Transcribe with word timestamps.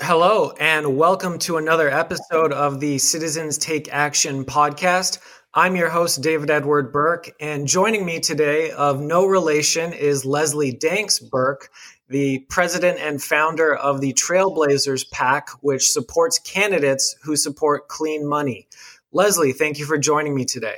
Hello, 0.00 0.52
and 0.60 0.96
welcome 0.96 1.40
to 1.40 1.56
another 1.56 1.90
episode 1.90 2.52
of 2.52 2.78
the 2.78 2.98
Citizens 2.98 3.58
Take 3.58 3.92
Action 3.92 4.44
podcast. 4.44 5.18
I'm 5.54 5.74
your 5.74 5.88
host, 5.88 6.22
David 6.22 6.50
Edward 6.50 6.92
Burke, 6.92 7.30
and 7.40 7.66
joining 7.66 8.06
me 8.06 8.20
today 8.20 8.70
of 8.70 9.00
no 9.00 9.26
relation 9.26 9.92
is 9.92 10.24
Leslie 10.24 10.70
Danks 10.70 11.18
Burke, 11.18 11.68
the 12.08 12.38
president 12.48 13.00
and 13.00 13.20
founder 13.20 13.74
of 13.74 14.00
the 14.00 14.12
Trailblazers 14.12 15.10
PAC, 15.10 15.48
which 15.62 15.90
supports 15.90 16.38
candidates 16.38 17.16
who 17.24 17.34
support 17.34 17.88
clean 17.88 18.24
money. 18.24 18.68
Leslie, 19.10 19.52
thank 19.52 19.80
you 19.80 19.84
for 19.84 19.98
joining 19.98 20.32
me 20.32 20.44
today. 20.44 20.76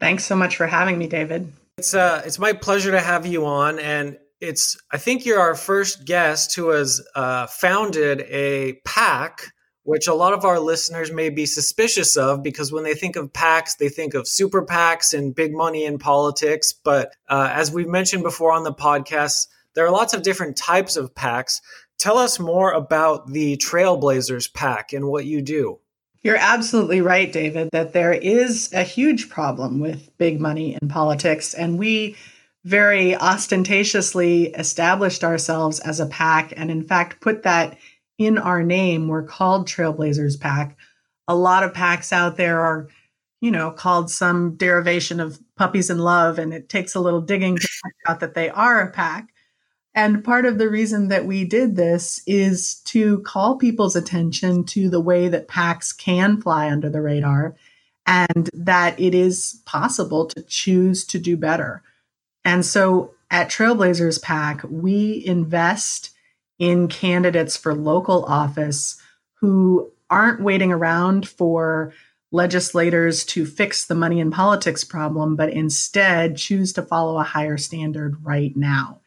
Thanks 0.00 0.24
so 0.24 0.34
much 0.34 0.56
for 0.56 0.66
having 0.66 0.96
me, 0.96 1.08
David. 1.08 1.52
It's 1.76 1.92
uh, 1.92 2.22
it's 2.24 2.38
my 2.38 2.54
pleasure 2.54 2.92
to 2.92 3.00
have 3.00 3.26
you 3.26 3.44
on, 3.44 3.78
and 3.78 4.16
it's 4.42 4.76
I 4.90 4.98
think 4.98 5.24
you're 5.24 5.40
our 5.40 5.54
first 5.54 6.04
guest 6.04 6.54
who 6.56 6.70
has 6.70 7.00
uh, 7.14 7.46
founded 7.46 8.22
a 8.22 8.80
PAC, 8.84 9.52
which 9.84 10.08
a 10.08 10.14
lot 10.14 10.32
of 10.32 10.44
our 10.44 10.58
listeners 10.58 11.12
may 11.12 11.30
be 11.30 11.46
suspicious 11.46 12.16
of 12.16 12.42
because 12.42 12.72
when 12.72 12.82
they 12.82 12.94
think 12.94 13.14
of 13.14 13.32
PACs, 13.32 13.78
they 13.78 13.88
think 13.88 14.14
of 14.14 14.26
super 14.26 14.66
PACs 14.66 15.16
and 15.16 15.34
big 15.34 15.54
money 15.54 15.84
in 15.84 15.96
politics. 15.96 16.72
But 16.72 17.14
uh, 17.28 17.50
as 17.52 17.70
we've 17.70 17.88
mentioned 17.88 18.24
before 18.24 18.52
on 18.52 18.64
the 18.64 18.74
podcast, 18.74 19.46
there 19.74 19.86
are 19.86 19.92
lots 19.92 20.12
of 20.12 20.22
different 20.22 20.56
types 20.56 20.96
of 20.96 21.14
PACs. 21.14 21.60
Tell 21.98 22.18
us 22.18 22.40
more 22.40 22.72
about 22.72 23.28
the 23.28 23.56
Trailblazers 23.58 24.52
PAC 24.52 24.92
and 24.92 25.06
what 25.06 25.24
you 25.24 25.40
do. 25.40 25.78
You're 26.22 26.36
absolutely 26.36 27.00
right, 27.00 27.32
David, 27.32 27.70
that 27.72 27.92
there 27.92 28.12
is 28.12 28.72
a 28.72 28.82
huge 28.82 29.28
problem 29.28 29.78
with 29.78 30.16
big 30.18 30.40
money 30.40 30.76
in 30.80 30.88
politics. 30.88 31.54
And 31.54 31.78
we 31.78 32.16
very 32.64 33.16
ostentatiously 33.16 34.46
established 34.48 35.24
ourselves 35.24 35.80
as 35.80 36.00
a 36.00 36.06
PAC 36.06 36.52
and, 36.56 36.70
in 36.70 36.82
fact, 36.82 37.20
put 37.20 37.42
that 37.42 37.76
in 38.18 38.38
our 38.38 38.62
name. 38.62 39.08
We're 39.08 39.24
called 39.24 39.66
Trailblazers 39.66 40.38
PAC. 40.38 40.76
A 41.26 41.34
lot 41.34 41.64
of 41.64 41.72
PACs 41.72 42.12
out 42.12 42.36
there 42.36 42.60
are, 42.60 42.88
you 43.40 43.50
know, 43.50 43.70
called 43.70 44.10
some 44.10 44.56
derivation 44.56 45.18
of 45.18 45.40
puppies 45.56 45.90
in 45.90 45.98
love, 45.98 46.38
and 46.38 46.52
it 46.54 46.68
takes 46.68 46.94
a 46.94 47.00
little 47.00 47.20
digging 47.20 47.56
to 47.56 47.68
find 47.82 47.94
out 48.06 48.20
that 48.20 48.34
they 48.34 48.48
are 48.50 48.80
a 48.80 48.92
PAC. 48.92 49.28
And 49.94 50.24
part 50.24 50.46
of 50.46 50.58
the 50.58 50.70
reason 50.70 51.08
that 51.08 51.26
we 51.26 51.44
did 51.44 51.76
this 51.76 52.22
is 52.26 52.76
to 52.84 53.20
call 53.20 53.56
people's 53.56 53.96
attention 53.96 54.64
to 54.66 54.88
the 54.88 55.00
way 55.00 55.28
that 55.28 55.48
PACs 55.48 55.96
can 55.96 56.40
fly 56.40 56.70
under 56.70 56.88
the 56.88 57.02
radar 57.02 57.56
and 58.06 58.48
that 58.54 58.98
it 58.98 59.14
is 59.14 59.60
possible 59.66 60.26
to 60.26 60.42
choose 60.42 61.04
to 61.06 61.18
do 61.18 61.36
better. 61.36 61.82
And 62.44 62.64
so 62.64 63.14
at 63.30 63.50
Trailblazers 63.50 64.20
PAC, 64.22 64.62
we 64.68 65.22
invest 65.24 66.10
in 66.58 66.88
candidates 66.88 67.56
for 67.56 67.74
local 67.74 68.24
office 68.24 69.00
who 69.40 69.90
aren't 70.10 70.42
waiting 70.42 70.70
around 70.70 71.28
for 71.28 71.92
legislators 72.30 73.24
to 73.24 73.44
fix 73.44 73.86
the 73.86 73.94
money 73.94 74.20
in 74.20 74.30
politics 74.30 74.84
problem, 74.84 75.36
but 75.36 75.50
instead 75.50 76.36
choose 76.36 76.72
to 76.72 76.82
follow 76.82 77.18
a 77.18 77.24
higher 77.24 77.58
standard 77.58 78.16
right 78.24 78.56
now. 78.56 79.00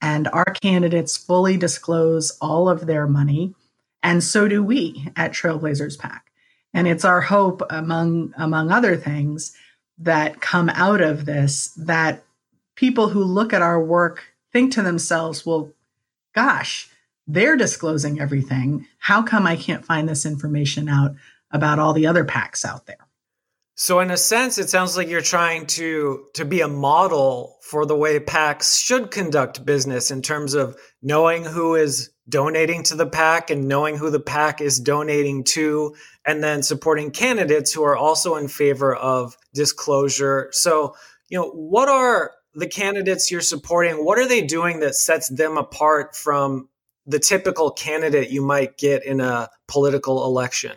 And 0.00 0.28
our 0.28 0.46
candidates 0.46 1.16
fully 1.16 1.56
disclose 1.56 2.30
all 2.40 2.68
of 2.68 2.86
their 2.86 3.06
money, 3.06 3.54
and 4.02 4.24
so 4.24 4.48
do 4.48 4.62
we 4.62 5.08
at 5.14 5.32
Trailblazers 5.32 5.98
PAC. 5.98 6.30
And 6.72 6.88
it's 6.88 7.04
our 7.04 7.20
hope, 7.20 7.62
among 7.68 8.32
among 8.36 8.70
other 8.70 8.96
things, 8.96 9.54
that 9.98 10.40
come 10.40 10.70
out 10.70 11.00
of 11.00 11.26
this 11.26 11.74
that 11.76 12.22
people 12.74 13.08
who 13.08 13.22
look 13.22 13.52
at 13.52 13.62
our 13.62 13.82
work 13.82 14.24
think 14.52 14.72
to 14.72 14.82
themselves, 14.82 15.44
well, 15.46 15.72
gosh, 16.34 16.88
they're 17.26 17.56
disclosing 17.56 18.20
everything. 18.20 18.86
How 18.98 19.22
come 19.22 19.46
I 19.46 19.56
can't 19.56 19.84
find 19.84 20.08
this 20.08 20.26
information 20.26 20.88
out 20.88 21.14
about 21.50 21.78
all 21.78 21.92
the 21.92 22.06
other 22.06 22.24
PACs 22.24 22.64
out 22.64 22.86
there? 22.86 22.96
So 23.74 24.00
in 24.00 24.10
a 24.10 24.16
sense, 24.16 24.58
it 24.58 24.68
sounds 24.68 24.94
like 24.94 25.08
you're 25.08 25.22
trying 25.22 25.64
to 25.68 26.26
to 26.34 26.44
be 26.44 26.60
a 26.60 26.68
model 26.68 27.56
for 27.62 27.86
the 27.86 27.96
way 27.96 28.20
PACs 28.20 28.78
should 28.78 29.10
conduct 29.10 29.64
business 29.64 30.10
in 30.10 30.20
terms 30.20 30.52
of 30.52 30.76
knowing 31.00 31.44
who 31.44 31.76
is 31.76 32.10
donating 32.28 32.82
to 32.84 32.94
the 32.94 33.06
PAC 33.06 33.48
and 33.48 33.68
knowing 33.68 33.96
who 33.96 34.10
the 34.10 34.20
PAC 34.20 34.60
is 34.60 34.78
donating 34.78 35.44
to, 35.44 35.94
and 36.26 36.44
then 36.44 36.62
supporting 36.62 37.10
candidates 37.10 37.72
who 37.72 37.82
are 37.82 37.96
also 37.96 38.36
in 38.36 38.48
favor 38.48 38.94
of 38.94 39.34
disclosure. 39.54 40.50
So, 40.52 40.94
you 41.30 41.38
know, 41.38 41.48
what 41.48 41.88
are 41.88 42.32
the 42.54 42.66
candidates 42.66 43.30
you're 43.30 43.40
supporting, 43.40 44.04
what 44.04 44.18
are 44.18 44.28
they 44.28 44.42
doing 44.42 44.80
that 44.80 44.94
sets 44.94 45.28
them 45.28 45.56
apart 45.56 46.16
from 46.16 46.68
the 47.06 47.18
typical 47.18 47.70
candidate 47.70 48.30
you 48.30 48.42
might 48.42 48.76
get 48.76 49.04
in 49.04 49.20
a 49.20 49.48
political 49.68 50.24
election? 50.24 50.72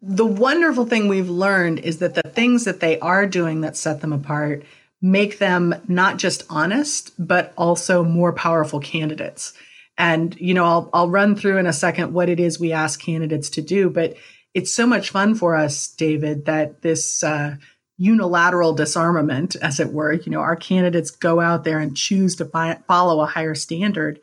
The 0.00 0.26
wonderful 0.26 0.86
thing 0.86 1.08
we've 1.08 1.30
learned 1.30 1.80
is 1.80 1.98
that 1.98 2.14
the 2.14 2.22
things 2.22 2.64
that 2.64 2.80
they 2.80 2.98
are 3.00 3.26
doing 3.26 3.60
that 3.60 3.76
set 3.76 4.00
them 4.00 4.12
apart 4.12 4.64
make 5.00 5.38
them 5.38 5.74
not 5.88 6.16
just 6.16 6.44
honest, 6.48 7.12
but 7.18 7.52
also 7.56 8.04
more 8.04 8.32
powerful 8.32 8.80
candidates. 8.80 9.52
And, 9.98 10.36
you 10.40 10.54
know, 10.54 10.64
I'll, 10.64 10.90
I'll 10.92 11.10
run 11.10 11.36
through 11.36 11.58
in 11.58 11.66
a 11.66 11.72
second 11.72 12.12
what 12.12 12.28
it 12.28 12.40
is 12.40 12.58
we 12.58 12.72
ask 12.72 13.00
candidates 13.00 13.50
to 13.50 13.62
do, 13.62 13.90
but 13.90 14.14
it's 14.54 14.72
so 14.72 14.86
much 14.86 15.10
fun 15.10 15.34
for 15.34 15.56
us, 15.56 15.88
David, 15.88 16.46
that 16.46 16.82
this, 16.82 17.22
uh, 17.22 17.56
unilateral 18.02 18.72
disarmament, 18.72 19.54
as 19.62 19.78
it 19.78 19.92
were. 19.92 20.12
You 20.12 20.32
know, 20.32 20.40
our 20.40 20.56
candidates 20.56 21.12
go 21.12 21.40
out 21.40 21.62
there 21.62 21.78
and 21.78 21.96
choose 21.96 22.34
to 22.36 22.44
fi- 22.44 22.80
follow 22.88 23.20
a 23.20 23.26
higher 23.26 23.54
standard. 23.54 24.18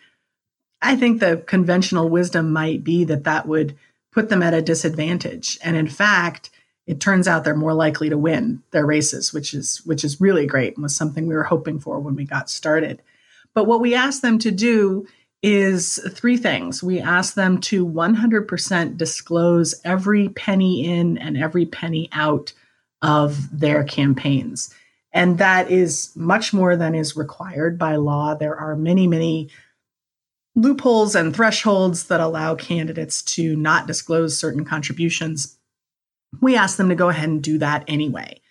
I 0.82 0.98
think 0.98 1.20
the 1.20 1.44
conventional 1.48 2.10
wisdom 2.10 2.52
might 2.52 2.84
be 2.84 3.06
that 3.06 3.24
that 3.24 3.48
would 3.48 3.78
put 4.12 4.28
them 4.28 4.44
at 4.44 4.54
a 4.54 4.62
disadvantage. 4.62 5.58
And 5.64 5.78
in 5.78 5.88
fact, 5.88 6.50
it 6.88 7.00
turns 7.00 7.26
out 7.26 7.46
they're 7.46 7.56
more 7.56 7.74
likely 7.74 8.10
to 8.10 8.18
win 8.18 8.64
their 8.72 8.86
races, 8.86 9.32
which 9.32 9.54
is 9.54 9.82
which 9.86 10.04
is 10.04 10.20
really 10.20 10.46
great 10.46 10.76
and 10.76 10.84
was 10.84 10.96
something 10.96 11.26
we 11.28 11.36
were 11.36 11.44
hoping 11.44 11.80
for 11.80 12.00
when 12.00 12.16
we 12.16 12.26
got 12.26 12.50
started. 12.50 13.02
But 13.54 13.66
what 13.66 13.80
we 13.80 13.96
asked 13.96 14.22
them 14.22 14.40
to 14.40 14.52
do 14.52 15.08
is 15.42 16.00
three 16.12 16.36
things. 16.36 16.84
We 16.84 17.00
asked 17.00 17.36
them 17.36 17.62
to 17.62 17.88
100% 17.88 18.98
disclose 18.98 19.76
every 19.86 20.30
penny 20.30 20.86
in 20.86 21.18
and 21.18 21.38
every 21.38 21.66
penny 21.66 22.10
out 22.12 22.52
of 23.02 23.58
their 23.58 23.84
campaigns. 23.84 24.74
And 25.12 25.38
that 25.40 25.72
is 25.72 26.12
much 26.16 26.54
more 26.54 26.76
than 26.76 26.94
is 26.94 27.16
required 27.16 27.78
by 27.78 27.96
law. 27.96 28.36
There 28.36 28.56
are 28.56 28.76
many, 28.76 29.08
many 29.08 29.50
loopholes 30.56 31.16
and 31.16 31.36
thresholds 31.36 32.08
that 32.08 32.20
allow 32.20 32.56
candidates 32.56 33.22
to 33.24 33.56
not 33.56 33.88
disclose 33.88 34.38
certain 34.38 34.66
contributions. 34.66 35.58
We 36.42 36.56
ask 36.56 36.78
them 36.78 36.90
to 36.90 36.96
go 36.96 37.10
ahead 37.10 37.30
and 37.30 37.42
do 37.42 37.58
that 37.58 37.84
anyway. 37.88 38.42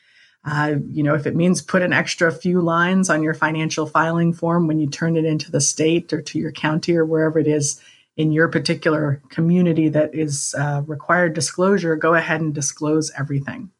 Uh, 0.45 0.77
you 0.91 1.03
know, 1.03 1.15
if 1.15 1.27
it 1.27 1.37
means 1.37 1.61
put 1.61 1.83
an 1.83 1.93
extra 1.93 2.33
few 2.33 2.61
lines 2.61 3.11
on 3.11 3.23
your 3.23 3.35
financial 3.35 3.87
filing 3.87 4.33
form 4.33 4.67
when 4.67 4.79
you 4.79 4.89
turn 4.89 5.17
it 5.17 5.25
into 5.25 5.51
the 5.51 5.61
state 5.61 6.13
or 6.13 6.23
to 6.23 6.39
your 6.39 6.53
county 6.53 6.97
or 6.97 7.05
wherever 7.05 7.39
it 7.39 7.47
is 7.47 7.81
in 8.17 8.33
your 8.33 8.49
particular 8.49 9.21
community 9.29 9.89
that 9.89 10.15
is 10.15 10.55
uh, 10.59 10.83
required 10.87 11.35
disclosure, 11.35 11.95
go 11.97 12.15
ahead 12.15 12.41
and 12.41 12.55
disclose 12.55 13.13
everything. 13.19 13.71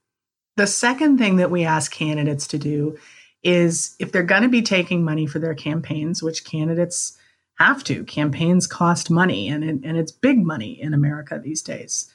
The 0.59 0.67
second 0.67 1.19
thing 1.19 1.37
that 1.37 1.53
we 1.53 1.65
ask 1.65 1.93
candidates 1.93 2.49
to 2.49 2.59
do 2.59 2.99
is 3.45 3.95
if 4.01 4.11
they're 4.11 4.25
going 4.25 4.43
to 4.43 4.49
be 4.49 4.61
taking 4.61 5.05
money 5.05 5.25
for 5.25 5.39
their 5.39 5.55
campaigns, 5.55 6.21
which 6.21 6.45
candidates 6.45 7.17
have 7.61 7.85
to, 7.85 8.03
campaigns 8.03 8.67
cost 8.67 9.09
money 9.09 9.49
and, 9.49 9.63
and 9.63 9.97
it's 9.97 10.11
big 10.11 10.45
money 10.45 10.73
in 10.83 10.95
America 10.95 11.41
these 11.41 11.63
days. 11.63 12.13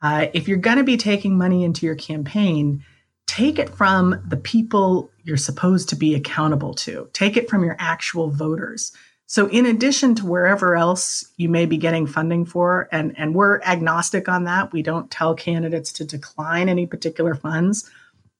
Uh, 0.00 0.28
if 0.32 0.48
you're 0.48 0.56
going 0.56 0.78
to 0.78 0.84
be 0.84 0.96
taking 0.96 1.36
money 1.36 1.64
into 1.64 1.84
your 1.84 1.94
campaign, 1.94 2.82
take 3.26 3.58
it 3.58 3.68
from 3.68 4.22
the 4.26 4.38
people 4.38 5.10
you're 5.22 5.36
supposed 5.36 5.90
to 5.90 5.96
be 5.96 6.14
accountable 6.14 6.72
to, 6.72 7.10
take 7.12 7.36
it 7.36 7.50
from 7.50 7.62
your 7.62 7.76
actual 7.78 8.30
voters. 8.30 8.96
So, 9.32 9.46
in 9.46 9.64
addition 9.64 10.14
to 10.16 10.26
wherever 10.26 10.76
else 10.76 11.24
you 11.38 11.48
may 11.48 11.64
be 11.64 11.78
getting 11.78 12.06
funding 12.06 12.44
for, 12.44 12.86
and, 12.92 13.18
and 13.18 13.34
we're 13.34 13.62
agnostic 13.62 14.28
on 14.28 14.44
that, 14.44 14.74
we 14.74 14.82
don't 14.82 15.10
tell 15.10 15.34
candidates 15.34 15.90
to 15.92 16.04
decline 16.04 16.68
any 16.68 16.84
particular 16.84 17.34
funds, 17.34 17.90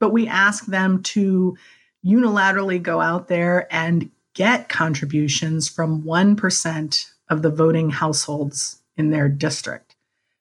but 0.00 0.12
we 0.12 0.28
ask 0.28 0.66
them 0.66 1.02
to 1.04 1.56
unilaterally 2.04 2.82
go 2.82 3.00
out 3.00 3.28
there 3.28 3.66
and 3.74 4.10
get 4.34 4.68
contributions 4.68 5.66
from 5.66 6.02
1% 6.02 7.10
of 7.30 7.40
the 7.40 7.48
voting 7.48 7.88
households 7.88 8.82
in 8.94 9.08
their 9.08 9.30
district. 9.30 9.96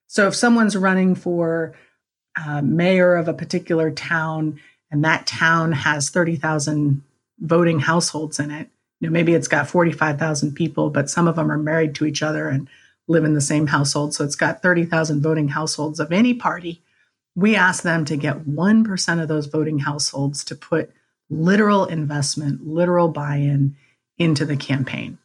So, 0.07 0.27
if 0.27 0.35
someone's 0.35 0.75
running 0.75 1.15
for 1.15 1.75
uh, 2.35 2.61
mayor 2.61 3.15
of 3.15 3.29
a 3.29 3.33
particular 3.33 3.89
town 3.89 4.59
and 4.91 5.05
that 5.05 5.25
town 5.25 5.71
has 5.71 6.09
30,000 6.09 7.03
voting 7.39 7.79
households 7.79 8.37
in 8.37 8.51
it, 8.51 8.67
know, 9.07 9.11
maybe 9.11 9.33
it's 9.33 9.47
got 9.47 9.69
45,000 9.69 10.53
people, 10.53 10.89
but 10.89 11.09
some 11.09 11.27
of 11.27 11.35
them 11.35 11.51
are 11.51 11.57
married 11.57 11.95
to 11.95 12.05
each 12.05 12.21
other 12.21 12.47
and 12.47 12.67
live 13.07 13.23
in 13.23 13.33
the 13.33 13.41
same 13.41 13.67
household. 13.67 14.13
So 14.13 14.23
it's 14.23 14.35
got 14.35 14.61
30,000 14.61 15.21
voting 15.21 15.49
households 15.49 15.99
of 15.99 16.11
any 16.11 16.33
party. 16.33 16.81
We 17.35 17.55
ask 17.55 17.83
them 17.83 18.05
to 18.05 18.15
get 18.15 18.45
1% 18.45 19.21
of 19.21 19.27
those 19.27 19.47
voting 19.47 19.79
households 19.79 20.43
to 20.45 20.55
put 20.55 20.91
literal 21.29 21.85
investment, 21.85 22.67
literal 22.67 23.07
buy 23.07 23.37
in 23.37 23.75
into 24.17 24.45
the 24.45 24.57
campaign. 24.57 25.17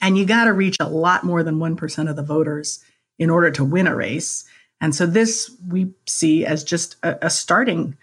And 0.00 0.16
you 0.16 0.24
got 0.24 0.44
to 0.44 0.52
reach 0.52 0.76
a 0.80 0.88
lot 0.88 1.24
more 1.24 1.42
than 1.42 1.58
1% 1.58 2.10
of 2.10 2.16
the 2.16 2.22
voters 2.22 2.82
in 3.18 3.30
order 3.30 3.50
to 3.52 3.64
win 3.64 3.86
a 3.86 3.94
race. 3.94 4.44
And 4.80 4.94
so 4.94 5.06
this 5.06 5.50
we 5.68 5.92
see 6.06 6.46
as 6.46 6.64
just 6.64 6.96
a, 7.02 7.26
a 7.26 7.30
starting 7.30 7.96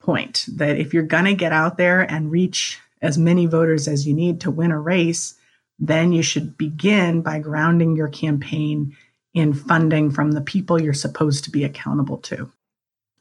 point 0.00 0.46
that 0.48 0.76
if 0.78 0.92
you're 0.92 1.04
going 1.04 1.24
to 1.24 1.34
get 1.34 1.52
out 1.52 1.78
there 1.78 2.00
and 2.00 2.30
reach 2.30 2.80
as 3.04 3.18
many 3.18 3.44
voters 3.44 3.86
as 3.86 4.06
you 4.06 4.14
need 4.14 4.40
to 4.40 4.50
win 4.50 4.70
a 4.70 4.80
race, 4.80 5.34
then 5.78 6.12
you 6.12 6.22
should 6.22 6.56
begin 6.56 7.20
by 7.20 7.38
grounding 7.38 7.96
your 7.96 8.08
campaign 8.08 8.96
in 9.34 9.52
funding 9.52 10.10
from 10.10 10.32
the 10.32 10.40
people 10.40 10.80
you're 10.80 10.94
supposed 10.94 11.44
to 11.44 11.50
be 11.50 11.64
accountable 11.64 12.16
to. 12.16 12.50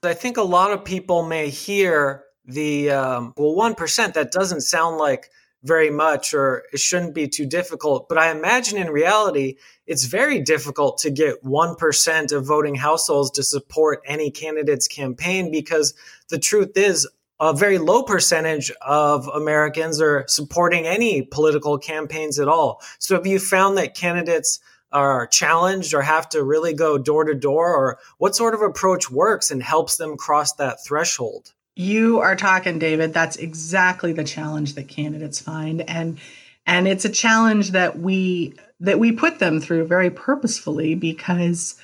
I 0.02 0.14
think 0.14 0.38
a 0.38 0.44
lot 0.44 0.72
of 0.72 0.86
people 0.86 1.24
may 1.24 1.50
hear 1.50 2.24
the, 2.46 2.92
um, 2.92 3.34
well, 3.36 3.56
1%, 3.56 4.14
that 4.14 4.32
doesn't 4.32 4.62
sound 4.62 4.98
like 4.98 5.30
very 5.64 5.90
much 5.90 6.34
or 6.34 6.64
it 6.72 6.80
shouldn't 6.80 7.16
be 7.16 7.28
too 7.28 7.46
difficult. 7.46 8.08
But 8.08 8.18
I 8.18 8.32
imagine 8.32 8.78
in 8.78 8.90
reality, 8.90 9.56
it's 9.86 10.06
very 10.06 10.42
difficult 10.42 10.98
to 11.00 11.10
get 11.10 11.44
1% 11.44 12.32
of 12.32 12.46
voting 12.46 12.76
households 12.76 13.32
to 13.32 13.44
support 13.44 14.02
any 14.06 14.32
candidate's 14.32 14.88
campaign 14.88 15.52
because 15.52 15.94
the 16.30 16.40
truth 16.40 16.78
is, 16.78 17.08
a 17.40 17.54
very 17.54 17.78
low 17.78 18.04
percentage 18.04 18.72
of 18.82 19.28
Americans 19.28 20.00
are 20.00 20.26
supporting 20.28 20.86
any 20.86 21.22
political 21.22 21.78
campaigns 21.78 22.40
at 22.40 22.48
all. 22.48 22.82
So 23.00 23.16
have 23.16 23.28
you 23.28 23.40
found 23.40 23.78
that 23.78 23.96
candidates 23.96 24.60
are 24.92 25.26
challenged 25.28 25.94
or 25.94 26.02
have 26.02 26.30
to 26.30 26.44
really 26.44 26.74
go 26.74 26.98
door 26.98 27.24
to 27.26 27.34
door 27.34 27.76
or 27.76 27.98
what 28.20 28.36
sort 28.36 28.54
of 28.54 28.62
approach 28.62 29.10
works 29.10 29.50
and 29.50 29.62
helps 29.62 29.98
them 29.98 30.16
cross 30.16 30.54
that 30.54 30.86
threshold? 30.86 31.54
You 31.76 32.20
are 32.20 32.36
talking, 32.36 32.78
David. 32.78 33.14
That's 33.14 33.38
exactly 33.38 34.14
the 34.14 34.24
challenge 34.24 34.76
that 34.76 34.88
candidates 34.88 35.40
find. 35.40 35.82
And 35.90 36.20
and 36.66 36.88
it's 36.88 37.04
a 37.04 37.10
challenge 37.10 37.72
that 37.72 38.00
we 38.00 38.54
that 38.80 39.00
we 39.00 39.12
put 39.12 39.40
them 39.40 39.60
through 39.60 39.88
very 39.88 40.12
purposefully 40.12 40.94
because 40.94 41.76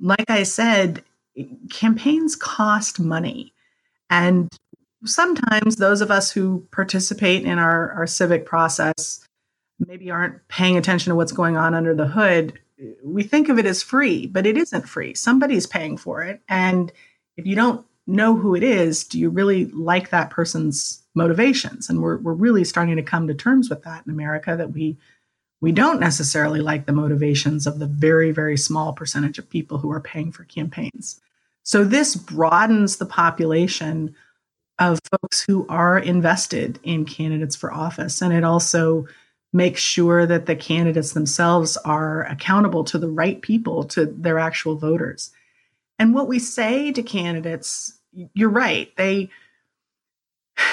like 0.00 0.28
I 0.30 0.42
said, 0.42 1.02
campaigns 1.70 2.36
cost 2.36 3.00
money. 3.00 3.52
And 4.08 4.48
sometimes 5.06 5.76
those 5.76 6.00
of 6.00 6.10
us 6.10 6.30
who 6.30 6.66
participate 6.70 7.44
in 7.44 7.58
our, 7.58 7.92
our 7.92 8.06
civic 8.06 8.46
process 8.46 9.26
maybe 9.78 10.10
aren't 10.10 10.46
paying 10.48 10.76
attention 10.76 11.10
to 11.10 11.14
what's 11.14 11.32
going 11.32 11.56
on 11.56 11.74
under 11.74 11.94
the 11.94 12.06
hood. 12.06 12.58
We 13.02 13.22
think 13.22 13.48
of 13.48 13.58
it 13.58 13.66
as 13.66 13.82
free, 13.82 14.26
but 14.26 14.46
it 14.46 14.56
isn't 14.56 14.88
free. 14.88 15.14
Somebody's 15.14 15.66
paying 15.66 15.96
for 15.96 16.22
it. 16.22 16.40
And 16.48 16.92
if 17.36 17.46
you 17.46 17.56
don't 17.56 17.86
know 18.06 18.36
who 18.36 18.54
it 18.54 18.62
is, 18.62 19.04
do 19.04 19.18
you 19.18 19.30
really 19.30 19.66
like 19.66 20.10
that 20.10 20.30
person's 20.30 21.02
motivations? 21.14 21.88
And 21.88 22.00
we're, 22.00 22.18
we're 22.18 22.32
really 22.32 22.64
starting 22.64 22.96
to 22.96 23.02
come 23.02 23.26
to 23.26 23.34
terms 23.34 23.68
with 23.68 23.82
that 23.84 24.04
in 24.06 24.12
America 24.12 24.56
that 24.56 24.72
we 24.72 24.96
we 25.60 25.72
don't 25.72 26.00
necessarily 26.00 26.60
like 26.60 26.84
the 26.84 26.92
motivations 26.92 27.66
of 27.66 27.78
the 27.78 27.86
very, 27.86 28.30
very 28.30 28.58
small 28.58 28.92
percentage 28.92 29.38
of 29.38 29.48
people 29.48 29.78
who 29.78 29.90
are 29.90 30.00
paying 30.00 30.30
for 30.30 30.44
campaigns. 30.44 31.20
So 31.62 31.82
this 31.82 32.14
broadens 32.14 32.98
the 32.98 33.06
population 33.06 34.14
of 34.78 34.98
folks 35.10 35.42
who 35.42 35.66
are 35.68 35.98
invested 35.98 36.78
in 36.82 37.04
candidates 37.04 37.56
for 37.56 37.72
office. 37.72 38.20
And 38.20 38.32
it 38.32 38.44
also 38.44 39.06
makes 39.52 39.80
sure 39.80 40.26
that 40.26 40.46
the 40.46 40.56
candidates 40.56 41.12
themselves 41.12 41.76
are 41.78 42.24
accountable 42.24 42.84
to 42.84 42.98
the 42.98 43.08
right 43.08 43.40
people, 43.40 43.84
to 43.84 44.06
their 44.06 44.38
actual 44.38 44.76
voters. 44.76 45.30
And 45.98 46.14
what 46.14 46.28
we 46.28 46.38
say 46.38 46.92
to 46.92 47.02
candidates, 47.02 47.98
you're 48.34 48.50
right, 48.50 48.94
they 48.96 49.30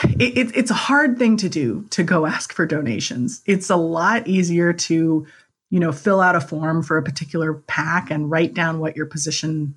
it, 0.03 0.55
it's 0.55 0.71
a 0.71 0.75
hard 0.75 1.17
thing 1.17 1.37
to 1.37 1.49
do 1.49 1.85
to 1.89 2.03
go 2.03 2.25
ask 2.25 2.53
for 2.53 2.65
donations. 2.65 3.41
It's 3.45 3.69
a 3.69 3.75
lot 3.75 4.27
easier 4.27 4.73
to, 4.73 5.27
you 5.69 5.79
know, 5.79 5.91
fill 5.91 6.21
out 6.21 6.35
a 6.35 6.41
form 6.41 6.83
for 6.83 6.97
a 6.97 7.03
particular 7.03 7.53
PAC 7.53 8.09
and 8.09 8.31
write 8.31 8.53
down 8.53 8.79
what 8.79 8.95
your 8.95 9.05
position 9.05 9.75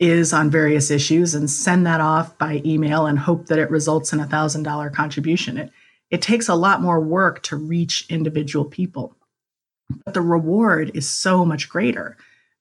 is 0.00 0.32
on 0.32 0.50
various 0.50 0.90
issues 0.90 1.34
and 1.34 1.50
send 1.50 1.86
that 1.86 2.00
off 2.00 2.36
by 2.38 2.60
email 2.64 3.06
and 3.06 3.18
hope 3.18 3.46
that 3.46 3.58
it 3.58 3.70
results 3.70 4.12
in 4.12 4.20
a 4.20 4.26
thousand 4.26 4.64
dollar 4.64 4.90
contribution. 4.90 5.56
It 5.58 5.70
it 6.10 6.22
takes 6.22 6.48
a 6.48 6.54
lot 6.54 6.82
more 6.82 7.00
work 7.00 7.42
to 7.44 7.56
reach 7.56 8.06
individual 8.08 8.64
people. 8.64 9.16
But 10.04 10.14
the 10.14 10.20
reward 10.20 10.92
is 10.94 11.08
so 11.08 11.44
much 11.44 11.68
greater 11.68 12.16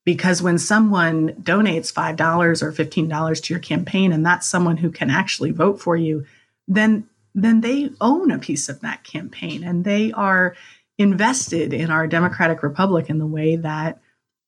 because 0.06 0.42
when 0.42 0.58
someone 0.58 1.34
donates 1.36 1.94
$5 1.94 2.62
or 2.62 2.72
$15 2.72 3.44
to 3.44 3.54
your 3.54 3.60
campaign 3.60 4.12
and 4.12 4.26
that's 4.26 4.48
someone 4.48 4.78
who 4.78 4.92
can 4.92 5.10
actually 5.10 5.52
vote 5.52 5.80
for 5.80 5.96
you 5.96 6.26
then 6.68 7.08
then 7.36 7.62
they 7.62 7.90
own 8.00 8.32
a 8.32 8.38
piece 8.38 8.70
of 8.70 8.80
that 8.82 9.04
campaign 9.04 9.64
and 9.64 9.84
they 9.84 10.12
are 10.12 10.56
invested 10.98 11.74
in 11.74 11.90
our 11.90 12.06
democratic 12.06 12.62
republic 12.62 13.10
in 13.10 13.18
the 13.18 13.26
way 13.26 13.56
that 13.56 14.00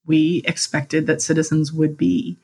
we 0.05 0.43
expected 0.45 1.07
that 1.07 1.21
citizens 1.21 1.73
would 1.73 1.97
be 1.97 2.37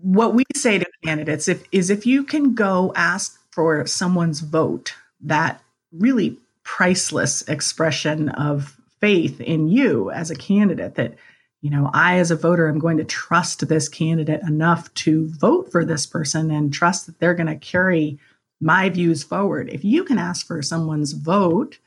what 0.00 0.34
we 0.34 0.44
say 0.54 0.78
to 0.78 0.86
candidates 1.04 1.48
if, 1.48 1.64
is 1.72 1.90
if 1.90 2.06
you 2.06 2.24
can 2.24 2.54
go 2.54 2.92
ask 2.94 3.38
for 3.50 3.86
someone's 3.86 4.40
vote 4.40 4.94
that 5.20 5.60
really 5.92 6.38
priceless 6.62 7.42
expression 7.48 8.28
of 8.30 8.76
faith 9.00 9.40
in 9.40 9.68
you 9.68 10.10
as 10.10 10.30
a 10.30 10.36
candidate 10.36 10.94
that 10.96 11.14
you 11.60 11.70
know, 11.70 11.90
I 11.92 12.18
as 12.18 12.30
a 12.30 12.36
voter 12.36 12.68
am 12.68 12.78
going 12.78 12.98
to 12.98 13.04
trust 13.04 13.68
this 13.68 13.88
candidate 13.88 14.42
enough 14.42 14.92
to 14.94 15.28
vote 15.28 15.72
for 15.72 15.84
this 15.84 16.06
person 16.06 16.50
and 16.50 16.72
trust 16.72 17.06
that 17.06 17.18
they're 17.18 17.34
going 17.34 17.48
to 17.48 17.56
carry 17.56 18.18
my 18.60 18.88
views 18.88 19.24
forward. 19.24 19.68
If 19.70 19.84
you 19.84 20.04
can 20.04 20.18
ask 20.18 20.46
for 20.46 20.62
someone's 20.62 21.12
vote, 21.12 21.78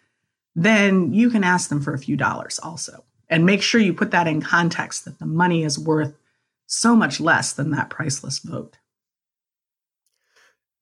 then 0.55 1.13
you 1.13 1.29
can 1.29 1.43
ask 1.43 1.69
them 1.69 1.81
for 1.81 1.93
a 1.93 1.99
few 1.99 2.17
dollars 2.17 2.59
also. 2.59 3.03
And 3.29 3.45
make 3.45 3.61
sure 3.61 3.79
you 3.79 3.93
put 3.93 4.11
that 4.11 4.27
in 4.27 4.41
context 4.41 5.05
that 5.05 5.19
the 5.19 5.25
money 5.25 5.63
is 5.63 5.79
worth 5.79 6.13
so 6.71 6.95
much 6.95 7.19
less 7.19 7.53
than 7.53 7.71
that 7.71 7.89
priceless 7.89 8.39
vote. 8.39 8.77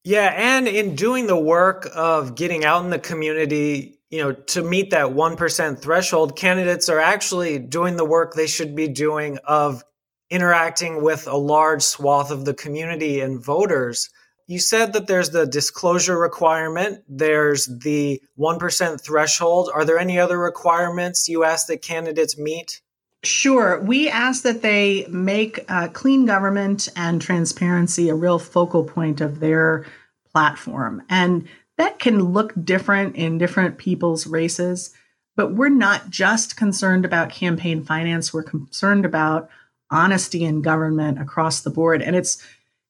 Yeah, 0.04 0.32
and 0.34 0.66
in 0.66 0.94
doing 0.94 1.26
the 1.26 1.38
work 1.38 1.88
of 1.94 2.34
getting 2.34 2.64
out 2.64 2.84
in 2.84 2.90
the 2.90 2.98
community, 2.98 3.98
you 4.08 4.22
know, 4.22 4.32
to 4.32 4.62
meet 4.62 4.90
that 4.90 5.08
1% 5.08 5.82
threshold, 5.82 6.36
candidates 6.36 6.88
are 6.88 7.00
actually 7.00 7.58
doing 7.58 7.96
the 7.96 8.04
work 8.04 8.32
they 8.32 8.46
should 8.46 8.74
be 8.74 8.88
doing 8.88 9.38
of 9.44 9.82
interacting 10.30 11.02
with 11.02 11.26
a 11.26 11.36
large 11.36 11.82
swath 11.82 12.30
of 12.30 12.44
the 12.44 12.54
community 12.54 13.20
and 13.20 13.44
voters. 13.44 14.08
You 14.46 14.58
said 14.58 14.92
that 14.94 15.06
there's 15.06 15.30
the 15.30 15.46
disclosure 15.46 16.18
requirement, 16.18 17.02
there's 17.08 17.66
the 17.66 18.22
1% 18.38 19.00
threshold. 19.00 19.70
Are 19.74 19.84
there 19.84 19.98
any 19.98 20.18
other 20.18 20.38
requirements 20.38 21.28
you 21.28 21.44
ask 21.44 21.66
that 21.66 21.82
candidates 21.82 22.38
meet? 22.38 22.80
Sure. 23.22 23.80
We 23.80 24.08
ask 24.08 24.42
that 24.44 24.62
they 24.62 25.06
make 25.10 25.64
uh, 25.68 25.88
clean 25.88 26.24
government 26.24 26.88
and 26.96 27.20
transparency 27.20 28.08
a 28.08 28.14
real 28.14 28.38
focal 28.38 28.84
point 28.84 29.20
of 29.20 29.40
their 29.40 29.84
platform. 30.32 31.02
And 31.10 31.46
that 31.76 31.98
can 31.98 32.22
look 32.22 32.52
different 32.64 33.16
in 33.16 33.38
different 33.38 33.76
people's 33.76 34.26
races. 34.26 34.94
But 35.36 35.54
we're 35.54 35.68
not 35.68 36.10
just 36.10 36.56
concerned 36.56 37.04
about 37.04 37.30
campaign 37.30 37.84
finance, 37.84 38.32
we're 38.32 38.42
concerned 38.42 39.04
about 39.04 39.50
honesty 39.90 40.44
in 40.44 40.62
government 40.62 41.20
across 41.20 41.60
the 41.60 41.70
board. 41.70 42.02
And 42.02 42.16
it's 42.16 42.42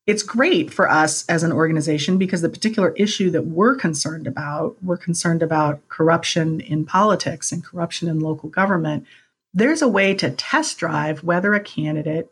it's 0.06 0.22
great 0.22 0.72
for 0.72 0.90
us 0.90 1.24
as 1.28 1.42
an 1.42 1.52
organization 1.52 2.18
because 2.18 2.42
the 2.42 2.48
particular 2.48 2.90
issue 2.96 3.30
that 3.30 3.46
we're 3.46 3.76
concerned 3.76 4.26
about, 4.26 4.76
we're 4.82 4.96
concerned 4.96 5.42
about 5.42 5.86
corruption 5.88 6.60
in 6.60 6.84
politics 6.84 7.52
and 7.52 7.64
corruption 7.64 8.08
in 8.08 8.18
local 8.18 8.48
government. 8.48 9.06
There's 9.52 9.82
a 9.82 9.88
way 9.88 10.14
to 10.14 10.30
test 10.30 10.78
drive 10.78 11.24
whether 11.24 11.54
a 11.54 11.60
candidate 11.60 12.30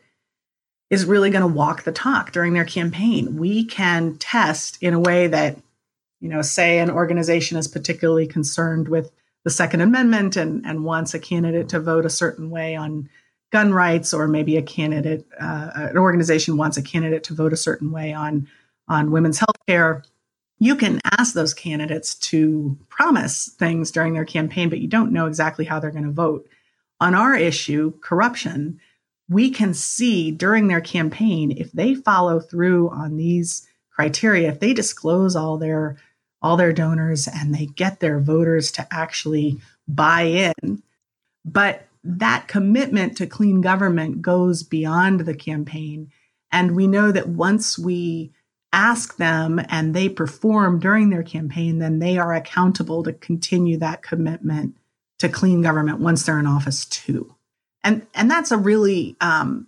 is 0.90 1.04
really 1.04 1.30
going 1.30 1.42
to 1.42 1.54
walk 1.54 1.82
the 1.82 1.92
talk 1.92 2.32
during 2.32 2.54
their 2.54 2.64
campaign. 2.64 3.37
We 3.37 3.64
can 3.64 4.16
test 4.18 4.82
in 4.82 4.94
a 4.94 5.00
way 5.00 5.26
that 5.26 5.58
you 6.20 6.28
know, 6.28 6.42
say 6.42 6.78
an 6.78 6.90
organization 6.90 7.58
is 7.58 7.68
particularly 7.68 8.26
concerned 8.26 8.88
with 8.88 9.10
the 9.44 9.50
Second 9.50 9.80
Amendment 9.80 10.37
and, 10.37 10.64
and 10.66 10.84
wants 10.84 11.14
a 11.14 11.18
candidate 11.18 11.68
to 11.70 11.80
vote 11.80 12.04
a 12.04 12.10
certain 12.10 12.50
way 12.50 12.75
on 12.75 13.08
gun 13.50 13.72
rights, 13.72 14.12
or 14.12 14.28
maybe 14.28 14.56
a 14.56 14.62
candidate, 14.62 15.25
uh, 15.40 15.70
an 15.75 15.96
organization 15.96 16.56
wants 16.56 16.76
a 16.76 16.82
candidate 16.82 17.25
to 17.25 17.34
vote 17.34 17.52
a 17.52 17.56
certain 17.56 17.90
way 17.90 18.12
on 18.12 18.48
on 18.88 19.10
women's 19.10 19.38
health 19.38 19.56
care. 19.66 20.02
You 20.58 20.75
can 20.75 20.98
ask 21.18 21.34
those 21.34 21.54
candidates 21.54 22.14
to 22.16 22.76
promise 22.88 23.48
things 23.58 23.90
during 23.90 24.14
their 24.14 24.25
campaign, 24.25 24.70
but 24.70 24.80
you 24.80 24.88
don't 24.88 25.12
know 25.12 25.26
exactly 25.26 25.64
how 25.64 25.78
they're 25.78 25.90
going 25.90 26.04
to 26.04 26.10
vote. 26.10 26.48
On 27.00 27.14
our 27.14 27.35
issue, 27.35 27.93
corruption, 28.00 28.81
we 29.28 29.50
can 29.50 29.75
see 29.75 30.31
during 30.31 30.69
their 30.69 30.81
campaign 30.81 31.52
if 31.52 31.71
they 31.73 31.95
follow 31.95 32.40
through 32.40 32.90
on 32.90 33.17
these 33.17 33.69
criteria, 33.90 34.49
if 34.49 34.61
they 34.61 34.73
disclose 34.73 35.37
all 35.37 35.59
their 35.59 35.97
all 36.40 36.57
their 36.57 36.73
donors 36.73 37.26
and 37.26 37.52
they 37.52 37.67
get 37.67 37.99
their 37.99 38.21
voters 38.21 38.71
to 38.71 38.87
actually 38.93 39.61
buy 39.88 40.23
in. 40.23 40.83
But 41.45 41.88
that 42.05 42.47
commitment 42.47 43.17
to 43.17 43.26
clean 43.26 43.61
government 43.61 44.23
goes 44.23 44.62
beyond 44.62 45.21
the 45.21 45.35
campaign. 45.35 46.12
And 46.52 46.76
we 46.76 46.87
know 46.87 47.11
that 47.11 47.28
once 47.28 47.76
we 47.76 48.33
ask 48.73 49.17
them 49.17 49.61
and 49.69 49.95
they 49.95 50.09
perform 50.09 50.78
during 50.78 51.11
their 51.11 51.25
campaign, 51.25 51.78
then 51.78 51.99
they 51.99 52.19
are 52.19 52.35
accountable 52.35 53.02
to 53.02 53.12
continue 53.12 53.78
that 53.78 54.02
commitment 54.02 54.76
to 55.18 55.28
clean 55.28 55.62
government 55.62 56.00
once 56.00 56.25
they're 56.25 56.38
in 56.38 56.46
office 56.46 56.84
too. 56.84 57.34
and 57.84 58.06
and 58.14 58.30
that's 58.30 58.50
a 58.50 58.56
really 58.56 59.16
um, 59.20 59.66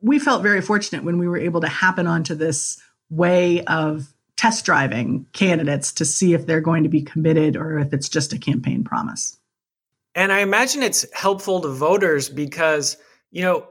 we 0.00 0.18
felt 0.18 0.42
very 0.42 0.60
fortunate 0.60 1.04
when 1.04 1.18
we 1.18 1.28
were 1.28 1.38
able 1.38 1.60
to 1.60 1.68
happen 1.68 2.06
onto 2.06 2.34
this 2.34 2.80
way 3.10 3.64
of 3.64 4.12
test 4.36 4.64
driving 4.64 5.26
candidates 5.32 5.92
to 5.92 6.04
see 6.04 6.32
if 6.32 6.46
they're 6.46 6.60
going 6.60 6.84
to 6.84 6.88
be 6.88 7.02
committed 7.02 7.56
or 7.56 7.78
if 7.78 7.92
it's 7.92 8.08
just 8.08 8.32
a 8.32 8.38
campaign 8.38 8.84
promise. 8.84 9.36
And 10.14 10.32
I 10.32 10.40
imagine 10.40 10.82
it's 10.82 11.06
helpful 11.12 11.60
to 11.60 11.68
voters 11.68 12.28
because, 12.28 12.96
you 13.30 13.42
know, 13.42 13.66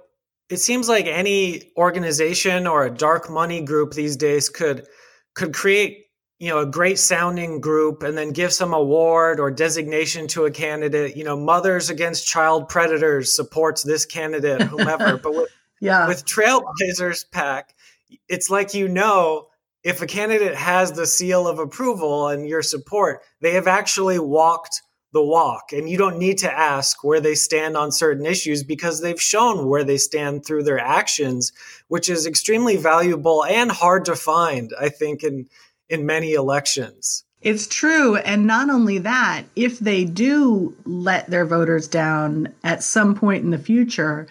it 0.49 0.57
seems 0.57 0.89
like 0.89 1.05
any 1.07 1.71
organization 1.77 2.67
or 2.67 2.85
a 2.85 2.89
dark 2.89 3.29
money 3.29 3.61
group 3.61 3.93
these 3.93 4.15
days 4.17 4.49
could 4.49 4.87
could 5.33 5.53
create 5.53 6.06
you 6.39 6.49
know 6.49 6.59
a 6.59 6.65
great 6.65 6.99
sounding 6.99 7.59
group 7.59 8.03
and 8.03 8.17
then 8.17 8.31
give 8.31 8.53
some 8.53 8.73
award 8.73 9.39
or 9.39 9.51
designation 9.51 10.27
to 10.27 10.45
a 10.45 10.51
candidate. 10.51 11.15
You 11.15 11.23
know 11.23 11.37
mothers 11.37 11.89
against 11.89 12.27
child 12.27 12.69
predators 12.69 13.35
supports 13.35 13.83
this 13.83 14.05
candidate 14.05 14.61
whomever. 14.61 15.17
But 15.23 15.33
with, 15.33 15.49
yeah. 15.79 16.07
with 16.07 16.25
trailblazers 16.25 17.29
PAC 17.31 17.73
it's 18.29 18.49
like 18.49 18.73
you 18.73 18.87
know 18.87 19.47
if 19.83 20.01
a 20.01 20.07
candidate 20.07 20.55
has 20.55 20.91
the 20.91 21.05
seal 21.05 21.47
of 21.47 21.59
approval 21.59 22.27
and 22.27 22.47
your 22.47 22.61
support 22.61 23.21
they 23.41 23.53
have 23.53 23.67
actually 23.67 24.19
walked 24.19 24.81
the 25.13 25.23
walk. 25.23 25.71
And 25.71 25.89
you 25.89 25.97
don't 25.97 26.19
need 26.19 26.39
to 26.39 26.51
ask 26.51 27.03
where 27.03 27.21
they 27.21 27.33
stand 27.33 27.77
on 27.77 27.91
certain 27.91 28.25
issues 28.25 28.63
because 28.63 29.01
they've 29.01 29.21
shown 29.21 29.67
where 29.67 29.83
they 29.83 29.97
stand 29.97 30.45
through 30.45 30.63
their 30.63 30.79
actions 30.79 31.53
which 31.87 32.09
is 32.09 32.27
extremely 32.27 32.75
valuable 32.75 33.43
and 33.45 33.71
hard 33.71 34.05
to 34.05 34.15
find 34.15 34.73
i 34.79 34.89
think 34.89 35.23
in 35.23 35.47
in 35.89 36.05
many 36.05 36.33
elections. 36.33 37.23
It's 37.41 37.67
true. 37.67 38.15
And 38.17 38.47
not 38.47 38.69
only 38.69 38.97
that, 38.99 39.43
if 39.55 39.79
they 39.79 40.05
do 40.05 40.75
let 40.85 41.29
their 41.29 41.45
voters 41.45 41.87
down 41.87 42.53
at 42.63 42.83
some 42.83 43.15
point 43.15 43.43
in 43.43 43.51
the 43.51 43.59
future, 43.59 44.27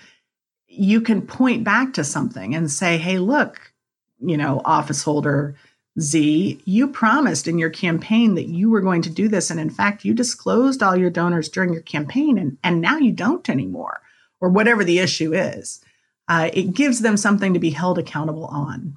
you 0.66 1.00
can 1.00 1.22
point 1.22 1.64
back 1.64 1.94
to 1.94 2.04
something 2.04 2.54
and 2.54 2.70
say, 2.70 2.98
hey, 2.98 3.18
look, 3.18 3.72
you 4.18 4.36
know, 4.36 4.60
office 4.64 5.02
holder 5.02 5.54
Z, 5.98 6.60
you 6.66 6.88
promised 6.88 7.48
in 7.48 7.58
your 7.58 7.70
campaign 7.70 8.34
that 8.34 8.48
you 8.48 8.70
were 8.70 8.82
going 8.82 9.02
to 9.02 9.10
do 9.10 9.28
this. 9.28 9.50
And 9.50 9.58
in 9.58 9.70
fact, 9.70 10.04
you 10.04 10.12
disclosed 10.12 10.82
all 10.82 10.96
your 10.96 11.10
donors 11.10 11.48
during 11.48 11.72
your 11.72 11.82
campaign, 11.82 12.38
and, 12.38 12.58
and 12.62 12.80
now 12.80 12.98
you 12.98 13.12
don't 13.12 13.48
anymore, 13.48 14.02
or 14.40 14.50
whatever 14.50 14.84
the 14.84 14.98
issue 14.98 15.32
is. 15.32 15.80
Uh, 16.28 16.50
it 16.52 16.74
gives 16.74 17.00
them 17.00 17.16
something 17.16 17.54
to 17.54 17.60
be 17.60 17.70
held 17.70 17.98
accountable 17.98 18.46
on. 18.46 18.96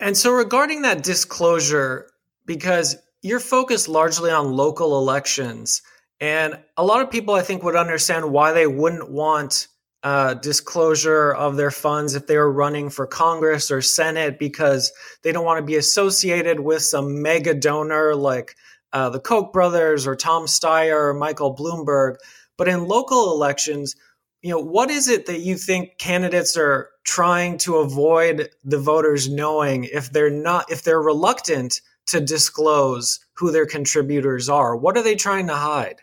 And 0.00 0.16
so, 0.16 0.32
regarding 0.32 0.82
that 0.82 1.02
disclosure, 1.02 2.10
because 2.46 2.96
you're 3.22 3.40
focused 3.40 3.88
largely 3.88 4.30
on 4.30 4.52
local 4.52 4.98
elections, 4.98 5.82
and 6.20 6.58
a 6.76 6.84
lot 6.84 7.00
of 7.00 7.10
people 7.10 7.34
I 7.34 7.42
think 7.42 7.62
would 7.62 7.76
understand 7.76 8.30
why 8.30 8.52
they 8.52 8.66
wouldn't 8.66 9.10
want 9.10 9.68
uh, 10.02 10.34
disclosure 10.34 11.32
of 11.32 11.56
their 11.56 11.70
funds 11.70 12.14
if 12.14 12.26
they 12.26 12.36
were 12.36 12.52
running 12.52 12.90
for 12.90 13.06
Congress 13.06 13.70
or 13.70 13.80
Senate 13.80 14.38
because 14.38 14.92
they 15.22 15.32
don't 15.32 15.46
want 15.46 15.58
to 15.58 15.64
be 15.64 15.76
associated 15.76 16.60
with 16.60 16.82
some 16.82 17.22
mega 17.22 17.54
donor 17.54 18.14
like 18.14 18.54
uh, 18.92 19.08
the 19.08 19.18
Koch 19.18 19.52
brothers 19.52 20.06
or 20.06 20.14
Tom 20.14 20.44
Steyer 20.44 21.08
or 21.08 21.14
Michael 21.14 21.56
Bloomberg. 21.56 22.16
But 22.58 22.68
in 22.68 22.86
local 22.86 23.32
elections, 23.32 23.96
you 24.42 24.50
know, 24.50 24.60
what 24.60 24.90
is 24.90 25.08
it 25.08 25.24
that 25.26 25.40
you 25.40 25.56
think 25.56 25.96
candidates 25.98 26.54
are 26.56 26.90
trying 27.04 27.58
to 27.58 27.76
avoid 27.76 28.50
the 28.64 28.78
voters 28.78 29.28
knowing 29.28 29.84
if 29.84 30.10
they're 30.10 30.30
not 30.30 30.70
if 30.70 30.82
they're 30.82 31.00
reluctant 31.00 31.80
to 32.06 32.20
disclose 32.20 33.20
who 33.34 33.50
their 33.50 33.66
contributors 33.66 34.48
are? 34.48 34.76
What 34.76 34.96
are 34.96 35.02
they 35.02 35.14
trying 35.14 35.46
to 35.48 35.54
hide? 35.54 36.00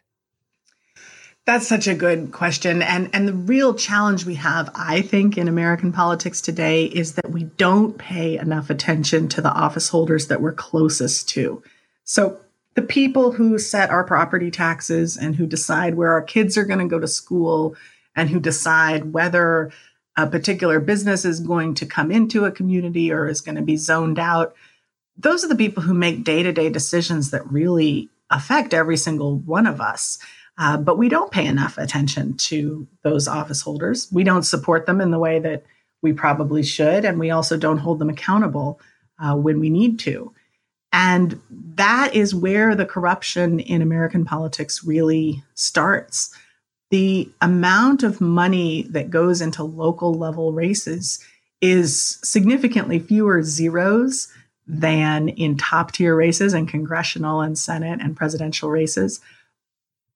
That's 1.45 1.67
such 1.67 1.87
a 1.87 1.95
good 1.95 2.31
question. 2.31 2.83
And 2.83 3.09
and 3.13 3.27
the 3.27 3.33
real 3.33 3.73
challenge 3.73 4.25
we 4.25 4.35
have, 4.35 4.69
I 4.75 5.01
think, 5.01 5.37
in 5.37 5.47
American 5.47 5.91
politics 5.91 6.39
today 6.39 6.85
is 6.85 7.15
that 7.15 7.31
we 7.31 7.43
don't 7.43 7.97
pay 7.97 8.37
enough 8.37 8.69
attention 8.69 9.27
to 9.29 9.41
the 9.41 9.51
office 9.51 9.89
holders 9.89 10.27
that 10.27 10.41
we're 10.41 10.53
closest 10.53 11.27
to. 11.29 11.63
So 12.03 12.39
the 12.75 12.81
people 12.83 13.31
who 13.31 13.57
set 13.57 13.89
our 13.89 14.03
property 14.03 14.51
taxes 14.51 15.17
and 15.17 15.35
who 15.35 15.45
decide 15.47 15.95
where 15.95 16.11
our 16.13 16.21
kids 16.21 16.57
are 16.57 16.63
going 16.63 16.79
to 16.79 16.85
go 16.85 16.99
to 16.99 17.07
school 17.07 17.75
and 18.15 18.29
who 18.29 18.39
decide 18.39 19.13
whether 19.13 19.71
a 20.17 20.27
particular 20.27 20.79
business 20.79 21.25
is 21.25 21.39
going 21.39 21.73
to 21.75 21.85
come 21.85 22.11
into 22.11 22.45
a 22.45 22.51
community 22.51 23.11
or 23.11 23.27
is 23.27 23.41
going 23.41 23.55
to 23.55 23.61
be 23.61 23.77
zoned 23.77 24.19
out. 24.19 24.55
Those 25.17 25.43
are 25.43 25.47
the 25.47 25.55
people 25.55 25.83
who 25.83 25.93
make 25.93 26.23
day 26.23 26.43
to 26.43 26.51
day 26.51 26.69
decisions 26.69 27.31
that 27.31 27.49
really 27.51 28.09
affect 28.29 28.73
every 28.73 28.97
single 28.97 29.37
one 29.39 29.67
of 29.67 29.79
us. 29.81 30.19
Uh, 30.57 30.77
but 30.77 30.97
we 30.97 31.09
don't 31.09 31.31
pay 31.31 31.45
enough 31.45 31.77
attention 31.77 32.35
to 32.35 32.87
those 33.03 33.27
office 33.27 33.61
holders. 33.61 34.07
We 34.11 34.23
don't 34.23 34.43
support 34.43 34.85
them 34.85 35.01
in 35.01 35.11
the 35.11 35.19
way 35.19 35.39
that 35.39 35.63
we 36.01 36.13
probably 36.13 36.63
should. 36.63 37.05
And 37.05 37.19
we 37.19 37.31
also 37.31 37.57
don't 37.57 37.77
hold 37.77 37.99
them 37.99 38.09
accountable 38.09 38.79
uh, 39.19 39.35
when 39.35 39.59
we 39.59 39.69
need 39.69 39.99
to. 39.99 40.33
And 40.93 41.39
that 41.75 42.15
is 42.15 42.35
where 42.35 42.75
the 42.75 42.85
corruption 42.85 43.59
in 43.59 43.81
American 43.81 44.25
politics 44.25 44.83
really 44.83 45.43
starts 45.55 46.35
the 46.91 47.29
amount 47.41 48.03
of 48.03 48.21
money 48.21 48.83
that 48.89 49.09
goes 49.09 49.41
into 49.41 49.63
local 49.63 50.13
level 50.13 50.53
races 50.53 51.19
is 51.61 52.19
significantly 52.23 52.99
fewer 52.99 53.41
zeros 53.41 54.27
than 54.67 55.29
in 55.29 55.57
top 55.57 55.91
tier 55.91 56.15
races 56.15 56.53
and 56.53 56.67
congressional 56.67 57.41
and 57.41 57.57
Senate 57.57 57.99
and 58.01 58.15
presidential 58.15 58.69
races. 58.69 59.21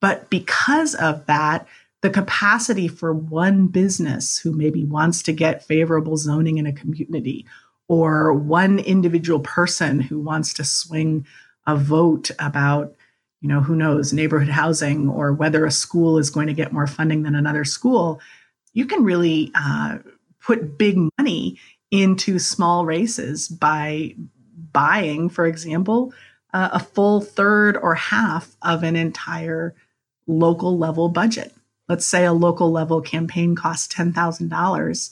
But 0.01 0.29
because 0.29 0.95
of 0.95 1.25
that, 1.25 1.67
the 2.01 2.09
capacity 2.09 2.87
for 2.87 3.13
one 3.13 3.67
business 3.67 4.37
who 4.37 4.51
maybe 4.51 4.83
wants 4.83 5.23
to 5.23 5.33
get 5.33 5.65
favorable 5.65 6.17
zoning 6.17 6.57
in 6.57 6.67
a 6.67 6.73
community, 6.73 7.45
or 7.87 8.33
one 8.33 8.79
individual 8.79 9.39
person 9.39 9.99
who 9.99 10.19
wants 10.19 10.53
to 10.55 10.63
swing 10.63 11.25
a 11.67 11.75
vote 11.75 12.31
about 12.39 12.95
you 13.45 13.49
know, 13.49 13.61
who 13.61 13.75
knows, 13.75 14.11
neighborhood 14.11 14.49
housing 14.49 15.07
or 15.07 15.31
whether 15.31 15.67
a 15.67 15.71
school 15.71 16.17
is 16.17 16.31
going 16.31 16.47
to 16.47 16.53
get 16.53 16.73
more 16.73 16.87
funding 16.87 17.21
than 17.21 17.35
another 17.35 17.63
school, 17.63 18.19
you 18.73 18.87
can 18.87 19.03
really 19.03 19.51
uh, 19.53 19.99
put 20.43 20.79
big 20.79 20.97
money 21.19 21.59
into 21.91 22.39
small 22.39 22.87
races 22.87 23.47
by 23.47 24.15
buying, 24.73 25.29
for 25.29 25.45
example, 25.45 26.11
uh, 26.55 26.69
a 26.73 26.79
full 26.79 27.21
third 27.21 27.77
or 27.77 27.93
half 27.93 28.55
of 28.63 28.81
an 28.81 28.95
entire 28.95 29.75
local 30.25 30.79
level 30.79 31.07
budget. 31.07 31.53
Let's 31.87 32.07
say 32.07 32.25
a 32.25 32.33
local 32.33 32.71
level 32.71 32.99
campaign 32.99 33.55
costs 33.55 33.93
$10,000. 33.93 35.11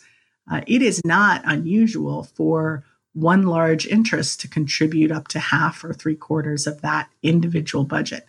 Uh, 0.51 0.61
it 0.65 0.81
is 0.81 0.99
not 1.05 1.43
unusual 1.45 2.23
for 2.23 2.83
one 3.13 3.43
large 3.43 3.85
interest 3.85 4.41
to 4.41 4.47
contribute 4.47 5.11
up 5.11 5.27
to 5.29 5.39
half 5.39 5.83
or 5.83 5.93
three 5.93 6.15
quarters 6.15 6.67
of 6.67 6.81
that 6.81 7.09
individual 7.21 7.85
budget. 7.85 8.25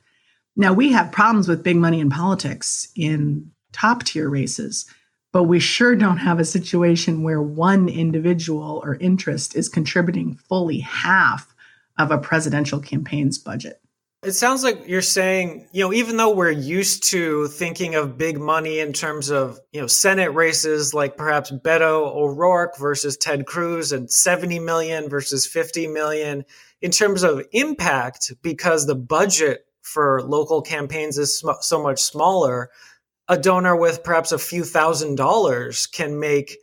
Now, 0.57 0.73
we 0.73 0.93
have 0.93 1.11
problems 1.11 1.49
with 1.49 1.64
big 1.64 1.76
money 1.76 2.00
in 2.00 2.11
politics 2.11 2.88
in 2.95 3.50
top 3.73 4.05
tier 4.05 4.29
races, 4.29 4.87
but 5.33 5.45
we 5.45 5.59
sure 5.59 5.97
don't 5.97 6.19
have 6.19 6.38
a 6.38 6.45
situation 6.45 7.23
where 7.23 7.43
one 7.43 7.88
individual 7.88 8.81
or 8.85 8.97
interest 8.97 9.57
is 9.57 9.69
contributing 9.69 10.37
fully 10.37 10.79
half 10.79 11.55
of 11.99 12.11
a 12.11 12.19
presidential 12.19 12.79
campaign's 12.79 13.38
budget. 13.38 13.81
It 14.25 14.33
sounds 14.33 14.64
like 14.64 14.88
you're 14.88 15.02
saying, 15.02 15.69
you 15.73 15.85
know, 15.85 15.93
even 15.93 16.16
though 16.16 16.35
we're 16.35 16.50
used 16.50 17.04
to 17.11 17.47
thinking 17.49 17.95
of 17.95 18.16
big 18.16 18.38
money 18.38 18.78
in 18.78 18.95
terms 18.95 19.31
of, 19.31 19.61
you 19.71 19.81
know, 19.81 19.87
Senate 19.87 20.33
races 20.33 20.95
like 20.95 21.19
perhaps 21.19 21.50
Beto 21.50 22.07
O'Rourke 22.14 22.78
versus 22.78 23.19
Ted 23.19 23.45
Cruz 23.45 23.93
and 23.93 24.11
70 24.11 24.61
million 24.61 25.11
versus 25.11 25.47
50 25.47 25.88
million, 25.88 26.45
in 26.81 26.90
terms 26.90 27.23
of 27.23 27.43
impact, 27.52 28.33
because 28.43 28.87
the 28.87 28.95
budget 28.95 29.66
for 29.83 30.23
local 30.23 30.62
campaigns 30.62 31.19
is 31.19 31.38
sm- 31.38 31.61
so 31.61 31.83
much 31.83 32.00
smaller, 32.00 32.71
a 33.28 33.37
donor 33.37 33.76
with 33.76 34.04
perhaps 34.04 34.33
a 34.33 34.38
few 34.38 34.64
thousand 34.64 35.16
dollars 35.16 35.87
can 35.87 36.19
make 36.19 36.57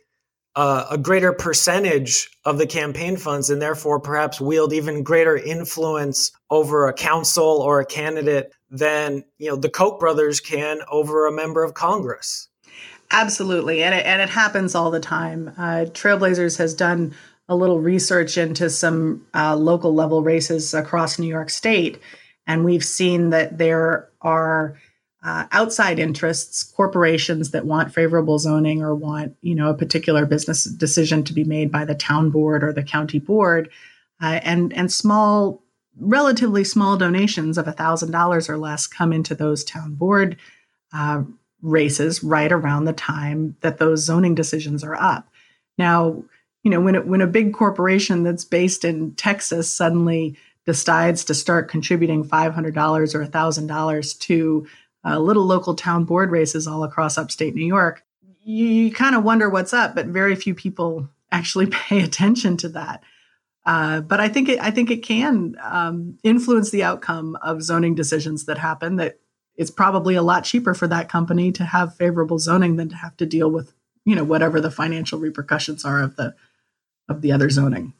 uh, 0.54 0.86
a 0.90 0.98
greater 0.98 1.32
percentage 1.32 2.30
of 2.44 2.58
the 2.58 2.66
campaign 2.66 3.16
funds 3.16 3.48
and 3.48 3.62
therefore 3.62 4.00
perhaps 4.00 4.40
wield 4.40 4.72
even 4.72 5.02
greater 5.02 5.36
influence 5.36 6.30
over 6.50 6.88
a 6.88 6.92
council 6.92 7.44
or 7.44 7.80
a 7.80 7.86
candidate 7.86 8.52
than 8.70 9.24
you 9.38 9.48
know 9.48 9.56
the 9.56 9.70
koch 9.70 9.98
brothers 9.98 10.40
can 10.40 10.80
over 10.90 11.26
a 11.26 11.32
member 11.32 11.62
of 11.62 11.74
congress. 11.74 12.48
Absolutely. 13.10 13.82
And 13.82 13.94
it, 13.94 14.06
and 14.06 14.22
it 14.22 14.30
happens 14.30 14.74
all 14.74 14.90
the 14.90 15.00
time. 15.00 15.52
Uh, 15.58 15.84
trailblazers 15.90 16.56
has 16.56 16.72
done 16.72 17.14
a 17.48 17.54
little 17.54 17.80
research 17.80 18.38
into 18.38 18.70
some 18.70 19.26
uh, 19.34 19.54
local 19.54 19.94
level 19.94 20.22
races 20.22 20.72
across 20.74 21.18
new 21.18 21.26
york 21.26 21.50
state 21.50 22.00
and 22.46 22.64
we've 22.64 22.84
seen 22.84 23.30
that 23.30 23.58
there 23.58 24.08
are 24.20 24.78
uh, 25.24 25.46
outside 25.52 25.98
interests, 25.98 26.64
corporations 26.64 27.52
that 27.52 27.64
want 27.64 27.94
favorable 27.94 28.38
zoning 28.38 28.82
or 28.82 28.94
want, 28.94 29.36
you 29.40 29.54
know, 29.54 29.70
a 29.70 29.74
particular 29.74 30.26
business 30.26 30.64
decision 30.64 31.22
to 31.22 31.32
be 31.32 31.44
made 31.44 31.70
by 31.70 31.84
the 31.84 31.94
town 31.94 32.30
board 32.30 32.64
or 32.64 32.72
the 32.72 32.82
county 32.82 33.20
board, 33.20 33.70
uh, 34.20 34.40
and 34.42 34.72
and 34.72 34.92
small, 34.92 35.62
relatively 36.00 36.64
small 36.64 36.96
donations 36.96 37.56
of 37.56 37.72
thousand 37.76 38.10
dollars 38.10 38.48
or 38.48 38.58
less 38.58 38.86
come 38.86 39.12
into 39.12 39.34
those 39.34 39.62
town 39.62 39.94
board 39.94 40.36
uh, 40.92 41.22
races 41.62 42.24
right 42.24 42.50
around 42.50 42.84
the 42.84 42.92
time 42.92 43.56
that 43.60 43.78
those 43.78 44.02
zoning 44.02 44.34
decisions 44.34 44.82
are 44.82 44.96
up. 44.96 45.28
Now, 45.78 46.24
you 46.64 46.70
know, 46.70 46.80
when 46.80 46.96
it, 46.96 47.06
when 47.06 47.20
a 47.20 47.26
big 47.28 47.54
corporation 47.54 48.24
that's 48.24 48.44
based 48.44 48.84
in 48.84 49.14
Texas 49.14 49.72
suddenly 49.72 50.36
decides 50.66 51.24
to 51.24 51.34
start 51.34 51.68
contributing 51.68 52.24
$500 52.24 53.14
or 53.14 53.26
$1,000 53.26 54.18
to 54.20 54.66
uh, 55.04 55.18
little 55.18 55.44
local 55.44 55.74
town 55.74 56.04
board 56.04 56.30
races 56.30 56.66
all 56.66 56.84
across 56.84 57.18
upstate 57.18 57.54
New 57.54 57.66
York, 57.66 58.04
you, 58.44 58.66
you 58.66 58.92
kind 58.92 59.14
of 59.14 59.24
wonder 59.24 59.48
what's 59.48 59.72
up, 59.72 59.94
but 59.94 60.06
very 60.06 60.34
few 60.34 60.54
people 60.54 61.08
actually 61.32 61.66
pay 61.66 62.02
attention 62.02 62.56
to 62.58 62.68
that. 62.70 63.02
Uh, 63.64 64.00
but 64.00 64.20
I 64.20 64.28
think 64.28 64.48
it, 64.48 64.58
I 64.60 64.70
think 64.70 64.90
it 64.90 65.04
can 65.04 65.56
um, 65.62 66.18
influence 66.24 66.70
the 66.70 66.82
outcome 66.82 67.38
of 67.42 67.62
zoning 67.62 67.94
decisions 67.94 68.46
that 68.46 68.58
happen. 68.58 68.96
That 68.96 69.20
it's 69.56 69.70
probably 69.70 70.16
a 70.16 70.22
lot 70.22 70.42
cheaper 70.44 70.74
for 70.74 70.88
that 70.88 71.08
company 71.08 71.52
to 71.52 71.64
have 71.64 71.94
favorable 71.94 72.40
zoning 72.40 72.76
than 72.76 72.88
to 72.88 72.96
have 72.96 73.16
to 73.18 73.26
deal 73.26 73.48
with 73.48 73.72
you 74.04 74.16
know 74.16 74.24
whatever 74.24 74.60
the 74.60 74.70
financial 74.70 75.20
repercussions 75.20 75.84
are 75.84 76.02
of 76.02 76.16
the 76.16 76.34
of 77.08 77.22
the 77.22 77.30
other 77.30 77.50
zoning. 77.50 77.94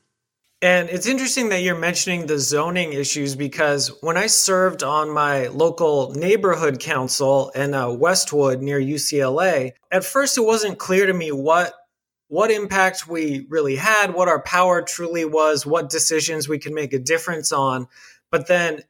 And 0.63 0.91
it's 0.91 1.09
interesting 1.09 1.49
that 1.49 1.63
you're 1.63 1.75
mentioning 1.75 2.27
the 2.27 2.39
zoning 2.39 2.93
issues 2.93 3.35
because 3.35 3.89
when 4.01 4.17
I 4.17 4.29
served 4.29 4.85
on 4.85 5.11
my 5.11 5.49
local 5.49 6.13
neighborhood 6.13 6.79
council 6.79 7.51
in 7.57 7.75
uh, 7.75 7.91
Westwood 7.91 8.63
near 8.63 8.81
UCLA, 8.81 9.73
at 9.91 10.05
first 10.05 10.39
it 10.39 10.43
wasn't 10.43 10.79
clear 10.79 11.07
to 11.07 11.13
me 11.13 11.33
what 11.33 11.75
what 12.29 12.51
impact 12.51 13.09
we 13.09 13.45
really 13.51 13.77
had, 13.77 14.15
what 14.15 14.29
our 14.29 14.41
power 14.41 14.81
truly 14.81 15.25
was, 15.25 15.67
what 15.67 15.91
decisions 15.91 16.49
we 16.49 16.59
could 16.59 16.73
make 16.73 16.95
a 16.95 16.99
difference 16.99 17.53
on. 17.53 17.89
But 18.31 18.47
then 18.47 18.83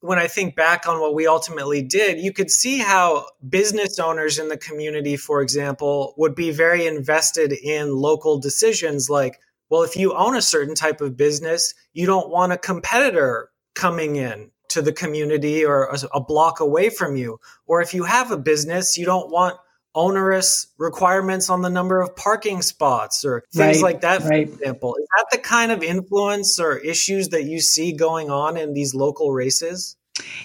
when 0.00 0.18
I 0.18 0.26
think 0.28 0.56
back 0.56 0.88
on 0.88 0.98
what 0.98 1.14
we 1.14 1.26
ultimately 1.26 1.82
did, 1.82 2.18
you 2.18 2.32
could 2.32 2.50
see 2.50 2.78
how 2.78 3.26
business 3.46 3.98
owners 3.98 4.38
in 4.38 4.48
the 4.48 4.56
community, 4.56 5.16
for 5.16 5.42
example, 5.42 6.14
would 6.16 6.34
be 6.34 6.50
very 6.50 6.86
invested 6.86 7.52
in 7.52 7.94
local 7.94 8.40
decisions 8.40 9.08
like 9.10 9.38
well, 9.70 9.82
if 9.82 9.96
you 9.96 10.14
own 10.14 10.36
a 10.36 10.42
certain 10.42 10.74
type 10.74 11.00
of 11.00 11.16
business, 11.16 11.74
you 11.92 12.06
don't 12.06 12.30
want 12.30 12.52
a 12.52 12.58
competitor 12.58 13.50
coming 13.74 14.16
in 14.16 14.50
to 14.68 14.82
the 14.82 14.92
community 14.92 15.64
or 15.64 15.84
a, 15.84 15.98
a 16.14 16.20
block 16.20 16.60
away 16.60 16.90
from 16.90 17.16
you. 17.16 17.38
Or 17.66 17.80
if 17.80 17.94
you 17.94 18.04
have 18.04 18.30
a 18.30 18.38
business, 18.38 18.98
you 18.98 19.06
don't 19.06 19.30
want 19.30 19.56
onerous 19.94 20.68
requirements 20.78 21.50
on 21.50 21.62
the 21.62 21.70
number 21.70 22.00
of 22.00 22.14
parking 22.14 22.62
spots 22.62 23.24
or 23.24 23.42
things 23.52 23.78
right, 23.78 23.82
like 23.82 24.00
that, 24.02 24.22
for 24.22 24.28
right. 24.28 24.48
example. 24.48 24.94
Is 24.96 25.06
that 25.16 25.26
the 25.32 25.38
kind 25.38 25.72
of 25.72 25.82
influence 25.82 26.60
or 26.60 26.76
issues 26.76 27.30
that 27.30 27.44
you 27.44 27.60
see 27.60 27.92
going 27.92 28.30
on 28.30 28.56
in 28.56 28.74
these 28.74 28.94
local 28.94 29.32
races? 29.32 29.96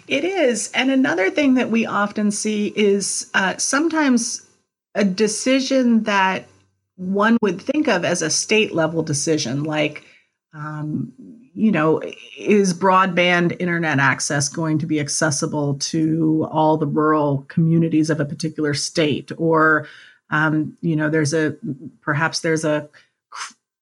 It 0.07 0.23
is. 0.23 0.71
And 0.73 0.91
another 0.91 1.29
thing 1.29 1.55
that 1.55 1.69
we 1.69 1.85
often 1.85 2.31
see 2.31 2.67
is 2.75 3.29
uh, 3.33 3.57
sometimes 3.57 4.47
a 4.95 5.03
decision 5.03 6.03
that 6.03 6.47
one 6.95 7.37
would 7.41 7.61
think 7.61 7.87
of 7.87 8.05
as 8.05 8.21
a 8.21 8.29
state 8.29 8.73
level 8.73 9.03
decision, 9.03 9.63
like, 9.63 10.05
um, 10.53 11.11
you 11.53 11.71
know, 11.71 12.01
is 12.37 12.73
broadband 12.73 13.59
internet 13.59 13.99
access 13.99 14.49
going 14.49 14.79
to 14.79 14.85
be 14.85 14.99
accessible 14.99 15.75
to 15.75 16.47
all 16.51 16.77
the 16.77 16.87
rural 16.87 17.45
communities 17.47 18.09
of 18.09 18.19
a 18.19 18.25
particular 18.25 18.73
state? 18.73 19.31
Or, 19.37 19.87
um, 20.29 20.77
you 20.81 20.95
know, 20.95 21.09
there's 21.09 21.33
a 21.33 21.55
perhaps 22.01 22.39
there's 22.41 22.65
a 22.65 22.89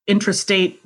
intrastate 0.08 0.78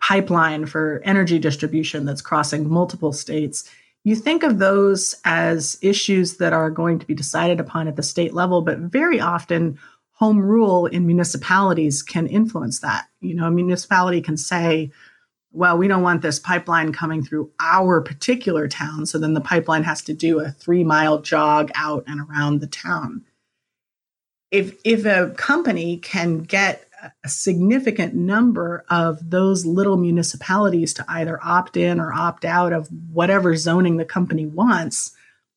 pipeline 0.00 0.66
for 0.66 1.00
energy 1.04 1.38
distribution 1.38 2.04
that's 2.04 2.22
crossing 2.22 2.68
multiple 2.68 3.12
states. 3.12 3.68
You 4.04 4.16
think 4.16 4.42
of 4.42 4.58
those 4.58 5.14
as 5.24 5.78
issues 5.80 6.38
that 6.38 6.52
are 6.52 6.70
going 6.70 6.98
to 6.98 7.06
be 7.06 7.14
decided 7.14 7.60
upon 7.60 7.86
at 7.86 7.94
the 7.94 8.02
state 8.02 8.34
level, 8.34 8.62
but 8.62 8.78
very 8.78 9.20
often 9.20 9.78
home 10.22 10.38
rule 10.38 10.86
in 10.86 11.04
municipalities 11.04 12.00
can 12.00 12.28
influence 12.28 12.78
that. 12.78 13.08
You 13.20 13.34
know, 13.34 13.46
a 13.46 13.50
municipality 13.50 14.20
can 14.20 14.36
say, 14.36 14.92
well, 15.50 15.76
we 15.76 15.88
don't 15.88 16.04
want 16.04 16.22
this 16.22 16.38
pipeline 16.38 16.92
coming 16.92 17.24
through 17.24 17.50
our 17.58 18.00
particular 18.00 18.68
town. 18.68 19.04
So 19.06 19.18
then 19.18 19.34
the 19.34 19.40
pipeline 19.40 19.82
has 19.82 20.00
to 20.02 20.14
do 20.14 20.38
a 20.38 20.52
three 20.52 20.84
mile 20.84 21.22
jog 21.22 21.72
out 21.74 22.04
and 22.06 22.20
around 22.20 22.60
the 22.60 22.68
town. 22.68 23.24
If, 24.52 24.76
if 24.84 25.04
a 25.06 25.34
company 25.36 25.96
can 25.96 26.38
get 26.38 26.88
a 27.24 27.28
significant 27.28 28.14
number 28.14 28.84
of 28.88 29.28
those 29.28 29.66
little 29.66 29.96
municipalities 29.96 30.94
to 30.94 31.04
either 31.08 31.40
opt 31.42 31.76
in 31.76 31.98
or 31.98 32.12
opt 32.12 32.44
out 32.44 32.72
of 32.72 32.88
whatever 33.10 33.56
zoning 33.56 33.96
the 33.96 34.04
company 34.04 34.46
wants, 34.46 35.10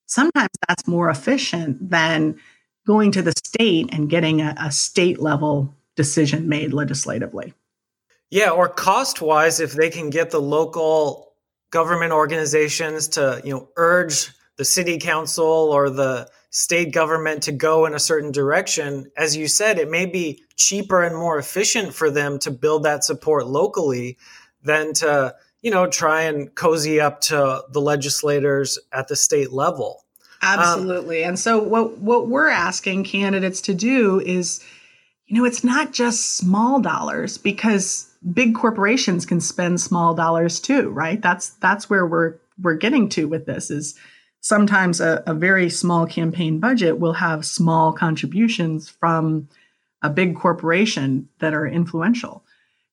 sometimes 0.08 0.50
that's 0.68 0.88
more 0.88 1.12
efficient 1.12 1.92
than 1.92 2.40
going 2.86 3.12
to 3.12 3.22
the 3.22 3.34
state 3.46 3.90
and 3.92 4.10
getting 4.10 4.42
a, 4.42 4.56
a 4.60 4.72
state 4.72 5.20
level 5.20 5.76
decision 5.96 6.48
made 6.48 6.74
legislatively. 6.74 7.54
Yeah, 8.30 8.50
or 8.50 8.68
cost 8.68 9.22
wise, 9.22 9.60
if 9.60 9.74
they 9.74 9.90
can 9.90 10.10
get 10.10 10.32
the 10.32 10.42
local 10.42 11.34
government 11.72 12.12
organizations 12.12 13.08
to, 13.10 13.42
you 13.44 13.54
know, 13.54 13.70
urge 13.76 14.32
the 14.58 14.66
city 14.66 14.98
council 14.98 15.46
or 15.46 15.90
the 15.90 16.30
state 16.50 16.94
government 16.94 17.44
to 17.44 17.52
go 17.52 17.86
in 17.86 17.94
a 17.94 18.00
certain 18.00 18.32
direction, 18.32 19.12
as 19.18 19.36
you 19.36 19.48
said, 19.48 19.78
it 19.78 19.90
may 19.90 20.06
be 20.06 20.42
cheaper 20.56 21.04
and 21.04 21.16
more 21.16 21.38
efficient 21.38 21.94
for 21.94 22.10
them 22.10 22.40
to 22.40 22.52
build 22.52 22.84
that 22.84 23.04
support 23.04 23.46
locally 23.48 24.18
than 24.64 24.94
to, 24.94 25.36
you 25.62 25.70
know, 25.70 25.88
try 25.88 26.22
and 26.22 26.56
cozy 26.56 27.00
up 27.00 27.20
to 27.20 27.64
the 27.72 27.82
legislators 27.82 28.80
at 28.94 29.08
the 29.08 29.16
state 29.16 29.52
level. 29.52 30.05
Um, 30.46 30.60
Absolutely. 30.60 31.24
Um, 31.24 31.30
and 31.30 31.40
so 31.40 31.60
what 31.62 31.98
what 31.98 32.28
we're 32.28 32.50
asking 32.50 33.04
candidates 33.04 33.62
to 33.62 33.74
do 33.74 34.20
is 34.22 34.64
you 35.28 35.38
know, 35.38 35.46
it's 35.46 35.64
not 35.64 35.92
just 35.92 36.38
small 36.38 36.80
dollars 36.80 37.38
because 37.38 38.12
big 38.34 38.56
corporations 38.56 39.26
can 39.26 39.42
spend 39.42 39.82
small 39.82 40.14
dollars 40.14 40.60
too, 40.60 40.90
right? 40.90 41.22
That's 41.22 41.50
that's 41.62 41.90
where 41.90 42.06
we're 42.06 42.36
we're 42.62 42.76
getting 42.76 43.10
to 43.10 43.28
with 43.28 43.46
this 43.46 43.72
is 43.72 43.96
sometimes 44.42 45.02
a, 45.02 45.24
a 45.26 45.34
very 45.34 45.70
small 45.70 46.06
campaign 46.06 46.60
budget 46.60 47.00
will 47.00 47.14
have 47.14 47.46
small 47.46 47.92
contributions 47.92 48.88
from 48.88 49.50
a 50.04 50.10
big 50.10 50.36
corporation 50.36 51.28
that 51.40 51.54
are 51.54 51.68
influential. 51.68 52.44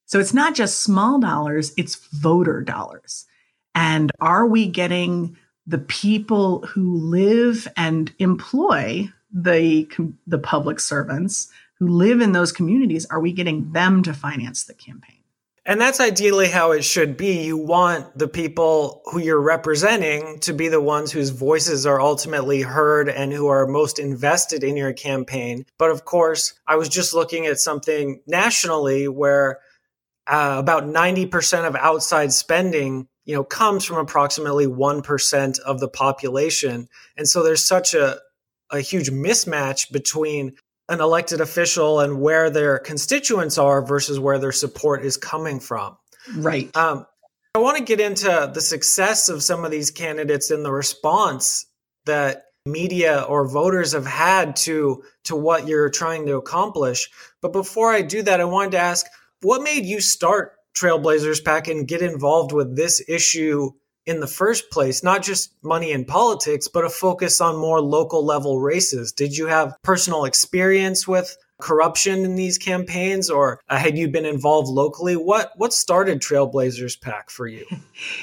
So 0.06 0.18
it's 0.18 0.34
not 0.34 0.54
just 0.54 0.80
small 0.80 1.18
dollars, 1.20 1.74
it's 1.76 1.96
voter 2.08 2.62
dollars. 2.62 3.26
And 3.74 4.10
are 4.20 4.46
we 4.46 4.66
getting 4.68 5.36
the 5.66 5.79
people 5.79 6.66
who 6.66 6.96
live 6.96 7.68
and 7.77 8.12
employ 8.18 9.09
the 9.33 9.88
the 10.27 10.38
public 10.38 10.79
servants 10.81 11.48
who 11.79 11.88
live 11.88 12.20
in 12.20 12.33
those 12.33 12.53
communities 12.53 13.07
are 13.07 13.20
we 13.20 13.33
getting 13.33 13.72
them 13.72 14.03
to 14.03 14.12
finance 14.12 14.64
the 14.64 14.75
campaign? 14.75 15.16
And 15.64 15.81
that's 15.81 16.01
ideally 16.01 16.48
how 16.48 16.72
it 16.72 16.83
should 16.83 17.16
be. 17.16 17.44
You 17.44 17.57
want 17.57 18.18
the 18.18 18.27
people 18.27 19.01
who 19.07 19.20
you're 19.20 19.40
representing 19.40 20.40
to 20.40 20.53
be 20.53 20.66
the 20.66 20.81
ones 20.81 21.12
whose 21.12 21.31
voices 21.31 21.87
are 21.87 22.01
ultimately 22.01 22.62
heard 22.62 23.09
and 23.09 23.33
who 23.33 23.46
are 23.46 23.68
most 23.68 24.01
invested 24.01 24.64
in 24.64 24.77
your 24.77 24.92
campaign. 24.92 25.64
But 25.79 25.90
of 25.90 26.05
course 26.05 26.55
i 26.66 26.77
was 26.77 26.88
just 26.88 27.14
looking 27.14 27.46
at 27.46 27.61
something 27.61 28.20
nationally 28.27 29.07
where 29.07 29.61
uh, 30.27 30.57
about 30.59 30.85
90% 30.85 31.66
of 31.66 31.75
outside 31.75 32.33
spending 32.33 33.09
you 33.24 33.35
know, 33.35 33.44
comes 33.44 33.85
from 33.85 33.98
approximately 33.98 34.66
1% 34.66 35.58
of 35.61 35.80
the 35.80 35.88
population. 35.88 36.88
And 37.16 37.28
so 37.28 37.42
there's 37.42 37.64
such 37.64 37.94
a, 37.94 38.18
a 38.70 38.80
huge 38.80 39.11
mismatch 39.11 39.92
between 39.92 40.54
an 40.88 41.00
elected 41.00 41.40
official 41.40 42.00
and 42.00 42.20
where 42.20 42.50
their 42.50 42.78
constituents 42.78 43.58
are 43.58 43.85
versus 43.85 44.18
where 44.18 44.38
their 44.38 44.52
support 44.52 45.04
is 45.04 45.16
coming 45.16 45.61
from. 45.61 45.96
Right. 46.37 46.74
Um, 46.76 47.06
I 47.54 47.58
want 47.58 47.78
to 47.78 47.85
get 47.85 48.00
into 48.00 48.50
the 48.52 48.61
success 48.61 49.28
of 49.28 49.42
some 49.42 49.64
of 49.64 49.70
these 49.70 49.90
candidates 49.90 50.50
and 50.50 50.64
the 50.64 50.72
response 50.72 51.66
that 52.06 52.44
media 52.64 53.22
or 53.22 53.46
voters 53.46 53.92
have 53.92 54.06
had 54.06 54.56
to 54.56 55.02
to 55.24 55.37
what 55.37 55.66
you're 55.66 55.90
trying 55.90 56.26
to 56.26 56.37
accomplish. 56.37 57.11
But 57.40 57.52
before 57.52 57.92
I 57.92 58.02
do 58.02 58.22
that, 58.22 58.40
I 58.40 58.44
wanted 58.44 58.72
to 58.72 58.78
ask 58.78 59.06
what 59.42 59.62
made 59.62 59.85
you 59.85 60.00
start 60.00 60.52
Trailblazers 60.76 61.44
PAC 61.44 61.68
and 61.68 61.88
get 61.88 62.02
involved 62.02 62.52
with 62.52 62.76
this 62.76 63.02
issue 63.08 63.70
in 64.04 64.20
the 64.20 64.26
first 64.26 64.70
place, 64.70 65.02
not 65.02 65.22
just 65.22 65.54
money 65.62 65.92
and 65.92 66.06
politics, 66.06 66.68
but 66.68 66.85
a 66.85 66.90
focus 66.90 67.40
on 67.40 67.56
more 67.56 67.80
local 67.80 68.24
level 68.24 68.61
races. 68.61 69.12
Did 69.12 69.37
you 69.37 69.46
have 69.46 69.76
personal 69.82 70.24
experience 70.24 71.06
with 71.06 71.37
corruption 71.61 72.24
in 72.24 72.35
these 72.35 72.58
campaigns 72.58 73.30
or 73.30 73.61
had 73.68 73.96
you 73.96 74.08
been 74.08 74.26
involved 74.26 74.68
locally? 74.68 75.14
What 75.14 75.52
what 75.56 75.72
started 75.72 76.20
trailblazers 76.20 77.00
PAC 77.00 77.30
for 77.30 77.46
you? 77.46 77.66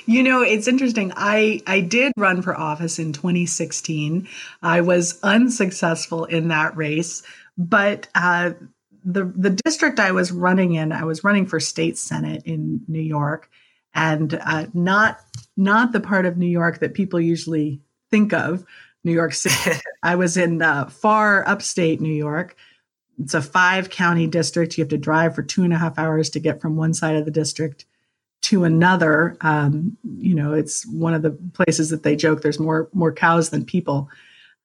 You 0.06 0.24
know 0.24 0.42
it's 0.42 0.68
interesting. 0.68 1.14
I 1.16 1.62
i 1.66 1.80
did 1.80 2.12
run 2.18 2.42
for 2.42 2.58
office 2.58 3.00
in 3.00 3.14
2016 3.14 4.28
i 4.62 4.82
was 4.82 5.20
unsuccessful 5.24 6.26
in 6.26 6.50
that 6.50 6.76
race 6.76 7.24
but 7.60 8.08
uh, 8.16 8.52
the 9.04 9.26
the 9.36 9.50
district 9.50 10.00
I 10.00 10.12
was 10.12 10.32
running 10.32 10.76
in, 10.76 10.92
I 10.92 11.04
was 11.04 11.24
running 11.24 11.46
for 11.46 11.60
state 11.60 11.98
senate 11.98 12.44
in 12.46 12.82
New 12.88 13.02
York, 13.02 13.50
and 13.94 14.40
uh, 14.46 14.68
not 14.74 15.20
not 15.58 15.92
the 15.92 16.00
part 16.00 16.26
of 16.26 16.38
New 16.38 16.48
York 16.48 16.80
that 16.80 16.94
people 16.94 17.20
usually 17.20 17.82
think 18.12 18.34
of 18.34 18.66
New 19.04 19.12
York 19.12 19.34
City. 19.34 19.80
I 20.04 20.16
was 20.16 20.38
in 20.38 20.62
uh, 20.62 20.88
far 20.88 21.48
upstate 21.48 22.02
New 22.02 22.14
York. 22.14 22.56
It's 23.22 23.34
a 23.34 23.42
five 23.42 23.90
county 23.90 24.28
district. 24.28 24.78
You 24.78 24.84
have 24.84 24.90
to 24.90 24.98
drive 24.98 25.36
for 25.36 25.44
two 25.44 25.64
and 25.64 25.74
a 25.74 25.78
half 25.78 26.00
hours 26.00 26.30
to 26.32 26.40
get 26.40 26.62
from 26.62 26.76
one 26.76 26.94
side 26.94 27.16
of 27.16 27.26
the 27.26 27.32
district 27.32 27.86
to 28.42 28.64
another. 28.64 29.38
Um, 29.42 29.98
you 30.18 30.36
know, 30.36 30.54
it's 30.54 30.86
one 30.88 31.14
of 31.14 31.22
the 31.22 31.32
places 31.54 31.90
that 31.90 32.04
they 32.04 32.16
joke 32.16 32.42
there's 32.42 32.60
more 32.60 32.90
more 32.94 33.12
cows 33.12 33.50
than 33.50 33.66
people. 33.66 34.10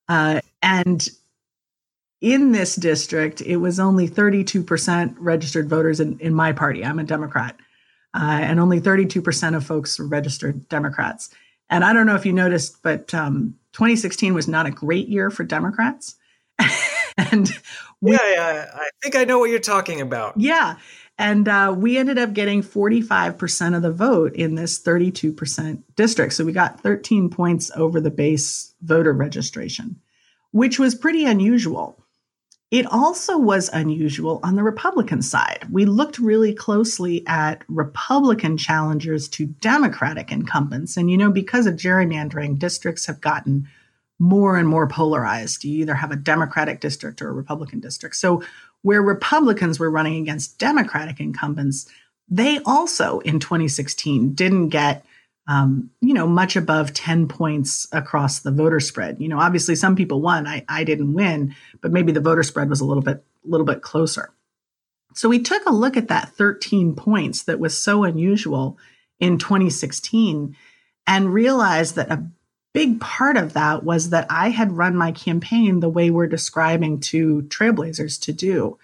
Uh, 0.08 0.40
and 0.62 1.08
in 2.24 2.52
this 2.52 2.74
district, 2.74 3.42
it 3.42 3.58
was 3.58 3.78
only 3.78 4.08
32% 4.08 5.14
registered 5.18 5.68
voters 5.68 6.00
in, 6.00 6.18
in 6.20 6.32
my 6.32 6.52
party. 6.52 6.82
I'm 6.82 6.98
a 6.98 7.04
Democrat. 7.04 7.54
Uh, 8.14 8.38
and 8.40 8.58
only 8.58 8.80
32% 8.80 9.54
of 9.54 9.66
folks 9.66 9.98
were 9.98 10.06
registered 10.06 10.66
Democrats. 10.70 11.28
And 11.68 11.84
I 11.84 11.92
don't 11.92 12.06
know 12.06 12.14
if 12.14 12.24
you 12.24 12.32
noticed, 12.32 12.82
but 12.82 13.12
um, 13.12 13.58
2016 13.74 14.32
was 14.32 14.48
not 14.48 14.64
a 14.64 14.70
great 14.70 15.06
year 15.08 15.30
for 15.30 15.44
Democrats. 15.44 16.14
and 17.18 17.50
we, 18.00 18.12
yeah, 18.12 18.32
yeah, 18.32 18.70
I 18.74 18.88
think 19.02 19.16
I 19.16 19.24
know 19.24 19.38
what 19.38 19.50
you're 19.50 19.58
talking 19.58 20.00
about. 20.00 20.40
Yeah. 20.40 20.76
And 21.18 21.46
uh, 21.46 21.74
we 21.76 21.98
ended 21.98 22.16
up 22.16 22.32
getting 22.32 22.62
45% 22.62 23.76
of 23.76 23.82
the 23.82 23.92
vote 23.92 24.34
in 24.34 24.54
this 24.54 24.82
32% 24.82 25.82
district. 25.94 26.32
So 26.32 26.46
we 26.46 26.52
got 26.52 26.80
13 26.80 27.28
points 27.28 27.70
over 27.76 28.00
the 28.00 28.10
base 28.10 28.72
voter 28.80 29.12
registration, 29.12 30.00
which 30.52 30.78
was 30.78 30.94
pretty 30.94 31.26
unusual. 31.26 31.98
It 32.74 32.86
also 32.86 33.38
was 33.38 33.70
unusual 33.72 34.40
on 34.42 34.56
the 34.56 34.64
Republican 34.64 35.22
side. 35.22 35.64
We 35.70 35.84
looked 35.84 36.18
really 36.18 36.52
closely 36.52 37.24
at 37.28 37.62
Republican 37.68 38.56
challengers 38.56 39.28
to 39.28 39.46
Democratic 39.46 40.32
incumbents. 40.32 40.96
And, 40.96 41.08
you 41.08 41.16
know, 41.16 41.30
because 41.30 41.66
of 41.66 41.76
gerrymandering, 41.76 42.58
districts 42.58 43.06
have 43.06 43.20
gotten 43.20 43.68
more 44.18 44.56
and 44.56 44.66
more 44.66 44.88
polarized. 44.88 45.62
You 45.62 45.82
either 45.82 45.94
have 45.94 46.10
a 46.10 46.16
Democratic 46.16 46.80
district 46.80 47.22
or 47.22 47.28
a 47.28 47.32
Republican 47.32 47.78
district. 47.78 48.16
So, 48.16 48.42
where 48.82 49.02
Republicans 49.02 49.78
were 49.78 49.88
running 49.88 50.20
against 50.20 50.58
Democratic 50.58 51.20
incumbents, 51.20 51.88
they 52.28 52.58
also 52.66 53.20
in 53.20 53.38
2016 53.38 54.32
didn't 54.34 54.70
get 54.70 55.06
um, 55.46 55.90
you 56.00 56.14
know, 56.14 56.26
much 56.26 56.56
above 56.56 56.94
10 56.94 57.28
points 57.28 57.86
across 57.92 58.40
the 58.40 58.50
voter 58.50 58.80
spread. 58.80 59.20
You 59.20 59.28
know, 59.28 59.38
obviously 59.38 59.74
some 59.74 59.94
people 59.94 60.20
won. 60.20 60.46
I, 60.46 60.64
I 60.68 60.84
didn't 60.84 61.12
win, 61.12 61.54
but 61.80 61.92
maybe 61.92 62.12
the 62.12 62.20
voter 62.20 62.42
spread 62.42 62.70
was 62.70 62.80
a 62.80 62.84
little 62.84 63.02
bit, 63.02 63.22
a 63.44 63.48
little 63.48 63.66
bit 63.66 63.82
closer. 63.82 64.30
So 65.14 65.28
we 65.28 65.40
took 65.40 65.64
a 65.66 65.72
look 65.72 65.96
at 65.96 66.08
that 66.08 66.30
13 66.30 66.96
points 66.96 67.44
that 67.44 67.60
was 67.60 67.78
so 67.78 68.04
unusual 68.04 68.78
in 69.20 69.38
2016 69.38 70.56
and 71.06 71.32
realized 71.32 71.96
that 71.96 72.10
a 72.10 72.24
big 72.72 73.00
part 73.00 73.36
of 73.36 73.52
that 73.52 73.84
was 73.84 74.10
that 74.10 74.26
I 74.30 74.48
had 74.50 74.76
run 74.76 74.96
my 74.96 75.12
campaign 75.12 75.80
the 75.80 75.88
way 75.88 76.10
we're 76.10 76.26
describing 76.26 77.00
to 77.00 77.42
trailblazers 77.42 78.20
to 78.22 78.32
do. 78.32 78.78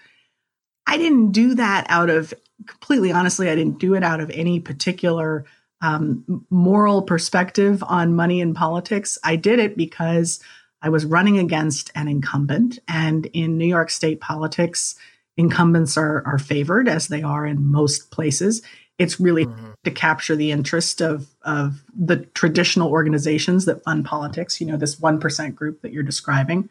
I 0.87 0.97
didn't 0.97 1.31
do 1.31 1.55
that 1.55 1.85
out 1.89 2.09
of 2.09 2.33
completely 2.65 3.11
honestly, 3.11 3.49
I 3.49 3.55
didn't 3.55 3.79
do 3.79 3.95
it 3.95 4.03
out 4.03 4.21
of 4.21 4.29
any 4.29 4.59
particular 4.59 5.45
um, 5.81 6.45
moral 6.49 7.01
perspective 7.01 7.83
on 7.87 8.15
money 8.15 8.39
in 8.39 8.53
politics. 8.53 9.17
I 9.23 9.35
did 9.35 9.59
it 9.59 9.75
because 9.75 10.39
I 10.81 10.89
was 10.89 11.05
running 11.05 11.37
against 11.37 11.91
an 11.95 12.07
incumbent. 12.07 12.79
And 12.87 13.25
in 13.27 13.57
New 13.57 13.67
York 13.67 13.89
State 13.89 14.19
politics, 14.19 14.95
incumbents 15.37 15.97
are, 15.97 16.23
are 16.25 16.39
favored 16.39 16.87
as 16.87 17.07
they 17.07 17.23
are 17.23 17.45
in 17.45 17.65
most 17.65 18.11
places. 18.11 18.61
It's 18.97 19.19
really 19.19 19.45
mm-hmm. 19.45 19.71
to 19.83 19.91
capture 19.91 20.35
the 20.35 20.51
interest 20.51 21.01
of, 21.01 21.27
of 21.43 21.83
the 21.97 22.17
traditional 22.17 22.89
organizations 22.89 23.65
that 23.65 23.83
fund 23.83 24.05
politics, 24.05 24.61
you 24.61 24.67
know, 24.67 24.77
this 24.77 24.99
1% 24.99 25.55
group 25.55 25.81
that 25.81 25.91
you're 25.91 26.03
describing. 26.03 26.69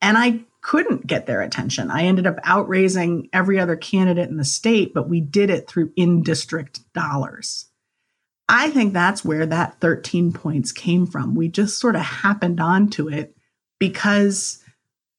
And 0.00 0.18
I 0.18 0.40
couldn't 0.62 1.06
get 1.06 1.26
their 1.26 1.42
attention. 1.42 1.90
I 1.90 2.04
ended 2.04 2.26
up 2.26 2.38
outraising 2.44 3.28
every 3.32 3.58
other 3.60 3.76
candidate 3.76 4.28
in 4.28 4.36
the 4.36 4.44
state, 4.44 4.94
but 4.94 5.08
we 5.08 5.20
did 5.20 5.50
it 5.50 5.68
through 5.68 5.92
in 5.96 6.22
district 6.22 6.80
dollars. 6.92 7.66
I 8.54 8.68
think 8.68 8.92
that's 8.92 9.24
where 9.24 9.46
that 9.46 9.80
13 9.80 10.34
points 10.34 10.72
came 10.72 11.06
from. 11.06 11.34
We 11.34 11.48
just 11.48 11.78
sort 11.78 11.96
of 11.96 12.02
happened 12.02 12.60
onto 12.60 13.08
it 13.08 13.34
because 13.80 14.62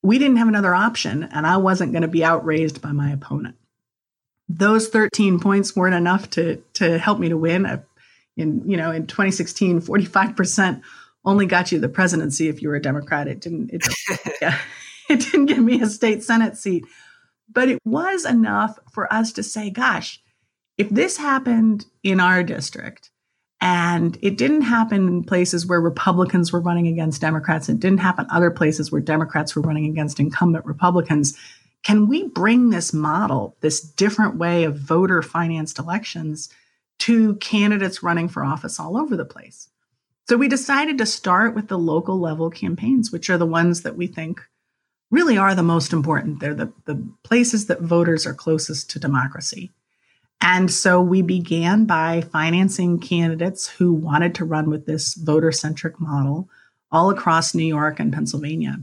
we 0.04 0.20
didn't 0.20 0.38
have 0.38 0.48
another 0.48 0.76
option 0.76 1.24
and 1.24 1.48
I 1.48 1.58
wasn't 1.58 1.94
going 1.94 2.04
to 2.04 2.08
be 2.08 2.24
outraised 2.24 2.80
by 2.80 2.92
my 2.92 3.12
opponent. 3.12 3.56
Those 4.48 4.88
13 4.88 5.40
points 5.40 5.76
weren't 5.76 5.96
enough 5.96 6.30
to 6.32 6.58
to 6.74 7.00
help 7.00 7.18
me 7.18 7.30
to 7.30 7.38
win. 7.38 7.82
In 8.38 8.70
you 8.70 8.78
know, 8.78 8.92
in 8.92 9.08
2016, 9.08 9.82
45% 9.82 10.84
only 11.26 11.48
got 11.48 11.72
you 11.72 11.80
the 11.80 11.90
presidency 11.90 12.50
if 12.50 12.62
you 12.62 12.70
were 12.70 12.76
a 12.76 12.82
Democrat. 12.82 13.28
It 13.28 13.42
didn't 13.42 13.72
it, 13.74 13.88
yeah, 14.42 14.60
it 15.10 15.22
didn't 15.22 15.48
give 15.48 15.58
me 15.58 15.82
a 15.82 15.88
state 15.88 16.24
senate 16.24 16.56
seat. 16.56 16.86
But 17.52 17.70
it 17.70 17.80
was 17.84 18.26
enough 18.26 18.78
for 18.92 19.12
us 19.12 19.32
to 19.34 19.44
say, 19.44 19.72
gosh, 19.72 20.22
if 20.78 20.90
this 20.90 21.18
happened 21.18 21.88
in 22.04 22.20
our 22.20 22.44
district, 22.44 23.10
and 23.64 24.18
it 24.22 24.38
didn't 24.38 24.64
happen 24.64 25.08
in 25.08 25.24
places 25.24 25.66
where 25.66 25.80
Republicans 25.80 26.52
were 26.52 26.60
running 26.60 26.86
against 26.86 27.22
Democrats. 27.22 27.70
It 27.70 27.80
didn't 27.80 28.00
happen 28.00 28.26
other 28.30 28.52
places 28.52 28.92
where 28.92 29.00
Democrats 29.00 29.56
were 29.56 29.62
running 29.62 29.86
against 29.86 30.20
incumbent 30.20 30.66
Republicans. 30.66 31.38
Can 31.82 32.10
we 32.10 32.28
bring 32.28 32.72
this 32.72 32.92
model, 32.92 33.56
this 33.62 33.80
different 33.80 34.36
way 34.36 34.66
of 34.66 34.76
voter 34.76 35.22
financed 35.22 35.80
elections, 35.80 36.50
to 37.00 37.36
candidates 37.36 38.04
running 38.04 38.28
for 38.28 38.44
office 38.44 38.82
all 38.82 38.98
over 38.98 39.16
the 39.16 39.24
place? 39.24 39.70
So 40.28 40.36
we 40.36 40.50
decided 40.50 40.98
to 40.98 41.06
start 41.06 41.56
with 41.56 41.70
the 41.70 41.80
local 41.80 42.20
level 42.20 42.50
campaigns, 42.50 43.14
which 43.14 43.30
are 43.30 43.38
the 43.38 43.46
ones 43.46 43.84
that 43.84 43.96
we 43.96 44.08
think 44.08 44.42
really 45.10 45.38
are 45.38 45.56
the 45.56 45.64
most 45.64 45.94
important. 45.94 46.42
They're 46.42 46.54
the, 46.54 46.74
the 46.84 47.02
places 47.24 47.68
that 47.68 47.80
voters 47.80 48.26
are 48.26 48.34
closest 48.34 48.90
to 48.90 49.00
democracy. 49.00 49.72
And 50.44 50.70
so 50.70 51.02
we 51.02 51.22
began 51.22 51.86
by 51.86 52.20
financing 52.20 53.00
candidates 53.00 53.66
who 53.66 53.94
wanted 53.94 54.36
to 54.36 54.46
run 54.46 54.70
with 54.70 54.86
this 54.86 55.14
voter 55.14 55.54
centric 55.54 56.02
model 56.02 56.50
all 56.92 57.10
across 57.10 57.56
New 57.56 57.66
York 57.66 57.98
and 57.98 58.12
Pennsylvania. 58.12 58.82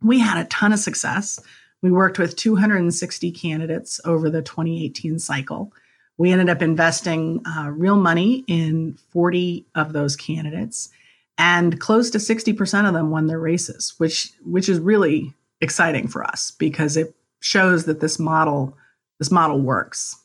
We 0.00 0.20
had 0.20 0.38
a 0.38 0.48
ton 0.48 0.72
of 0.72 0.78
success. 0.78 1.40
We 1.82 1.90
worked 1.90 2.20
with 2.20 2.36
260 2.36 3.32
candidates 3.32 4.00
over 4.04 4.30
the 4.30 4.40
2018 4.40 5.18
cycle. 5.18 5.72
We 6.16 6.30
ended 6.30 6.48
up 6.48 6.62
investing 6.62 7.44
uh, 7.44 7.70
real 7.70 7.96
money 7.96 8.44
in 8.46 8.96
40 9.10 9.66
of 9.74 9.92
those 9.92 10.14
candidates, 10.14 10.90
and 11.36 11.80
close 11.80 12.08
to 12.10 12.18
60% 12.18 12.86
of 12.86 12.94
them 12.94 13.10
won 13.10 13.26
their 13.26 13.40
races, 13.40 13.94
which 13.98 14.30
which 14.44 14.68
is 14.68 14.78
really 14.78 15.34
exciting 15.60 16.06
for 16.06 16.22
us 16.22 16.52
because 16.52 16.96
it 16.96 17.16
shows 17.40 17.84
that 17.86 17.98
this 17.98 18.20
model 18.20 18.76
this 19.18 19.32
model 19.32 19.60
works. 19.60 20.16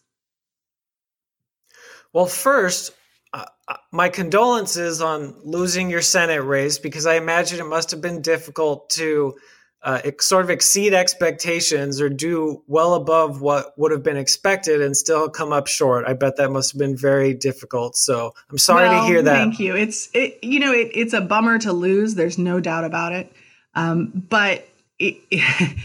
Well, 2.14 2.28
first, 2.28 2.94
uh, 3.34 3.46
uh, 3.68 3.76
my 3.92 4.10
condolences 4.10 5.02
on 5.02 5.36
losing 5.44 5.90
your 5.90 6.02
Senate 6.02 6.44
race 6.44 6.78
because 6.78 7.06
I 7.06 7.16
imagine 7.16 7.60
it 7.60 7.66
must 7.66 7.92
have 7.92 8.02
been 8.02 8.22
difficult 8.22 8.92
to 8.92 9.36
uh, 9.84 10.00
sort 10.20 10.46
of 10.46 10.50
exceed 10.50 10.94
expectations 10.94 12.00
or 12.00 12.08
do 12.08 12.64
well 12.68 12.94
above 12.94 13.42
what 13.42 13.78
would 13.78 13.92
have 13.92 14.04
been 14.04 14.16
expected 14.16 14.82
and 14.82 14.96
still 14.96 15.30
come 15.30 15.52
up 15.52 15.68
short. 15.68 16.06
I 16.08 16.14
bet 16.14 16.38
that 16.38 16.52
must 16.52 16.72
have 16.72 16.80
been 16.80 16.96
very 16.96 17.34
difficult. 17.34 17.98
So 17.98 18.34
I'm 18.50 18.58
sorry 18.58 18.88
well, 18.88 19.02
to 19.02 19.08
hear 19.08 19.22
that. 19.24 19.38
Thank 19.38 19.60
you. 19.60 19.76
It's 19.76 20.10
it, 20.14 20.42
you 20.42 20.60
know 20.60 20.72
it, 20.72 20.92
it's 20.94 21.14
a 21.14 21.20
bummer 21.20 21.60
to 21.60 21.74
lose. 21.74 22.16
There's 22.16 22.38
no 22.38 22.62
doubt 22.62 22.86
about 22.86 23.12
it. 23.12 23.34
Um, 23.76 24.26
but 24.30 24.66
it, 25.00 25.18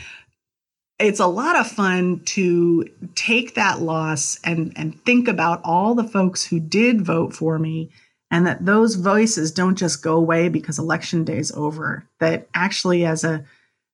it's 0.99 1.21
a 1.21 1.27
lot 1.27 1.57
of 1.57 1.67
fun 1.67 2.21
to 2.25 2.85
take 3.15 3.55
that 3.55 3.81
loss 3.81 4.39
and 4.45 4.73
and 4.77 5.01
think 5.05 5.29
about 5.29 5.61
all 5.65 5.95
the 5.95 6.05
folks 6.05 6.45
who 6.45 6.59
did 6.59 7.03
vote 7.03 7.33
for 7.33 7.59
me 7.59 7.91
and 8.31 8.47
that 8.47 8.65
those 8.65 8.97
voices 8.97 9.53
don't 9.53 9.77
just 9.77 10.03
go 10.03 10.17
away 10.17 10.49
because 10.49 10.79
election 10.79 11.25
day 11.25 11.39
is 11.39 11.53
over 11.53 12.05
that 12.21 12.49
actually 12.55 13.05
as 13.05 13.25
a 13.25 13.45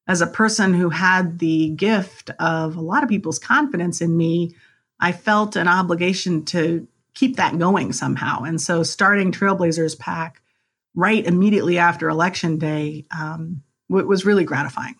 as 0.06 0.20
a 0.20 0.26
person 0.26 0.74
who 0.74 0.90
had 0.90 1.38
the 1.38 1.70
gift 1.70 2.30
of 2.38 2.76
a 2.76 2.80
lot 2.80 3.02
of 3.02 3.08
people's 3.08 3.38
confidence 3.38 4.00
in 4.00 4.16
me 4.16 4.54
i 5.00 5.12
felt 5.12 5.56
an 5.56 5.68
obligation 5.68 6.44
to 6.44 6.86
keep 7.14 7.36
that 7.36 7.58
going 7.58 7.92
somehow. 7.92 8.42
And 8.42 8.60
so 8.60 8.82
starting 8.82 9.32
trailblazers 9.32 9.98
PAC 9.98 10.42
right 10.94 11.24
immediately 11.24 11.78
after 11.78 12.08
election 12.08 12.58
day 12.58 13.06
um, 13.16 13.62
was 13.88 14.24
really 14.24 14.44
gratifying 14.44 14.96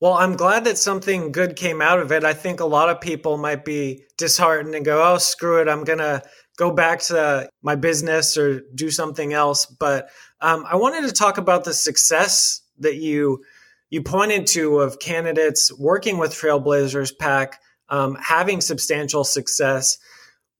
well, 0.00 0.14
I'm 0.14 0.36
glad 0.36 0.64
that 0.64 0.78
something 0.78 1.30
good 1.30 1.56
came 1.56 1.82
out 1.82 2.00
of 2.00 2.10
it. 2.10 2.24
I 2.24 2.32
think 2.32 2.60
a 2.60 2.66
lot 2.66 2.88
of 2.88 3.00
people 3.02 3.36
might 3.36 3.64
be 3.64 4.04
disheartened 4.16 4.74
and 4.74 4.84
go, 4.84 5.12
oh, 5.12 5.18
screw 5.18 5.60
it. 5.60 5.68
I'm 5.68 5.84
going 5.84 5.98
to 5.98 6.22
go 6.56 6.70
back 6.70 7.00
to 7.00 7.48
my 7.62 7.76
business 7.76 8.36
or 8.36 8.62
do 8.74 8.90
something 8.90 9.32
else. 9.32 9.66
But 9.66 10.08
um, 10.40 10.64
I 10.68 10.76
wanted 10.76 11.06
to 11.06 11.12
talk 11.12 11.38
about 11.38 11.64
the 11.64 11.74
success 11.74 12.62
that 12.78 12.96
you 12.96 13.44
you 13.90 14.02
pointed 14.02 14.46
to 14.46 14.78
of 14.78 15.00
candidates 15.00 15.76
working 15.76 16.18
with 16.18 16.32
Trailblazers 16.32 17.18
PAC 17.18 17.60
um, 17.88 18.16
having 18.20 18.60
substantial 18.60 19.24
success. 19.24 19.98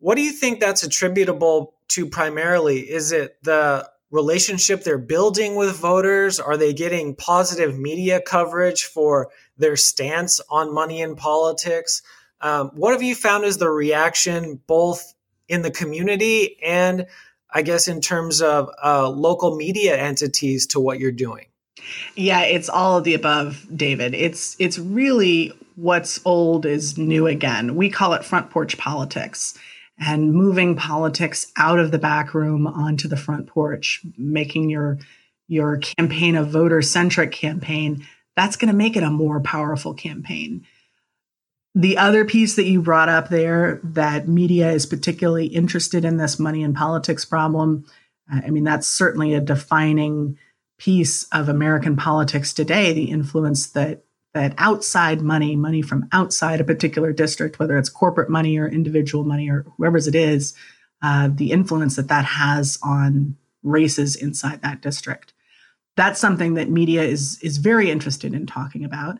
What 0.00 0.16
do 0.16 0.22
you 0.22 0.32
think 0.32 0.60
that's 0.60 0.82
attributable 0.82 1.74
to 1.90 2.06
primarily? 2.06 2.80
Is 2.80 3.12
it 3.12 3.36
the 3.42 3.88
relationship 4.10 4.82
they're 4.82 4.98
building 4.98 5.54
with 5.54 5.76
voters? 5.76 6.40
Are 6.40 6.56
they 6.56 6.72
getting 6.72 7.14
positive 7.14 7.78
media 7.78 8.20
coverage 8.20 8.84
for 8.84 9.30
their 9.56 9.76
stance 9.76 10.40
on 10.50 10.74
money 10.74 11.00
in 11.00 11.16
politics? 11.16 12.02
Um, 12.40 12.70
what 12.74 12.92
have 12.92 13.02
you 13.02 13.14
found 13.14 13.44
is 13.44 13.58
the 13.58 13.70
reaction 13.70 14.60
both 14.66 15.14
in 15.48 15.62
the 15.62 15.70
community 15.70 16.60
and 16.62 17.06
I 17.52 17.62
guess 17.62 17.88
in 17.88 18.00
terms 18.00 18.42
of 18.42 18.70
uh, 18.82 19.08
local 19.08 19.56
media 19.56 19.96
entities 19.96 20.68
to 20.68 20.80
what 20.80 21.00
you're 21.00 21.12
doing? 21.12 21.46
Yeah, 22.14 22.42
it's 22.42 22.68
all 22.68 22.98
of 22.98 23.04
the 23.04 23.14
above, 23.14 23.66
David. 23.74 24.14
It's 24.14 24.54
it's 24.58 24.78
really 24.78 25.52
what's 25.76 26.20
old 26.24 26.66
is 26.66 26.98
new 26.98 27.26
again. 27.26 27.74
We 27.74 27.90
call 27.90 28.12
it 28.14 28.24
front 28.24 28.50
porch 28.50 28.76
politics 28.78 29.58
and 30.00 30.32
moving 30.32 30.76
politics 30.76 31.46
out 31.56 31.78
of 31.78 31.90
the 31.90 31.98
back 31.98 32.32
room 32.32 32.66
onto 32.66 33.06
the 33.06 33.16
front 33.16 33.46
porch, 33.46 34.00
making 34.16 34.70
your 34.70 34.98
your 35.46 35.78
campaign 35.78 36.36
a 36.36 36.44
voter 36.44 36.80
centric 36.80 37.32
campaign. 37.32 38.06
That's 38.36 38.56
going 38.56 38.70
to 38.70 38.76
make 38.76 38.96
it 38.96 39.02
a 39.02 39.10
more 39.10 39.40
powerful 39.40 39.94
campaign. 39.94 40.64
The 41.74 41.98
other 41.98 42.24
piece 42.24 42.56
that 42.56 42.66
you 42.66 42.80
brought 42.82 43.08
up 43.08 43.28
there 43.28 43.80
that 43.82 44.26
media 44.26 44.70
is 44.70 44.86
particularly 44.86 45.46
interested 45.46 46.04
in 46.04 46.16
this 46.16 46.38
money 46.38 46.62
and 46.62 46.74
politics 46.74 47.24
problem. 47.24 47.84
Uh, 48.32 48.40
I 48.46 48.50
mean, 48.50 48.64
that's 48.64 48.88
certainly 48.88 49.34
a 49.34 49.40
defining 49.40 50.38
piece 50.78 51.24
of 51.32 51.48
American 51.48 51.96
politics 51.96 52.54
today, 52.54 52.92
the 52.92 53.10
influence 53.10 53.66
that 53.68 54.04
that 54.32 54.54
outside 54.58 55.20
money, 55.20 55.56
money 55.56 55.82
from 55.82 56.08
outside 56.12 56.60
a 56.60 56.64
particular 56.64 57.12
district, 57.12 57.58
whether 57.58 57.76
it's 57.76 57.88
corporate 57.88 58.30
money 58.30 58.58
or 58.58 58.68
individual 58.68 59.24
money 59.24 59.50
or 59.50 59.66
whoever's 59.76 60.06
it 60.06 60.14
is, 60.14 60.54
uh, 61.02 61.28
the 61.32 61.50
influence 61.50 61.96
that 61.96 62.08
that 62.08 62.24
has 62.24 62.78
on 62.82 63.36
races 63.62 64.16
inside 64.16 64.62
that 64.62 64.80
district. 64.80 65.32
That's 65.96 66.20
something 66.20 66.54
that 66.54 66.70
media 66.70 67.02
is 67.02 67.38
is 67.42 67.58
very 67.58 67.90
interested 67.90 68.32
in 68.32 68.46
talking 68.46 68.84
about, 68.84 69.18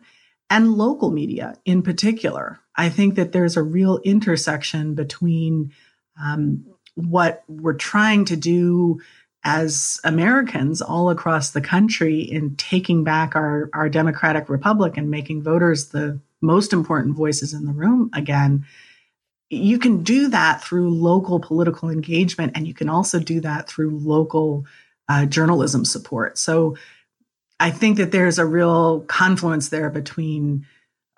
and 0.49 0.73
local 0.73 1.11
media 1.11 1.55
in 1.65 1.81
particular. 1.81 2.59
I 2.75 2.89
think 2.89 3.15
that 3.15 3.33
there's 3.33 3.57
a 3.57 3.63
real 3.63 3.99
intersection 4.03 4.95
between 4.95 5.73
um, 6.21 6.65
what 6.95 7.43
we're 7.47 7.73
trying 7.73 8.25
to 8.25 8.35
do 8.35 9.01
as 9.43 9.99
Americans 10.03 10.81
all 10.81 11.09
across 11.09 11.51
the 11.51 11.61
country 11.61 12.21
in 12.21 12.55
taking 12.55 13.03
back 13.03 13.35
our, 13.35 13.69
our 13.73 13.89
democratic 13.89 14.49
republic 14.49 14.97
and 14.97 15.09
making 15.09 15.41
voters 15.41 15.89
the 15.89 16.19
most 16.41 16.73
important 16.73 17.15
voices 17.15 17.53
in 17.53 17.65
the 17.65 17.73
room 17.73 18.09
again. 18.13 18.65
You 19.49 19.79
can 19.79 20.03
do 20.03 20.29
that 20.29 20.63
through 20.63 20.91
local 20.91 21.39
political 21.39 21.89
engagement, 21.89 22.53
and 22.55 22.67
you 22.67 22.73
can 22.73 22.87
also 22.87 23.19
do 23.19 23.41
that 23.41 23.67
through 23.67 23.99
local 23.99 24.65
uh, 25.09 25.25
journalism 25.25 25.85
support. 25.85 26.37
So 26.37 26.77
I 27.59 27.69
think 27.69 27.97
that 27.97 28.11
there's 28.11 28.39
a 28.39 28.45
real 28.45 29.01
confluence 29.01 29.69
there 29.69 29.89
between 29.89 30.65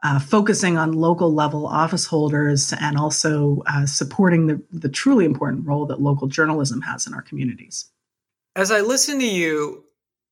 uh, 0.03 0.19
focusing 0.19 0.77
on 0.77 0.91
local 0.91 1.33
level 1.33 1.65
office 1.65 2.05
holders 2.05 2.73
and 2.81 2.97
also 2.97 3.63
uh, 3.67 3.85
supporting 3.85 4.47
the, 4.47 4.61
the 4.71 4.89
truly 4.89 5.25
important 5.25 5.65
role 5.65 5.85
that 5.85 6.01
local 6.01 6.27
journalism 6.27 6.81
has 6.81 7.07
in 7.07 7.13
our 7.13 7.21
communities. 7.21 7.89
As 8.55 8.71
I 8.71 8.81
listen 8.81 9.19
to 9.19 9.27
you, 9.27 9.83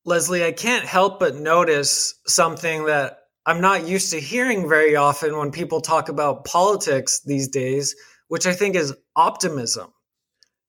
Leslie, 0.04 0.44
I 0.44 0.52
can't 0.52 0.84
help 0.84 1.18
but 1.18 1.36
notice 1.36 2.14
something 2.26 2.86
that 2.86 3.18
I'm 3.46 3.60
not 3.60 3.86
used 3.86 4.12
to 4.12 4.20
hearing 4.20 4.68
very 4.68 4.94
often 4.94 5.36
when 5.36 5.50
people 5.50 5.80
talk 5.80 6.08
about 6.08 6.44
politics 6.44 7.20
these 7.24 7.48
days, 7.48 7.96
which 8.28 8.46
I 8.46 8.52
think 8.52 8.76
is 8.76 8.94
optimism. 9.16 9.92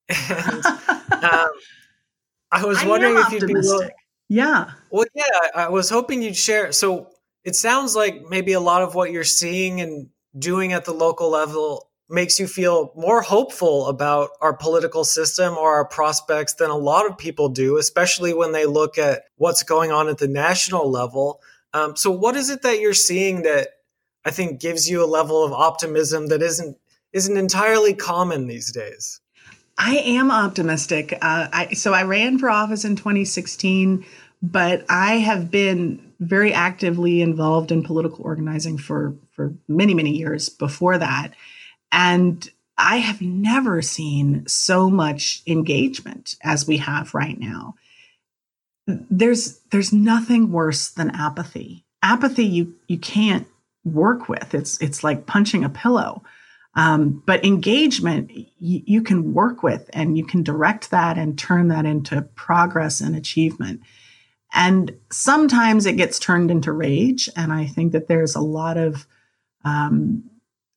And 0.28 0.66
um, 1.24 1.48
I 2.52 2.64
was 2.64 2.78
I 2.82 2.86
wondering 2.86 3.16
if 3.16 3.32
you'd 3.32 3.46
be 3.46 3.54
willing. 3.54 3.90
Yeah. 4.28 4.70
Well, 4.90 5.06
yeah, 5.14 5.24
I 5.54 5.68
was 5.68 5.88
hoping 5.88 6.22
you'd 6.22 6.36
share. 6.36 6.72
So 6.72 7.08
it 7.44 7.56
sounds 7.56 7.96
like 7.96 8.22
maybe 8.28 8.52
a 8.52 8.60
lot 8.60 8.82
of 8.82 8.94
what 8.94 9.12
you're 9.12 9.24
seeing 9.24 9.80
and 9.80 10.08
doing 10.38 10.72
at 10.72 10.84
the 10.84 10.92
local 10.92 11.30
level 11.30 11.88
makes 12.14 12.38
you 12.38 12.46
feel 12.46 12.92
more 12.96 13.20
hopeful 13.20 13.88
about 13.88 14.30
our 14.40 14.54
political 14.54 15.04
system 15.04 15.54
or 15.58 15.74
our 15.74 15.84
prospects 15.84 16.54
than 16.54 16.70
a 16.70 16.76
lot 16.76 17.10
of 17.10 17.18
people 17.18 17.48
do, 17.48 17.76
especially 17.76 18.32
when 18.32 18.52
they 18.52 18.64
look 18.64 18.96
at 18.96 19.24
what's 19.36 19.62
going 19.62 19.90
on 19.90 20.08
at 20.08 20.18
the 20.18 20.28
national 20.28 20.90
level. 20.90 21.40
Um, 21.74 21.96
so, 21.96 22.10
what 22.10 22.36
is 22.36 22.50
it 22.50 22.62
that 22.62 22.80
you're 22.80 22.94
seeing 22.94 23.42
that 23.42 23.68
I 24.24 24.30
think 24.30 24.60
gives 24.60 24.88
you 24.88 25.04
a 25.04 25.06
level 25.06 25.44
of 25.44 25.52
optimism 25.52 26.28
that 26.28 26.40
isn't 26.40 26.78
isn't 27.12 27.36
entirely 27.36 27.94
common 27.94 28.46
these 28.46 28.72
days? 28.72 29.20
I 29.76 29.96
am 29.96 30.30
optimistic. 30.30 31.12
Uh, 31.14 31.48
I, 31.52 31.74
so 31.74 31.92
I 31.92 32.04
ran 32.04 32.38
for 32.38 32.48
office 32.48 32.84
in 32.84 32.94
2016, 32.94 34.04
but 34.40 34.84
I 34.88 35.16
have 35.16 35.50
been 35.50 36.12
very 36.20 36.52
actively 36.52 37.20
involved 37.20 37.72
in 37.72 37.82
political 37.82 38.24
organizing 38.24 38.78
for 38.78 39.14
for 39.32 39.52
many 39.66 39.94
many 39.94 40.16
years 40.16 40.48
before 40.48 40.96
that 40.98 41.34
and 41.94 42.50
I 42.76 42.96
have 42.96 43.22
never 43.22 43.80
seen 43.80 44.48
so 44.48 44.90
much 44.90 45.42
engagement 45.46 46.34
as 46.42 46.66
we 46.66 46.78
have 46.78 47.14
right 47.14 47.38
now. 47.38 47.76
There's 48.86 49.60
there's 49.70 49.92
nothing 49.92 50.50
worse 50.50 50.90
than 50.90 51.10
apathy. 51.10 51.86
Apathy 52.02 52.44
you 52.44 52.74
you 52.88 52.98
can't 52.98 53.46
work 53.84 54.28
with. 54.28 54.54
It's 54.54 54.76
it's 54.82 55.04
like 55.04 55.24
punching 55.24 55.64
a 55.64 55.70
pillow. 55.70 56.24
Um, 56.76 57.22
but 57.24 57.44
engagement 57.44 58.32
you, 58.58 59.02
can 59.02 59.32
work 59.32 59.62
with 59.62 59.88
and 59.92 60.18
you 60.18 60.26
can 60.26 60.42
direct 60.42 60.90
that 60.90 61.16
and 61.16 61.38
turn 61.38 61.68
that 61.68 61.86
into 61.86 62.22
progress 62.34 63.00
and 63.00 63.14
achievement. 63.14 63.82
And 64.52 64.98
sometimes 65.12 65.86
it 65.86 65.96
gets 65.96 66.18
turned 66.18 66.50
into 66.50 66.72
rage. 66.72 67.28
And 67.36 67.52
I 67.52 67.66
think 67.66 67.92
that 67.92 68.08
there's 68.08 68.34
a 68.34 68.40
lot 68.40 68.76
of 68.76 69.06
um, 69.64 70.28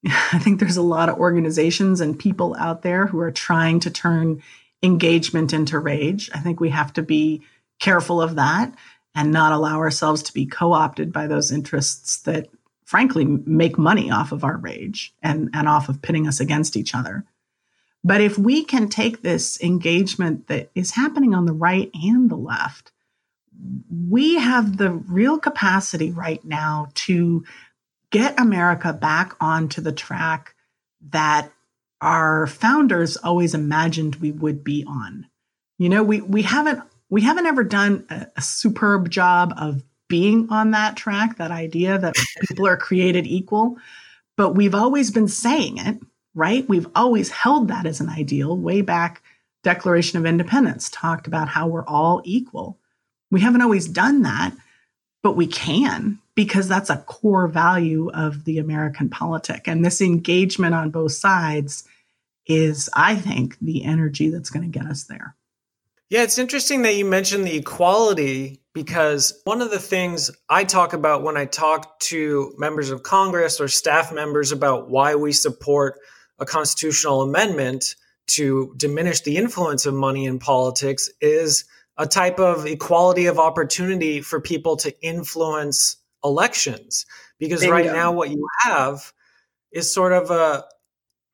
I 0.05 0.39
think 0.39 0.59
there's 0.59 0.77
a 0.77 0.81
lot 0.81 1.09
of 1.09 1.17
organizations 1.17 2.01
and 2.01 2.17
people 2.17 2.55
out 2.59 2.81
there 2.81 3.07
who 3.07 3.19
are 3.19 3.31
trying 3.31 3.79
to 3.81 3.91
turn 3.91 4.41
engagement 4.83 5.53
into 5.53 5.79
rage. 5.79 6.29
I 6.33 6.39
think 6.39 6.59
we 6.59 6.69
have 6.69 6.93
to 6.93 7.01
be 7.01 7.41
careful 7.79 8.21
of 8.21 8.35
that 8.35 8.73
and 9.15 9.31
not 9.31 9.51
allow 9.51 9.77
ourselves 9.77 10.23
to 10.23 10.33
be 10.33 10.45
co 10.45 10.73
opted 10.73 11.11
by 11.11 11.27
those 11.27 11.51
interests 11.51 12.21
that, 12.21 12.49
frankly, 12.85 13.25
make 13.25 13.77
money 13.77 14.11
off 14.11 14.31
of 14.31 14.43
our 14.43 14.57
rage 14.57 15.13
and, 15.23 15.49
and 15.53 15.67
off 15.67 15.89
of 15.89 16.01
pitting 16.01 16.27
us 16.27 16.39
against 16.39 16.77
each 16.77 16.93
other. 16.93 17.25
But 18.03 18.21
if 18.21 18.37
we 18.37 18.63
can 18.63 18.89
take 18.89 19.21
this 19.21 19.59
engagement 19.61 20.47
that 20.47 20.69
is 20.75 20.91
happening 20.91 21.33
on 21.33 21.45
the 21.45 21.53
right 21.53 21.89
and 21.93 22.29
the 22.29 22.37
left, 22.37 22.91
we 23.89 24.35
have 24.35 24.77
the 24.77 24.91
real 24.91 25.39
capacity 25.39 26.11
right 26.11 26.43
now 26.45 26.89
to 26.93 27.43
get 28.11 28.39
America 28.39 28.93
back 28.93 29.33
onto 29.39 29.81
the 29.81 29.91
track 29.91 30.55
that 31.09 31.51
our 32.01 32.47
founders 32.47 33.17
always 33.17 33.53
imagined 33.53 34.15
we 34.15 34.31
would 34.31 34.63
be 34.63 34.83
on. 34.87 35.27
You 35.77 35.89
know, 35.89 36.03
we 36.03 36.21
we 36.21 36.41
haven't 36.43 36.81
we 37.09 37.21
haven't 37.21 37.45
ever 37.45 37.63
done 37.63 38.05
a, 38.09 38.27
a 38.35 38.41
superb 38.41 39.09
job 39.09 39.53
of 39.57 39.83
being 40.09 40.47
on 40.49 40.71
that 40.71 40.95
track, 40.95 41.37
that 41.37 41.51
idea 41.51 41.97
that 41.97 42.15
people 42.47 42.67
are 42.67 42.77
created 42.77 43.27
equal, 43.27 43.77
but 44.35 44.53
we've 44.53 44.75
always 44.75 45.11
been 45.11 45.27
saying 45.27 45.77
it, 45.77 45.99
right? 46.33 46.67
We've 46.67 46.87
always 46.95 47.29
held 47.29 47.67
that 47.67 47.85
as 47.85 47.99
an 47.99 48.09
ideal 48.09 48.55
way 48.55 48.81
back 48.81 49.21
Declaration 49.63 50.17
of 50.17 50.25
Independence 50.25 50.89
talked 50.89 51.27
about 51.27 51.49
how 51.49 51.67
we're 51.67 51.85
all 51.85 52.21
equal. 52.23 52.77
We 53.31 53.41
haven't 53.41 53.61
always 53.61 53.87
done 53.87 54.21
that, 54.21 54.53
but 55.23 55.35
we 55.35 55.47
can 55.47 56.19
because 56.37 56.67
that's 56.67 56.91
a 56.91 56.97
core 56.97 57.47
value 57.47 58.11
of 58.11 58.45
the 58.45 58.59
American 58.59 59.09
politic. 59.09 59.67
And 59.67 59.83
this 59.83 60.01
engagement 60.01 60.75
on 60.75 60.91
both 60.91 61.13
sides 61.13 61.83
is, 62.45 62.91
I 62.93 63.15
think, 63.15 63.57
the 63.59 63.83
energy 63.83 64.29
that's 64.29 64.51
going 64.51 64.71
to 64.71 64.79
get 64.79 64.87
us 64.87 65.05
there. 65.05 65.35
Yeah, 66.11 66.21
it's 66.21 66.37
interesting 66.37 66.83
that 66.83 66.93
you 66.93 67.05
mentioned 67.05 67.43
the 67.45 67.57
equality 67.57 68.61
because 68.75 69.41
one 69.45 69.63
of 69.63 69.71
the 69.71 69.79
things 69.79 70.29
I 70.47 70.63
talk 70.63 70.93
about 70.93 71.23
when 71.23 71.37
I 71.37 71.45
talk 71.45 71.99
to 72.01 72.53
members 72.59 72.91
of 72.91 73.01
Congress 73.01 73.59
or 73.59 73.67
staff 73.67 74.13
members 74.13 74.51
about 74.51 74.91
why 74.91 75.15
we 75.15 75.31
support 75.31 75.99
a 76.37 76.45
constitutional 76.45 77.23
amendment 77.23 77.95
to 78.27 78.75
diminish 78.77 79.21
the 79.21 79.37
influence 79.37 79.87
of 79.87 79.95
money 79.95 80.25
in 80.25 80.37
politics 80.37 81.09
is 81.19 81.65
a 81.97 82.05
type 82.05 82.39
of 82.39 82.67
equality 82.67 83.25
of 83.25 83.39
opportunity 83.39 84.21
for 84.21 84.39
people 84.39 84.77
to 84.77 84.93
influence 85.01 85.97
elections 86.23 87.05
because 87.39 87.61
Bingo. 87.61 87.75
right 87.75 87.85
now 87.85 88.11
what 88.11 88.29
you 88.29 88.47
have 88.63 89.13
is 89.71 89.91
sort 89.91 90.13
of 90.13 90.31
a 90.31 90.65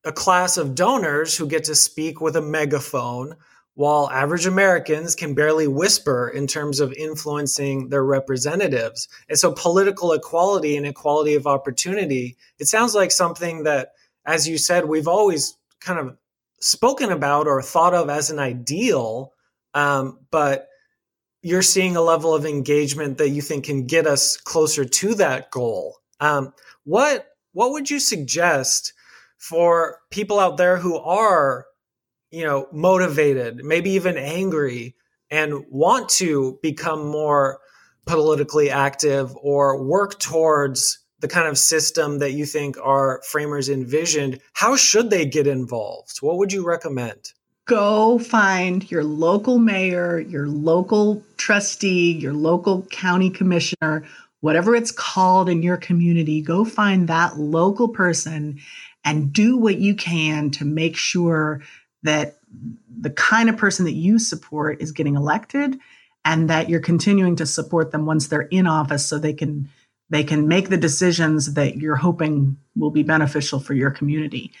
a 0.06 0.12
class 0.12 0.58
of 0.58 0.74
donors 0.74 1.34
who 1.36 1.46
get 1.46 1.64
to 1.64 1.74
speak 1.74 2.20
with 2.20 2.36
a 2.36 2.42
megaphone 2.42 3.36
while 3.74 4.10
average 4.10 4.46
Americans 4.46 5.14
can 5.14 5.34
barely 5.34 5.66
whisper 5.66 6.28
in 6.28 6.46
terms 6.46 6.78
of 6.78 6.92
influencing 6.92 7.88
their 7.88 8.04
representatives. 8.04 9.08
And 9.28 9.38
so 9.38 9.52
political 9.52 10.12
equality 10.12 10.76
and 10.76 10.86
equality 10.86 11.34
of 11.34 11.46
opportunity, 11.46 12.36
it 12.58 12.66
sounds 12.66 12.94
like 12.94 13.10
something 13.10 13.64
that 13.64 13.92
as 14.26 14.48
you 14.48 14.58
said 14.58 14.86
we've 14.86 15.08
always 15.08 15.56
kind 15.80 15.98
of 15.98 16.16
spoken 16.60 17.10
about 17.10 17.46
or 17.46 17.60
thought 17.62 17.94
of 17.94 18.08
as 18.08 18.30
an 18.30 18.38
ideal 18.38 19.32
um, 19.74 20.20
but 20.30 20.68
you're 21.44 21.62
seeing 21.62 21.94
a 21.94 22.00
level 22.00 22.34
of 22.34 22.46
engagement 22.46 23.18
that 23.18 23.28
you 23.28 23.42
think 23.42 23.66
can 23.66 23.86
get 23.86 24.06
us 24.06 24.38
closer 24.38 24.86
to 24.86 25.14
that 25.14 25.50
goal. 25.50 25.98
Um, 26.18 26.54
what 26.84 27.26
what 27.52 27.72
would 27.72 27.90
you 27.90 28.00
suggest 28.00 28.94
for 29.38 29.98
people 30.10 30.40
out 30.40 30.56
there 30.56 30.78
who 30.78 30.96
are, 30.96 31.66
you 32.30 32.44
know, 32.44 32.66
motivated, 32.72 33.62
maybe 33.62 33.90
even 33.90 34.16
angry, 34.16 34.96
and 35.30 35.64
want 35.68 36.08
to 36.08 36.58
become 36.62 37.06
more 37.06 37.60
politically 38.06 38.70
active 38.70 39.36
or 39.36 39.84
work 39.84 40.18
towards 40.18 40.98
the 41.20 41.28
kind 41.28 41.46
of 41.46 41.58
system 41.58 42.20
that 42.20 42.32
you 42.32 42.46
think 42.46 42.76
our 42.82 43.20
framers 43.30 43.68
envisioned, 43.68 44.40
how 44.54 44.76
should 44.76 45.10
they 45.10 45.26
get 45.26 45.46
involved? 45.46 46.18
What 46.20 46.38
would 46.38 46.52
you 46.54 46.66
recommend? 46.66 47.32
Go 47.66 48.18
find 48.18 48.90
your 48.90 49.04
local 49.04 49.58
mayor, 49.58 50.20
your 50.20 50.46
local 50.48 51.22
trustee, 51.38 52.12
your 52.12 52.34
local 52.34 52.82
county 52.90 53.30
commissioner, 53.30 54.04
whatever 54.40 54.76
it's 54.76 54.90
called 54.90 55.48
in 55.48 55.62
your 55.62 55.78
community. 55.78 56.42
Go 56.42 56.66
find 56.66 57.08
that 57.08 57.38
local 57.38 57.88
person 57.88 58.60
and 59.04 59.32
do 59.32 59.56
what 59.56 59.78
you 59.78 59.94
can 59.94 60.50
to 60.50 60.66
make 60.66 60.96
sure 60.96 61.62
that 62.02 62.36
the 63.00 63.10
kind 63.10 63.48
of 63.48 63.56
person 63.56 63.86
that 63.86 63.92
you 63.92 64.18
support 64.18 64.82
is 64.82 64.92
getting 64.92 65.16
elected 65.16 65.78
and 66.24 66.50
that 66.50 66.68
you're 66.68 66.80
continuing 66.80 67.36
to 67.36 67.46
support 67.46 67.90
them 67.90 68.04
once 68.04 68.28
they're 68.28 68.42
in 68.42 68.66
office 68.66 69.06
so 69.06 69.18
they 69.18 69.32
can 69.32 69.68
they 70.10 70.22
can 70.22 70.46
make 70.46 70.68
the 70.68 70.76
decisions 70.76 71.54
that 71.54 71.76
you're 71.78 71.96
hoping 71.96 72.58
will 72.76 72.90
be 72.90 73.02
beneficial 73.02 73.58
for 73.58 73.72
your 73.72 73.90
community. 73.90 74.52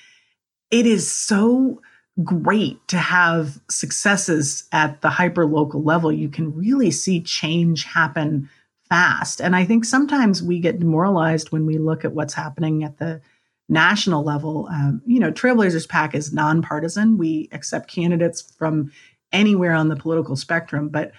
It 0.70 0.86
is 0.86 1.10
so 1.10 1.82
great 2.22 2.86
to 2.88 2.98
have 2.98 3.58
successes 3.68 4.68
at 4.70 5.00
the 5.00 5.10
hyper 5.10 5.46
local 5.46 5.82
level. 5.82 6.12
You 6.12 6.28
can 6.28 6.54
really 6.54 6.90
see 6.90 7.20
change 7.20 7.84
happen 7.84 8.48
fast. 8.88 9.40
And 9.40 9.56
I 9.56 9.64
think 9.64 9.84
sometimes 9.84 10.42
we 10.42 10.60
get 10.60 10.78
demoralized 10.78 11.50
when 11.50 11.66
we 11.66 11.78
look 11.78 12.04
at 12.04 12.12
what's 12.12 12.34
happening 12.34 12.84
at 12.84 12.98
the 12.98 13.20
national 13.68 14.22
level. 14.22 14.68
Um, 14.70 15.02
you 15.06 15.18
know, 15.18 15.32
Trailblazers 15.32 15.88
PAC 15.88 16.14
is 16.14 16.32
nonpartisan. 16.32 17.18
We 17.18 17.48
accept 17.50 17.90
candidates 17.90 18.42
from 18.56 18.92
anywhere 19.32 19.72
on 19.72 19.88
the 19.88 19.96
political 19.96 20.36
spectrum, 20.36 20.90
but 20.90 21.12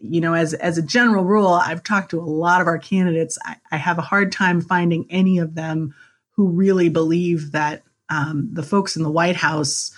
you 0.00 0.20
know, 0.20 0.34
as 0.34 0.52
as 0.54 0.76
a 0.76 0.82
general 0.82 1.24
rule, 1.24 1.48
I've 1.48 1.82
talked 1.82 2.10
to 2.10 2.20
a 2.20 2.22
lot 2.22 2.60
of 2.60 2.66
our 2.66 2.78
candidates. 2.78 3.38
I, 3.42 3.56
I 3.72 3.76
have 3.78 3.96
a 3.96 4.02
hard 4.02 4.32
time 4.32 4.60
finding 4.60 5.06
any 5.08 5.38
of 5.38 5.54
them 5.54 5.94
who 6.32 6.48
really 6.48 6.90
believe 6.90 7.52
that 7.52 7.82
um, 8.08 8.48
the 8.52 8.62
folks 8.62 8.96
in 8.96 9.02
the 9.02 9.10
White 9.10 9.36
House 9.36 9.92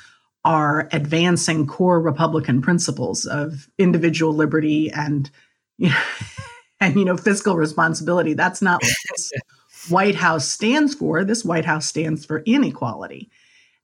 are 0.45 0.89
advancing 0.93 1.67
core 1.67 2.01
Republican 2.01 2.63
principles 2.63 3.27
of 3.27 3.69
individual 3.79 4.33
liberty 4.33 4.91
and 4.93 5.31
you 5.79 5.89
know, 5.89 6.01
and 6.81 6.97
you 6.97 7.05
know 7.05 7.17
fiscal 7.17 7.57
responsibility. 7.57 8.35
That's 8.35 8.63
not 8.63 8.83
what 8.83 8.95
this 9.11 9.33
White 9.91 10.15
House 10.15 10.49
stands 10.49 10.95
for. 10.95 11.25
This 11.25 11.45
White 11.45 11.65
House 11.65 11.87
stands 11.87 12.25
for 12.25 12.43
inequality. 12.47 13.31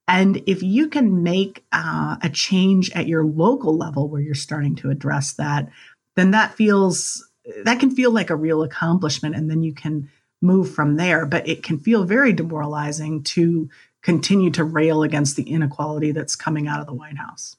And 0.08 0.42
if 0.46 0.62
you 0.62 0.88
can 0.88 1.22
make 1.22 1.64
uh, 1.72 2.16
a 2.22 2.28
change 2.28 2.90
at 2.90 3.06
your 3.06 3.24
local 3.24 3.76
level 3.76 4.08
where 4.08 4.20
you're 4.20 4.34
starting 4.34 4.74
to 4.76 4.90
address 4.90 5.34
that, 5.34 5.68
then 6.16 6.32
that 6.32 6.54
feels 6.54 7.24
that 7.64 7.80
can 7.80 7.90
feel 7.90 8.10
like 8.10 8.30
a 8.30 8.36
real 8.36 8.62
accomplishment 8.62 9.34
and 9.34 9.50
then 9.50 9.62
you 9.62 9.74
can 9.74 10.08
move 10.40 10.72
from 10.72 10.96
there 10.96 11.24
but 11.26 11.48
it 11.48 11.62
can 11.62 11.78
feel 11.78 12.04
very 12.04 12.32
demoralizing 12.32 13.22
to 13.22 13.68
continue 14.02 14.50
to 14.50 14.64
rail 14.64 15.02
against 15.02 15.36
the 15.36 15.42
inequality 15.44 16.12
that's 16.12 16.36
coming 16.36 16.66
out 16.66 16.80
of 16.80 16.86
the 16.86 16.92
white 16.92 17.16
house. 17.16 17.56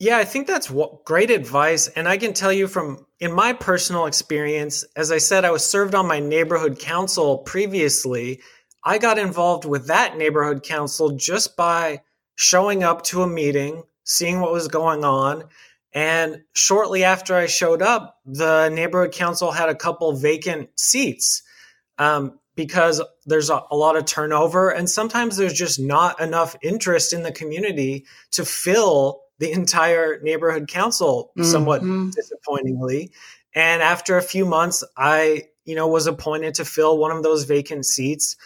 Yeah 0.00 0.18
i 0.18 0.24
think 0.24 0.46
that's 0.46 0.72
great 1.04 1.30
advice 1.30 1.86
and 1.88 2.08
i 2.08 2.18
can 2.18 2.32
tell 2.32 2.52
you 2.52 2.66
from 2.66 3.06
in 3.20 3.32
my 3.32 3.52
personal 3.52 4.06
experience 4.06 4.84
as 4.96 5.12
i 5.12 5.18
said 5.18 5.44
i 5.44 5.52
was 5.52 5.64
served 5.64 5.94
on 5.94 6.08
my 6.08 6.18
neighborhood 6.18 6.78
council 6.78 7.38
previously. 7.38 8.40
I 8.86 8.98
got 8.98 9.18
involved 9.18 9.64
with 9.64 9.86
that 9.86 10.18
neighborhood 10.18 10.62
council 10.62 11.10
just 11.16 11.56
by 11.56 12.02
showing 12.34 12.82
up 12.82 13.02
to 13.04 13.22
a 13.22 13.26
meeting 13.26 13.84
seeing 14.02 14.40
what 14.40 14.52
was 14.52 14.68
going 14.68 15.04
on 15.04 15.44
and 15.94 16.42
shortly 16.54 17.04
after 17.04 17.36
I 17.36 17.46
showed 17.46 17.80
up, 17.80 18.18
the 18.26 18.68
neighborhood 18.68 19.12
council 19.12 19.52
had 19.52 19.68
a 19.68 19.76
couple 19.76 20.12
vacant 20.12 20.68
seats. 20.78 21.42
Um, 21.98 22.40
because 22.56 23.02
there's 23.26 23.50
a, 23.50 23.62
a, 23.70 23.76
lot 23.76 23.96
of 23.96 24.04
turnover. 24.04 24.70
And 24.70 24.88
sometimes 24.88 25.36
there's 25.36 25.52
just 25.52 25.80
not 25.80 26.20
enough 26.20 26.56
interest 26.62 27.12
in 27.12 27.22
the 27.22 27.32
community 27.32 28.06
to 28.32 28.44
fill 28.44 29.22
the 29.38 29.50
entire 29.50 30.20
neighborhood 30.20 30.68
council, 30.68 31.32
mm-hmm. 31.36 31.50
somewhat 31.50 31.82
disappointingly. 32.12 33.10
And 33.54 33.82
after 33.82 34.16
a 34.16 34.22
few 34.22 34.44
months, 34.44 34.84
I, 34.96 35.44
you 35.64 35.74
know, 35.74 35.88
was 35.88 36.06
appointed 36.06 36.54
to 36.54 36.64
fill 36.64 36.98
one 36.98 37.10
of 37.10 37.22
those 37.22 37.44
vacant 37.44 37.86
seats. 37.86 38.36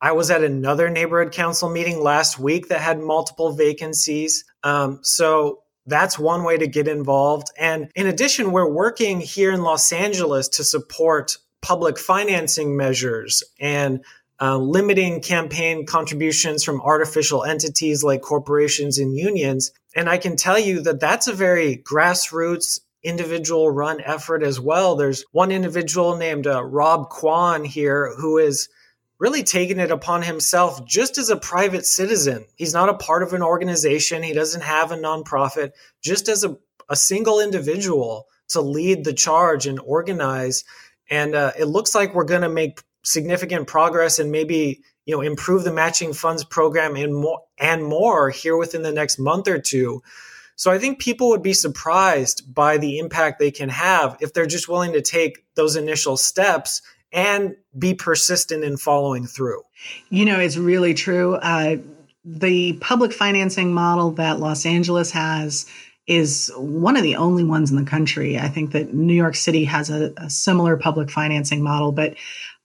I 0.00 0.12
was 0.12 0.30
at 0.30 0.44
another 0.44 0.90
neighborhood 0.90 1.32
council 1.32 1.70
meeting 1.70 2.02
last 2.02 2.38
week 2.38 2.68
that 2.68 2.80
had 2.80 2.98
multiple 2.98 3.52
vacancies. 3.52 4.44
Um, 4.62 5.00
so 5.02 5.60
that's 5.86 6.18
one 6.18 6.44
way 6.44 6.56
to 6.58 6.66
get 6.66 6.88
involved. 6.88 7.48
And 7.58 7.90
in 7.94 8.06
addition, 8.06 8.52
we're 8.52 8.70
working 8.70 9.20
here 9.20 9.52
in 9.52 9.62
Los 9.62 9.92
Angeles 9.92 10.48
to 10.50 10.64
support 10.64 11.36
public 11.64 11.98
financing 11.98 12.76
measures 12.76 13.42
and 13.58 14.04
uh, 14.38 14.58
limiting 14.58 15.22
campaign 15.22 15.86
contributions 15.86 16.62
from 16.62 16.82
artificial 16.82 17.42
entities 17.42 18.04
like 18.04 18.20
corporations 18.20 18.98
and 18.98 19.16
unions. 19.16 19.72
And 19.96 20.06
I 20.06 20.18
can 20.18 20.36
tell 20.36 20.58
you 20.58 20.82
that 20.82 21.00
that's 21.00 21.26
a 21.26 21.32
very 21.32 21.78
grassroots 21.78 22.80
individual 23.02 23.70
run 23.70 24.02
effort 24.02 24.42
as 24.42 24.60
well. 24.60 24.96
There's 24.96 25.24
one 25.32 25.50
individual 25.50 26.18
named 26.18 26.46
uh, 26.46 26.62
Rob 26.62 27.08
Kwan 27.08 27.64
here 27.64 28.14
who 28.18 28.36
is 28.36 28.68
really 29.18 29.42
taking 29.42 29.78
it 29.78 29.90
upon 29.90 30.20
himself 30.20 30.84
just 30.84 31.16
as 31.16 31.30
a 31.30 31.36
private 31.36 31.86
citizen. 31.86 32.44
He's 32.56 32.74
not 32.74 32.90
a 32.90 32.94
part 32.94 33.22
of 33.22 33.32
an 33.32 33.42
organization, 33.42 34.22
he 34.22 34.34
doesn't 34.34 34.64
have 34.64 34.92
a 34.92 34.96
nonprofit, 34.96 35.72
just 36.02 36.28
as 36.28 36.44
a, 36.44 36.58
a 36.90 36.96
single 36.96 37.40
individual 37.40 38.26
to 38.48 38.60
lead 38.60 39.04
the 39.04 39.12
charge 39.12 39.66
and 39.66 39.80
organize. 39.80 40.64
And 41.10 41.34
uh, 41.34 41.52
it 41.58 41.66
looks 41.66 41.94
like 41.94 42.14
we're 42.14 42.24
going 42.24 42.42
to 42.42 42.48
make 42.48 42.82
significant 43.02 43.66
progress 43.66 44.18
and 44.18 44.32
maybe 44.32 44.82
you 45.04 45.14
know 45.14 45.20
improve 45.20 45.62
the 45.62 45.72
matching 45.72 46.14
funds 46.14 46.42
program 46.42 46.96
and 46.96 47.14
more 47.14 47.42
and 47.58 47.84
more 47.84 48.30
here 48.30 48.56
within 48.56 48.82
the 48.82 48.92
next 48.92 49.18
month 49.18 49.48
or 49.48 49.58
two. 49.58 50.02
So 50.56 50.70
I 50.70 50.78
think 50.78 51.00
people 51.00 51.30
would 51.30 51.42
be 51.42 51.52
surprised 51.52 52.54
by 52.54 52.78
the 52.78 52.98
impact 52.98 53.38
they 53.38 53.50
can 53.50 53.68
have 53.68 54.16
if 54.20 54.32
they're 54.32 54.46
just 54.46 54.68
willing 54.68 54.92
to 54.92 55.02
take 55.02 55.44
those 55.56 55.76
initial 55.76 56.16
steps 56.16 56.80
and 57.12 57.56
be 57.76 57.94
persistent 57.94 58.64
in 58.64 58.76
following 58.76 59.26
through. 59.26 59.62
You 60.10 60.24
know, 60.24 60.38
it's 60.38 60.56
really 60.56 60.94
true. 60.94 61.34
Uh, 61.34 61.76
the 62.24 62.74
public 62.74 63.12
financing 63.12 63.74
model 63.74 64.12
that 64.12 64.40
Los 64.40 64.64
Angeles 64.64 65.10
has 65.10 65.66
is 66.06 66.52
one 66.56 66.96
of 66.96 67.02
the 67.02 67.16
only 67.16 67.44
ones 67.44 67.70
in 67.70 67.76
the 67.76 67.90
country. 67.90 68.38
I 68.38 68.48
think 68.48 68.72
that 68.72 68.92
New 68.92 69.14
York 69.14 69.36
City 69.36 69.64
has 69.64 69.88
a, 69.88 70.12
a 70.18 70.28
similar 70.28 70.76
public 70.76 71.10
financing 71.10 71.62
model, 71.62 71.92
but 71.92 72.14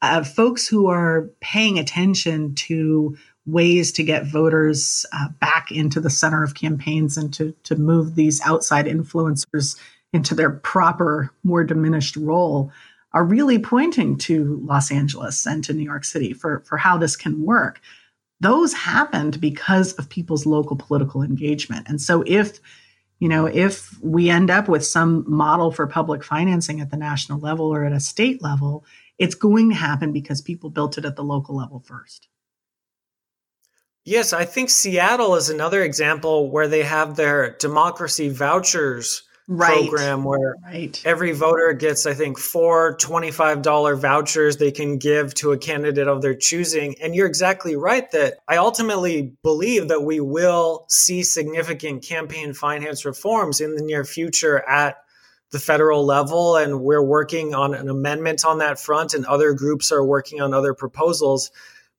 uh, 0.01 0.23
folks 0.23 0.67
who 0.67 0.87
are 0.87 1.29
paying 1.39 1.79
attention 1.79 2.55
to 2.55 3.17
ways 3.45 3.91
to 3.93 4.03
get 4.03 4.25
voters 4.25 5.05
uh, 5.13 5.29
back 5.39 5.71
into 5.71 5.99
the 5.99 6.09
center 6.09 6.43
of 6.43 6.55
campaigns 6.55 7.17
and 7.17 7.33
to, 7.33 7.53
to 7.63 7.75
move 7.75 8.15
these 8.15 8.41
outside 8.41 8.85
influencers 8.85 9.79
into 10.13 10.35
their 10.35 10.49
proper, 10.49 11.31
more 11.43 11.63
diminished 11.63 12.15
role 12.15 12.71
are 13.13 13.23
really 13.23 13.57
pointing 13.57 14.17
to 14.17 14.59
Los 14.63 14.91
Angeles 14.91 15.45
and 15.47 15.63
to 15.63 15.73
New 15.73 15.83
York 15.83 16.03
City 16.03 16.33
for, 16.33 16.59
for 16.61 16.77
how 16.77 16.97
this 16.97 17.15
can 17.15 17.43
work. 17.43 17.79
Those 18.39 18.73
happened 18.73 19.41
because 19.41 19.93
of 19.93 20.09
people's 20.09 20.45
local 20.45 20.75
political 20.75 21.23
engagement. 21.23 21.87
And 21.89 22.01
so 22.01 22.23
if 22.27 22.59
you 23.19 23.27
know, 23.27 23.45
if 23.45 24.01
we 24.01 24.29
end 24.29 24.49
up 24.49 24.69
with 24.69 24.85
some 24.85 25.25
model 25.27 25.71
for 25.71 25.85
public 25.87 26.23
financing 26.23 26.79
at 26.79 26.89
the 26.89 26.97
national 26.97 27.39
level 27.39 27.65
or 27.67 27.83
at 27.83 27.91
a 27.91 27.99
state 27.99 28.41
level, 28.41 28.85
it's 29.17 29.35
going 29.35 29.69
to 29.69 29.75
happen 29.75 30.13
because 30.13 30.41
people 30.41 30.69
built 30.69 30.97
it 30.97 31.05
at 31.05 31.17
the 31.17 31.23
local 31.23 31.55
level 31.55 31.79
first. 31.79 32.29
Yes, 34.05 34.31
I 34.31 34.45
think 34.45 34.69
Seattle 34.69 35.35
is 35.35 35.49
another 35.49 35.83
example 35.83 36.49
where 36.49 36.67
they 36.67 36.83
have 36.83 37.15
their 37.15 37.57
democracy 37.57 38.29
vouchers 38.29 39.23
right. 39.49 39.73
program 39.73 40.23
where 40.23 40.55
right. 40.63 41.01
every 41.03 41.31
voter 41.31 41.73
gets, 41.73 42.05
I 42.05 42.13
think, 42.13 42.37
four 42.37 42.95
$25 42.97 43.99
vouchers 43.99 44.57
they 44.57 44.71
can 44.71 44.97
give 44.97 45.33
to 45.35 45.51
a 45.51 45.57
candidate 45.57 46.07
of 46.07 46.21
their 46.21 46.35
choosing. 46.35 46.95
And 47.01 47.15
you're 47.15 47.27
exactly 47.27 47.75
right 47.75 48.09
that 48.11 48.35
I 48.47 48.57
ultimately 48.57 49.33
believe 49.43 49.89
that 49.89 50.03
we 50.03 50.19
will 50.19 50.85
see 50.87 51.23
significant 51.23 52.03
campaign 52.03 52.53
finance 52.53 53.03
reforms 53.03 53.59
in 53.59 53.75
the 53.75 53.83
near 53.83 54.05
future 54.05 54.59
at 54.59 54.97
the 55.51 55.59
federal 55.59 56.05
level. 56.05 56.55
And 56.55 56.81
we're 56.81 57.03
working 57.03 57.55
on 57.55 57.73
an 57.73 57.89
amendment 57.89 58.45
on 58.45 58.59
that 58.59 58.79
front, 58.79 59.15
and 59.15 59.25
other 59.25 59.53
groups 59.53 59.91
are 59.91 60.05
working 60.05 60.41
on 60.41 60.53
other 60.53 60.75
proposals. 60.75 61.51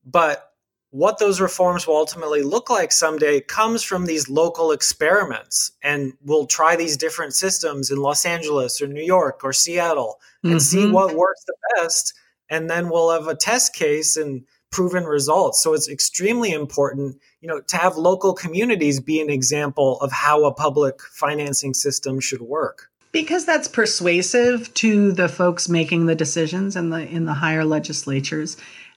But 0.07 0.50
what 0.91 1.19
those 1.19 1.41
reforms 1.41 1.87
will 1.87 1.97
ultimately 1.97 2.43
look 2.43 2.69
like 2.69 2.91
someday 2.91 3.41
comes 3.41 3.83
from 3.83 4.07
these 4.07 4.29
local 4.29 4.73
experiments. 4.73 5.73
And 5.83 6.15
we'll 6.25 6.47
try 6.47 6.77
these 6.77 6.97
different 6.97 7.35
systems 7.35 7.91
in 7.91 7.99
Los 7.99 8.25
Angeles 8.25 8.83
or 8.83 8.89
New 8.89 9.03
York 9.03 9.41
or 9.45 9.53
Seattle 9.53 10.21
and 10.43 10.55
mm-hmm. 10.55 10.59
see 10.59 10.91
what 10.91 11.15
works 11.15 11.45
the 11.45 11.55
best. 11.77 12.15
And 12.49 12.69
then 12.69 12.91
we'll 12.91 13.13
have 13.13 13.29
a 13.29 13.37
test 13.37 13.75
case 13.75 14.17
and 14.17 14.45
proven 14.73 15.05
results. 15.05 15.63
So 15.63 15.75
it's 15.75 15.89
extremely 15.89 16.53
important, 16.53 17.17
you 17.41 17.49
know, 17.49 17.61
to 17.61 17.77
have 17.77 17.97
local 17.97 18.35
communities 18.35 19.01
be 19.01 19.21
an 19.21 19.31
example 19.31 20.01
of 20.01 20.11
how 20.11 20.45
a 20.45 20.55
public 20.55 21.01
financing 21.03 21.75
system 21.75 22.19
should 22.21 22.43
work. 22.43 22.91
Because 23.13 23.45
that's 23.45 23.67
persuasive 23.67 24.73
to 24.75 25.11
the 25.11 25.29
folks 25.29 25.69
making 25.69 26.07
the 26.07 26.15
decisions 26.15 26.77
in 26.77 26.91
the 26.91 27.01
in 27.01 27.25
the 27.25 27.35
higher 27.35 27.65
legislatures 27.65 28.57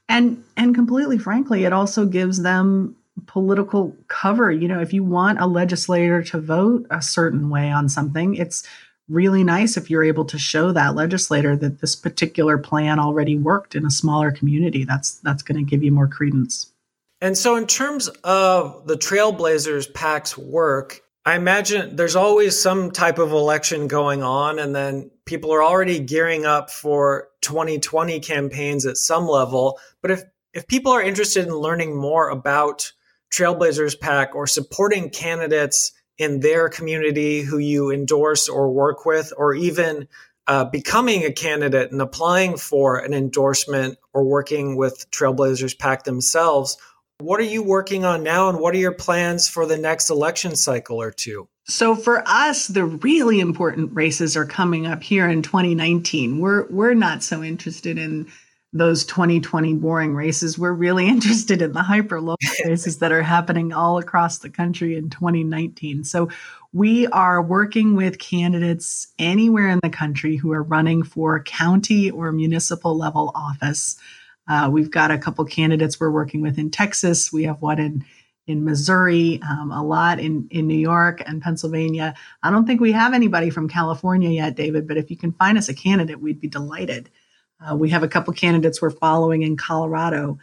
and 0.10 0.44
and 0.58 0.76
completely 0.76 1.18
frankly 1.18 1.66
it 1.66 1.74
also 1.74 2.06
gives 2.06 2.42
them 2.42 2.96
political 3.28 3.96
cover. 4.08 4.52
You 4.52 4.68
know 4.68 4.82
if 4.82 4.94
you 4.94 5.04
want 5.04 5.40
a 5.40 5.48
legislator 5.48 6.24
to 6.24 6.40
vote 6.40 6.86
a 6.90 7.02
certain 7.02 7.50
way 7.50 7.70
on 7.72 7.90
something 7.90 8.36
it's 8.36 8.68
really 9.10 9.44
nice 9.44 9.76
if 9.78 9.90
you're 9.90 10.04
able 10.04 10.26
to 10.26 10.38
show 10.38 10.72
that 10.72 10.96
legislator 10.96 11.56
that 11.58 11.82
this 11.82 11.96
particular 11.96 12.58
plan 12.58 13.00
already 13.00 13.38
worked 13.38 13.76
in 13.76 13.86
a 13.86 13.92
smaller 13.92 14.32
community. 14.32 14.86
That's 14.86 15.16
that's 15.20 15.44
going 15.44 15.64
to 15.64 15.70
give 15.70 15.84
you 15.84 15.92
more 15.92 16.08
credence. 16.08 16.72
And 17.22 17.38
so 17.38 17.56
in 17.56 17.68
terms 17.68 18.10
of 18.24 18.86
the 18.86 18.98
trailblazers 18.98 19.94
PAC's 19.94 20.38
work 20.38 21.03
I 21.26 21.36
imagine 21.36 21.96
there's 21.96 22.18
always 22.18 22.60
some 22.60 22.92
type 22.92 23.18
of 23.18 23.32
election 23.32 23.88
going 23.88 24.24
on, 24.24 24.60
and 24.60 24.76
then 24.76 25.10
people 25.26 25.54
are 25.54 25.64
already 25.64 26.00
gearing 26.00 26.46
up 26.46 26.70
for 26.70 27.30
2020 27.42 28.20
campaigns 28.20 28.86
at 28.86 28.98
some 28.98 29.28
level. 29.28 29.80
But 30.02 30.12
if 30.12 30.24
if 30.54 30.68
people 30.68 30.92
are 30.92 31.02
interested 31.02 31.48
in 31.48 31.54
learning 31.54 31.96
more 31.96 32.30
about 32.30 32.92
Trailblazers 33.32 34.00
PAC 34.00 34.36
or 34.36 34.46
supporting 34.46 35.10
candidates 35.10 35.94
in 36.18 36.42
their 36.42 36.70
community 36.70 37.42
who 37.42 37.58
you 37.58 37.90
endorse 37.90 38.48
or 38.48 38.72
work 38.72 39.06
with, 39.06 39.34
or 39.36 39.56
even 39.56 40.08
uh, 40.46 40.66
becoming 40.66 41.24
a 41.24 41.32
candidate 41.32 41.92
and 41.92 42.02
applying 42.02 42.58
for 42.58 42.98
an 42.98 43.14
endorsement 43.14 43.98
or 44.14 44.24
working 44.24 44.76
with 44.76 45.10
Trailblazers 45.10 45.78
PAC 45.80 46.04
themselves, 46.04 46.78
what 47.20 47.40
are 47.40 47.44
you 47.44 47.64
working 47.64 48.06
on 48.06 48.24
now, 48.24 48.50
and 48.50 48.60
what 48.60 48.74
are 48.74 48.80
your 48.80 48.94
plans 48.94 49.48
for 49.48 49.66
the 49.66 49.78
next 49.78 50.10
election 50.10 50.56
cycle 50.56 51.02
or 51.02 51.12
two? 51.12 51.48
So 51.66 51.96
for 51.96 52.22
us, 52.28 52.68
the 52.68 52.86
really 52.86 53.40
important 53.40 53.96
races 53.96 54.36
are 54.36 54.46
coming 54.46 54.86
up 54.86 55.02
here 55.02 55.30
in 55.30 55.42
2019. 55.42 56.40
We're 56.40 56.68
we're 56.70 56.94
not 56.94 57.24
so 57.24 57.42
interested 57.42 57.98
in 57.98 58.28
those 58.74 59.06
2020 59.06 59.76
boring 59.76 60.16
races. 60.16 60.58
We're 60.58 60.74
really 60.74 61.08
interested 61.08 61.62
in 61.62 61.72
the 61.72 61.84
hyper 61.84 62.20
local 62.20 62.50
races 62.66 62.98
that 63.00 63.12
are 63.12 63.22
happening 63.22 63.72
all 63.72 63.98
across 64.00 64.40
the 64.40 64.50
country 64.50 64.98
in 64.98 65.10
2019. 65.10 66.04
So 66.04 66.30
we 66.74 67.08
are 67.08 67.42
working 67.42 67.96
with 67.96 68.18
candidates 68.20 69.08
anywhere 69.20 69.70
in 69.70 69.80
the 69.84 69.90
country 69.90 70.36
who 70.36 70.52
are 70.52 70.64
running 70.64 71.04
for 71.04 71.42
county 71.44 72.10
or 72.10 72.32
municipal 72.32 72.98
level 72.98 73.32
office. 73.36 73.98
Uh, 74.48 74.70
we've 74.72 74.92
got 74.92 75.12
a 75.12 75.18
couple 75.18 75.46
candidates 75.46 76.00
we're 76.00 76.12
working 76.12 76.42
with 76.42 76.58
in 76.60 76.70
Texas. 76.70 77.32
We 77.32 77.44
have 77.44 77.62
one 77.62 77.80
in 77.80 78.06
in 78.46 78.66
Missouri, 78.66 79.40
um, 79.50 79.72
a 79.72 79.82
lot 79.82 80.20
in 80.20 80.48
in 80.52 80.68
New 80.68 80.78
York 80.78 81.24
and 81.26 81.42
Pennsylvania. 81.42 82.14
I 82.42 82.52
don't 82.52 82.66
think 82.66 82.82
we 82.82 82.92
have 82.92 83.14
anybody 83.14 83.50
from 83.50 83.70
California 83.70 84.30
yet, 84.30 84.56
David. 84.56 84.88
But 84.88 84.98
if 84.98 85.10
you 85.10 85.18
can 85.18 85.32
find 85.34 85.58
us 85.58 85.70
a 85.70 85.74
candidate, 85.74 86.20
we'd 86.20 86.42
be 86.42 86.50
delighted. 86.50 87.10
Uh, 87.66 87.76
we 87.76 87.90
have 87.90 88.04
a 88.04 88.08
couple 88.08 88.34
candidates 88.34 88.82
we're 88.82 88.90
following 88.90 89.44
in 89.44 89.56
Colorado. 89.56 90.38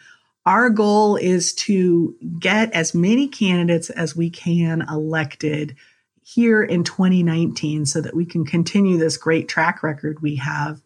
Our 0.47 0.71
goal 0.71 1.17
is 1.17 1.53
to 1.55 2.17
get 2.39 2.73
as 2.73 2.95
many 2.95 3.29
candidates 3.29 3.91
as 3.91 4.17
we 4.17 4.31
can 4.31 4.83
elected 4.89 5.77
here 6.23 6.63
in 6.63 6.85
2019 6.85 7.85
so 7.85 8.01
that 8.01 8.15
we 8.15 8.25
can 8.25 8.47
continue 8.47 8.97
this 8.97 9.17
great 9.17 9.49
track 9.49 9.83
record 9.83 10.23
we 10.23 10.37
have 10.37 10.81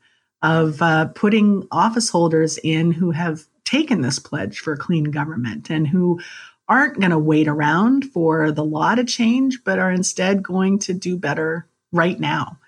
of 0.44 0.82
uh, 0.82 1.06
putting 1.06 1.66
office 1.72 2.10
holders 2.10 2.58
in 2.58 2.92
who 2.92 3.10
have 3.10 3.44
taken 3.64 4.02
this 4.02 4.18
pledge 4.18 4.60
for 4.60 4.76
clean 4.76 5.04
government 5.04 5.70
and 5.70 5.88
who 5.88 6.20
aren't 6.68 7.00
going 7.00 7.10
to 7.10 7.18
wait 7.18 7.48
around 7.48 8.04
for 8.04 8.52
the 8.52 8.64
law 8.64 8.94
to 8.94 9.04
change, 9.04 9.64
but 9.64 9.78
are 9.78 9.90
instead 9.90 10.42
going 10.42 10.78
to 10.78 10.92
do 10.92 11.16
better 11.16 11.66
right 11.92 12.20
now. 12.20 12.58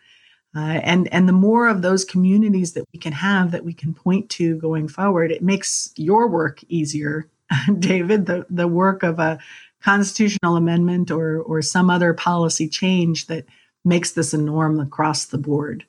Uh, 0.57 0.81
and 0.83 1.13
and 1.13 1.29
the 1.29 1.35
more 1.35 1.69
of 1.69 1.83
those 1.83 2.03
communities 2.03 2.73
that 2.73 2.85
we 2.95 2.99
can 2.99 3.13
have 3.13 3.51
that 3.51 3.65
we 3.65 3.75
can 3.75 3.93
point 3.93 4.31
to 4.31 4.57
going 4.57 4.89
forward, 4.89 5.31
it 5.31 5.43
makes 5.43 5.93
your 5.97 6.29
work 6.29 6.65
easier, 6.69 7.29
David. 7.79 8.25
The 8.25 8.47
the 8.49 8.67
work 8.67 9.03
of 9.03 9.19
a 9.19 9.39
constitutional 9.83 10.57
amendment 10.57 11.11
or 11.11 11.41
or 11.41 11.61
some 11.61 11.91
other 11.91 12.15
policy 12.15 12.71
change 12.71 13.27
that 13.27 13.45
makes 13.85 14.13
this 14.13 14.33
a 14.33 14.39
norm 14.39 14.81
across 14.81 15.27
the 15.27 15.39
board. 15.39 15.85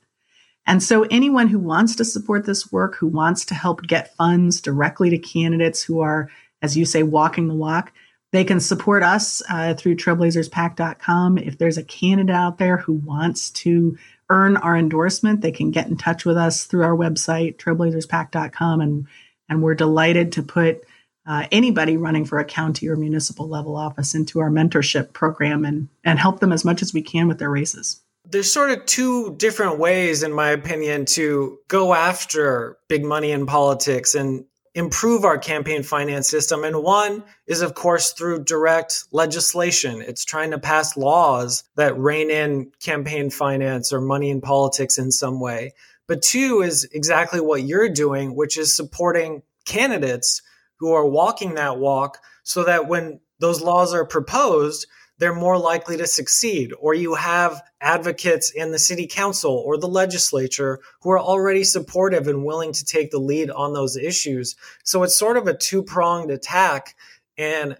And 0.67 0.83
so, 0.83 1.03
anyone 1.03 1.47
who 1.47 1.59
wants 1.59 1.95
to 1.95 2.05
support 2.05 2.45
this 2.45 2.71
work, 2.71 2.95
who 2.97 3.07
wants 3.07 3.45
to 3.45 3.55
help 3.55 3.81
get 3.83 4.15
funds 4.15 4.59
directly 4.59 5.09
to 5.09 5.17
candidates 5.17 5.81
who 5.81 6.01
are, 6.01 6.29
as 6.61 6.75
you 6.75 6.85
say, 6.85 7.03
walking 7.03 7.47
the 7.47 7.55
walk, 7.55 7.93
they 8.33 8.43
can 8.43 8.59
support 8.59 9.01
us 9.01 9.41
uh, 9.49 9.73
through 9.75 9.95
trailblazerspac.com. 9.95 11.37
If 11.37 11.57
there's 11.57 11.77
a 11.77 11.83
candidate 11.83 12.35
out 12.35 12.57
there 12.57 12.75
who 12.75 12.93
wants 12.93 13.49
to 13.51 13.97
earn 14.29 14.57
our 14.57 14.75
endorsement, 14.75 15.39
they 15.39 15.53
can 15.53 15.71
get 15.71 15.87
in 15.87 15.95
touch 15.95 16.25
with 16.25 16.35
us 16.35 16.65
through 16.65 16.83
our 16.83 16.95
website, 16.95 17.55
trailblazerspac.com. 17.55 18.81
And, 18.81 19.07
and 19.47 19.63
we're 19.63 19.73
delighted 19.73 20.33
to 20.33 20.43
put 20.43 20.81
uh, 21.25 21.47
anybody 21.49 21.95
running 21.95 22.25
for 22.25 22.39
a 22.39 22.45
county 22.45 22.89
or 22.89 22.97
municipal 22.97 23.47
level 23.47 23.77
office 23.77 24.13
into 24.13 24.41
our 24.41 24.49
mentorship 24.49 25.13
program 25.13 25.63
and, 25.63 25.87
and 26.03 26.19
help 26.19 26.41
them 26.41 26.51
as 26.51 26.65
much 26.65 26.81
as 26.81 26.93
we 26.93 27.01
can 27.01 27.29
with 27.29 27.39
their 27.39 27.49
races 27.49 28.01
there's 28.29 28.51
sort 28.51 28.71
of 28.71 28.85
two 28.85 29.35
different 29.35 29.79
ways, 29.79 30.23
in 30.23 30.33
my 30.33 30.49
opinion, 30.49 31.05
to 31.05 31.59
go 31.67 31.93
after 31.93 32.77
big 32.87 33.05
money 33.05 33.31
in 33.31 33.45
politics 33.45 34.15
and 34.15 34.45
improve 34.75 35.25
our 35.25 35.37
campaign 35.37 35.81
finance 35.81 36.29
system. 36.29 36.63
And 36.63 36.83
one 36.83 37.23
is, 37.47 37.61
of 37.61 37.73
course, 37.73 38.11
through 38.11 38.43
direct 38.43 39.05
legislation. 39.11 40.01
It's 40.01 40.25
trying 40.25 40.51
to 40.51 40.59
pass 40.59 40.95
laws 40.95 41.63
that 41.75 41.97
rein 41.97 42.29
in 42.29 42.71
campaign 42.79 43.29
finance 43.29 43.91
or 43.91 44.01
money 44.01 44.29
in 44.29 44.41
politics 44.41 44.97
in 44.97 45.11
some 45.11 45.39
way. 45.39 45.73
But 46.07 46.21
two 46.21 46.61
is 46.61 46.87
exactly 46.93 47.41
what 47.41 47.63
you're 47.63 47.89
doing, 47.89 48.35
which 48.35 48.57
is 48.57 48.75
supporting 48.75 49.41
candidates 49.65 50.41
who 50.79 50.93
are 50.93 51.07
walking 51.07 51.55
that 51.55 51.79
walk 51.79 52.19
so 52.43 52.63
that 52.63 52.87
when 52.87 53.19
those 53.39 53.61
laws 53.61 53.93
are 53.93 54.05
proposed, 54.05 54.85
they're 55.19 55.33
more 55.33 55.57
likely 55.57 55.97
to 55.97 56.07
succeed. 56.07 56.73
Or 56.79 56.93
you 56.93 57.15
have 57.15 57.61
advocates 57.81 58.51
in 58.51 58.71
the 58.71 58.79
city 58.79 59.07
council 59.07 59.51
or 59.51 59.77
the 59.77 59.87
legislature 59.87 60.79
who 61.01 61.11
are 61.11 61.19
already 61.19 61.63
supportive 61.63 62.27
and 62.27 62.45
willing 62.45 62.73
to 62.73 62.85
take 62.85 63.11
the 63.11 63.19
lead 63.19 63.49
on 63.49 63.73
those 63.73 63.97
issues. 63.97 64.55
So 64.83 65.03
it's 65.03 65.15
sort 65.15 65.37
of 65.37 65.47
a 65.47 65.57
two 65.57 65.83
pronged 65.83 66.31
attack. 66.31 66.95
And 67.37 67.77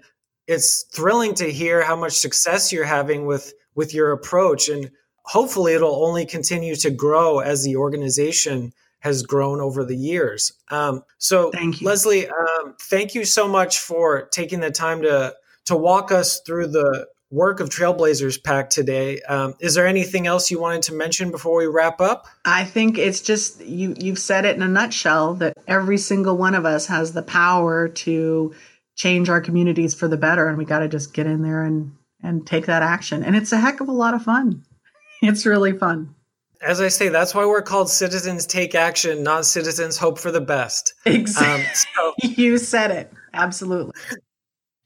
it's 0.48 0.84
thrilling 0.84 1.34
to 1.36 1.52
hear 1.52 1.84
how 1.84 1.96
much 1.96 2.14
success 2.14 2.72
you're 2.72 2.86
having 2.86 3.26
with, 3.26 3.54
with 3.76 3.94
your 3.94 4.12
approach. 4.12 4.70
And 4.70 4.92
hopefully 5.24 5.74
it'll 5.74 6.06
only 6.06 6.26
continue 6.26 6.76
to 6.78 6.90
grow 6.90 7.40
as 7.40 7.64
the 7.64 7.76
organization 7.76 8.74
has 9.00 9.24
grown 9.24 9.62
over 9.62 9.86
the 9.86 9.96
years. 9.96 10.54
Um, 10.70 11.04
so, 11.18 11.52
thank 11.52 11.82
you. 11.82 11.88
Leslie, 11.88 12.28
um, 12.28 12.76
thank 12.82 13.14
you 13.14 13.26
so 13.26 13.48
much 13.48 13.80
for 13.80 14.28
taking 14.32 14.60
the 14.60 14.72
time 14.72 15.04
to 15.04 15.36
to 15.66 15.76
walk 15.76 16.12
us 16.12 16.40
through 16.42 16.68
the 16.68 17.08
work 17.30 17.59
of 17.59 17.69
Trailblazers 17.69 18.41
PAC 18.41 18.69
today. 18.69 19.19
Um, 19.21 19.55
is 19.59 19.75
there 19.75 19.88
anything 19.88 20.28
else 20.28 20.49
you 20.49 20.59
wanted 20.59 20.84
to 20.84 20.93
mention 20.93 21.32
before 21.32 21.57
we 21.57 21.67
wrap 21.67 21.99
up? 21.99 22.28
I 22.45 22.63
think 22.63 22.97
it's 22.97 23.21
just 23.21 23.61
you 23.61 23.95
you've 23.97 24.19
said 24.19 24.45
it 24.45 24.55
in 24.55 24.61
a 24.61 24.67
nutshell 24.67 25.34
that 25.36 25.53
every 25.67 25.97
single 25.97 26.38
one 26.38 26.55
of 26.55 26.65
us 26.65 26.88
has 26.88 27.13
the 27.13 27.23
power 27.23 27.89
to 27.89 28.53
change 28.95 29.30
our 29.30 29.41
communities 29.41 29.93
for 29.93 30.07
the 30.07 30.17
better 30.17 30.47
and 30.47 30.57
we 30.57 30.65
got 30.65 30.80
to 30.80 30.88
just 30.88 31.13
get 31.13 31.28
in 31.28 31.43
there 31.43 31.63
and 31.63 31.93
and 32.23 32.47
take 32.47 32.65
that 32.65 32.82
action. 32.82 33.23
And 33.23 33.36
it's 33.36 33.51
a 33.51 33.59
heck 33.59 33.80
of 33.80 33.89
a 33.89 33.93
lot 33.93 34.13
of 34.13 34.23
fun. 34.23 34.63
It's 35.19 35.47
really 35.47 35.75
fun. 35.75 36.13
As 36.61 36.80
I 36.80 36.89
say, 36.89 37.09
that's 37.09 37.34
why 37.34 37.43
we're 37.43 37.63
called 37.63 37.89
Citizens 37.89 38.45
Take 38.45 38.75
Action, 38.75 39.23
not 39.23 39.47
Citizens 39.47 39.97
Hope 39.97 40.19
for 40.19 40.30
the 40.30 40.39
Best. 40.41 40.93
Exactly. 41.05 41.65
Um, 41.65 42.13
so, 42.21 42.28
you 42.43 42.59
said 42.59 42.91
it. 42.91 43.11
Absolutely. 43.34 43.93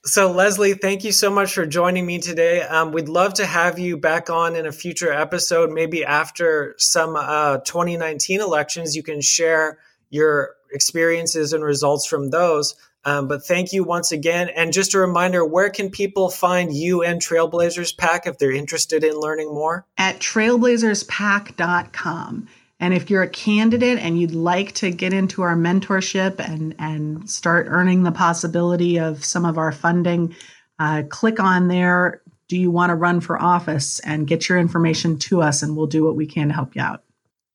So, 0.03 0.31
Leslie, 0.31 0.73
thank 0.73 1.03
you 1.03 1.11
so 1.11 1.29
much 1.29 1.53
for 1.53 1.67
joining 1.67 2.07
me 2.07 2.17
today. 2.17 2.63
Um, 2.63 2.91
we'd 2.91 3.07
love 3.07 3.35
to 3.35 3.45
have 3.45 3.77
you 3.77 3.97
back 3.97 4.31
on 4.31 4.55
in 4.55 4.65
a 4.65 4.71
future 4.71 5.13
episode, 5.13 5.71
maybe 5.71 6.03
after 6.03 6.73
some 6.79 7.15
uh, 7.15 7.59
2019 7.59 8.41
elections. 8.41 8.95
You 8.95 9.03
can 9.03 9.21
share 9.21 9.77
your 10.09 10.55
experiences 10.71 11.53
and 11.53 11.63
results 11.63 12.07
from 12.07 12.31
those. 12.31 12.73
Um, 13.05 13.27
but 13.27 13.45
thank 13.45 13.73
you 13.73 13.83
once 13.83 14.11
again. 14.11 14.49
And 14.49 14.73
just 14.73 14.95
a 14.95 14.99
reminder 14.99 15.45
where 15.45 15.69
can 15.69 15.91
people 15.91 16.29
find 16.29 16.73
you 16.73 17.03
and 17.03 17.21
Trailblazers 17.21 17.95
PAC 17.97 18.25
if 18.27 18.39
they're 18.39 18.51
interested 18.51 19.03
in 19.03 19.15
learning 19.15 19.53
more? 19.53 19.85
At 19.97 20.19
trailblazerspac.com. 20.19 22.47
And 22.81 22.95
if 22.95 23.11
you're 23.11 23.21
a 23.21 23.29
candidate 23.29 23.99
and 23.99 24.19
you'd 24.19 24.33
like 24.33 24.73
to 24.73 24.89
get 24.89 25.13
into 25.13 25.43
our 25.43 25.55
mentorship 25.55 26.39
and, 26.39 26.75
and 26.79 27.29
start 27.29 27.67
earning 27.69 28.01
the 28.01 28.11
possibility 28.11 28.99
of 28.99 29.23
some 29.23 29.45
of 29.45 29.59
our 29.59 29.71
funding, 29.71 30.35
uh, 30.79 31.03
click 31.07 31.39
on 31.39 31.67
there. 31.67 32.23
Do 32.47 32.57
you 32.57 32.71
want 32.71 32.89
to 32.89 32.95
run 32.95 33.21
for 33.21 33.39
office? 33.39 33.99
And 33.99 34.27
get 34.27 34.49
your 34.49 34.57
information 34.57 35.19
to 35.19 35.43
us, 35.43 35.61
and 35.61 35.77
we'll 35.77 35.85
do 35.85 36.03
what 36.03 36.15
we 36.15 36.25
can 36.25 36.47
to 36.47 36.53
help 36.55 36.75
you 36.75 36.81
out. 36.81 37.03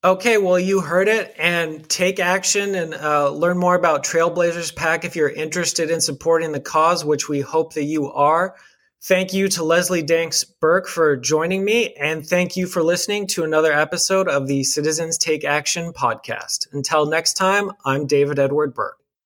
Okay, 0.04 0.38
well, 0.38 0.60
you 0.60 0.80
heard 0.80 1.08
it 1.08 1.34
and 1.36 1.86
take 1.88 2.20
action 2.20 2.76
and 2.76 2.94
uh, 2.94 3.28
learn 3.30 3.58
more 3.58 3.74
about 3.74 4.04
Trailblazers 4.04 4.76
PAC 4.76 5.04
if 5.04 5.16
you're 5.16 5.28
interested 5.28 5.90
in 5.90 6.00
supporting 6.00 6.52
the 6.52 6.60
cause, 6.60 7.04
which 7.04 7.28
we 7.28 7.40
hope 7.40 7.74
that 7.74 7.84
you 7.84 8.12
are. 8.12 8.54
Thank 9.02 9.32
you 9.32 9.48
to 9.48 9.62
Leslie 9.62 10.02
Danks 10.02 10.42
Burke 10.42 10.88
for 10.88 11.16
joining 11.16 11.64
me, 11.64 11.94
and 11.94 12.26
thank 12.26 12.56
you 12.56 12.66
for 12.66 12.82
listening 12.82 13.26
to 13.28 13.44
another 13.44 13.72
episode 13.72 14.26
of 14.28 14.48
the 14.48 14.64
Citizens 14.64 15.16
Take 15.16 15.44
Action 15.44 15.92
podcast. 15.92 16.66
Until 16.72 17.06
next 17.06 17.34
time, 17.34 17.70
I'm 17.84 18.06
David 18.06 18.38
Edward 18.38 18.74
Burke. 18.74 18.98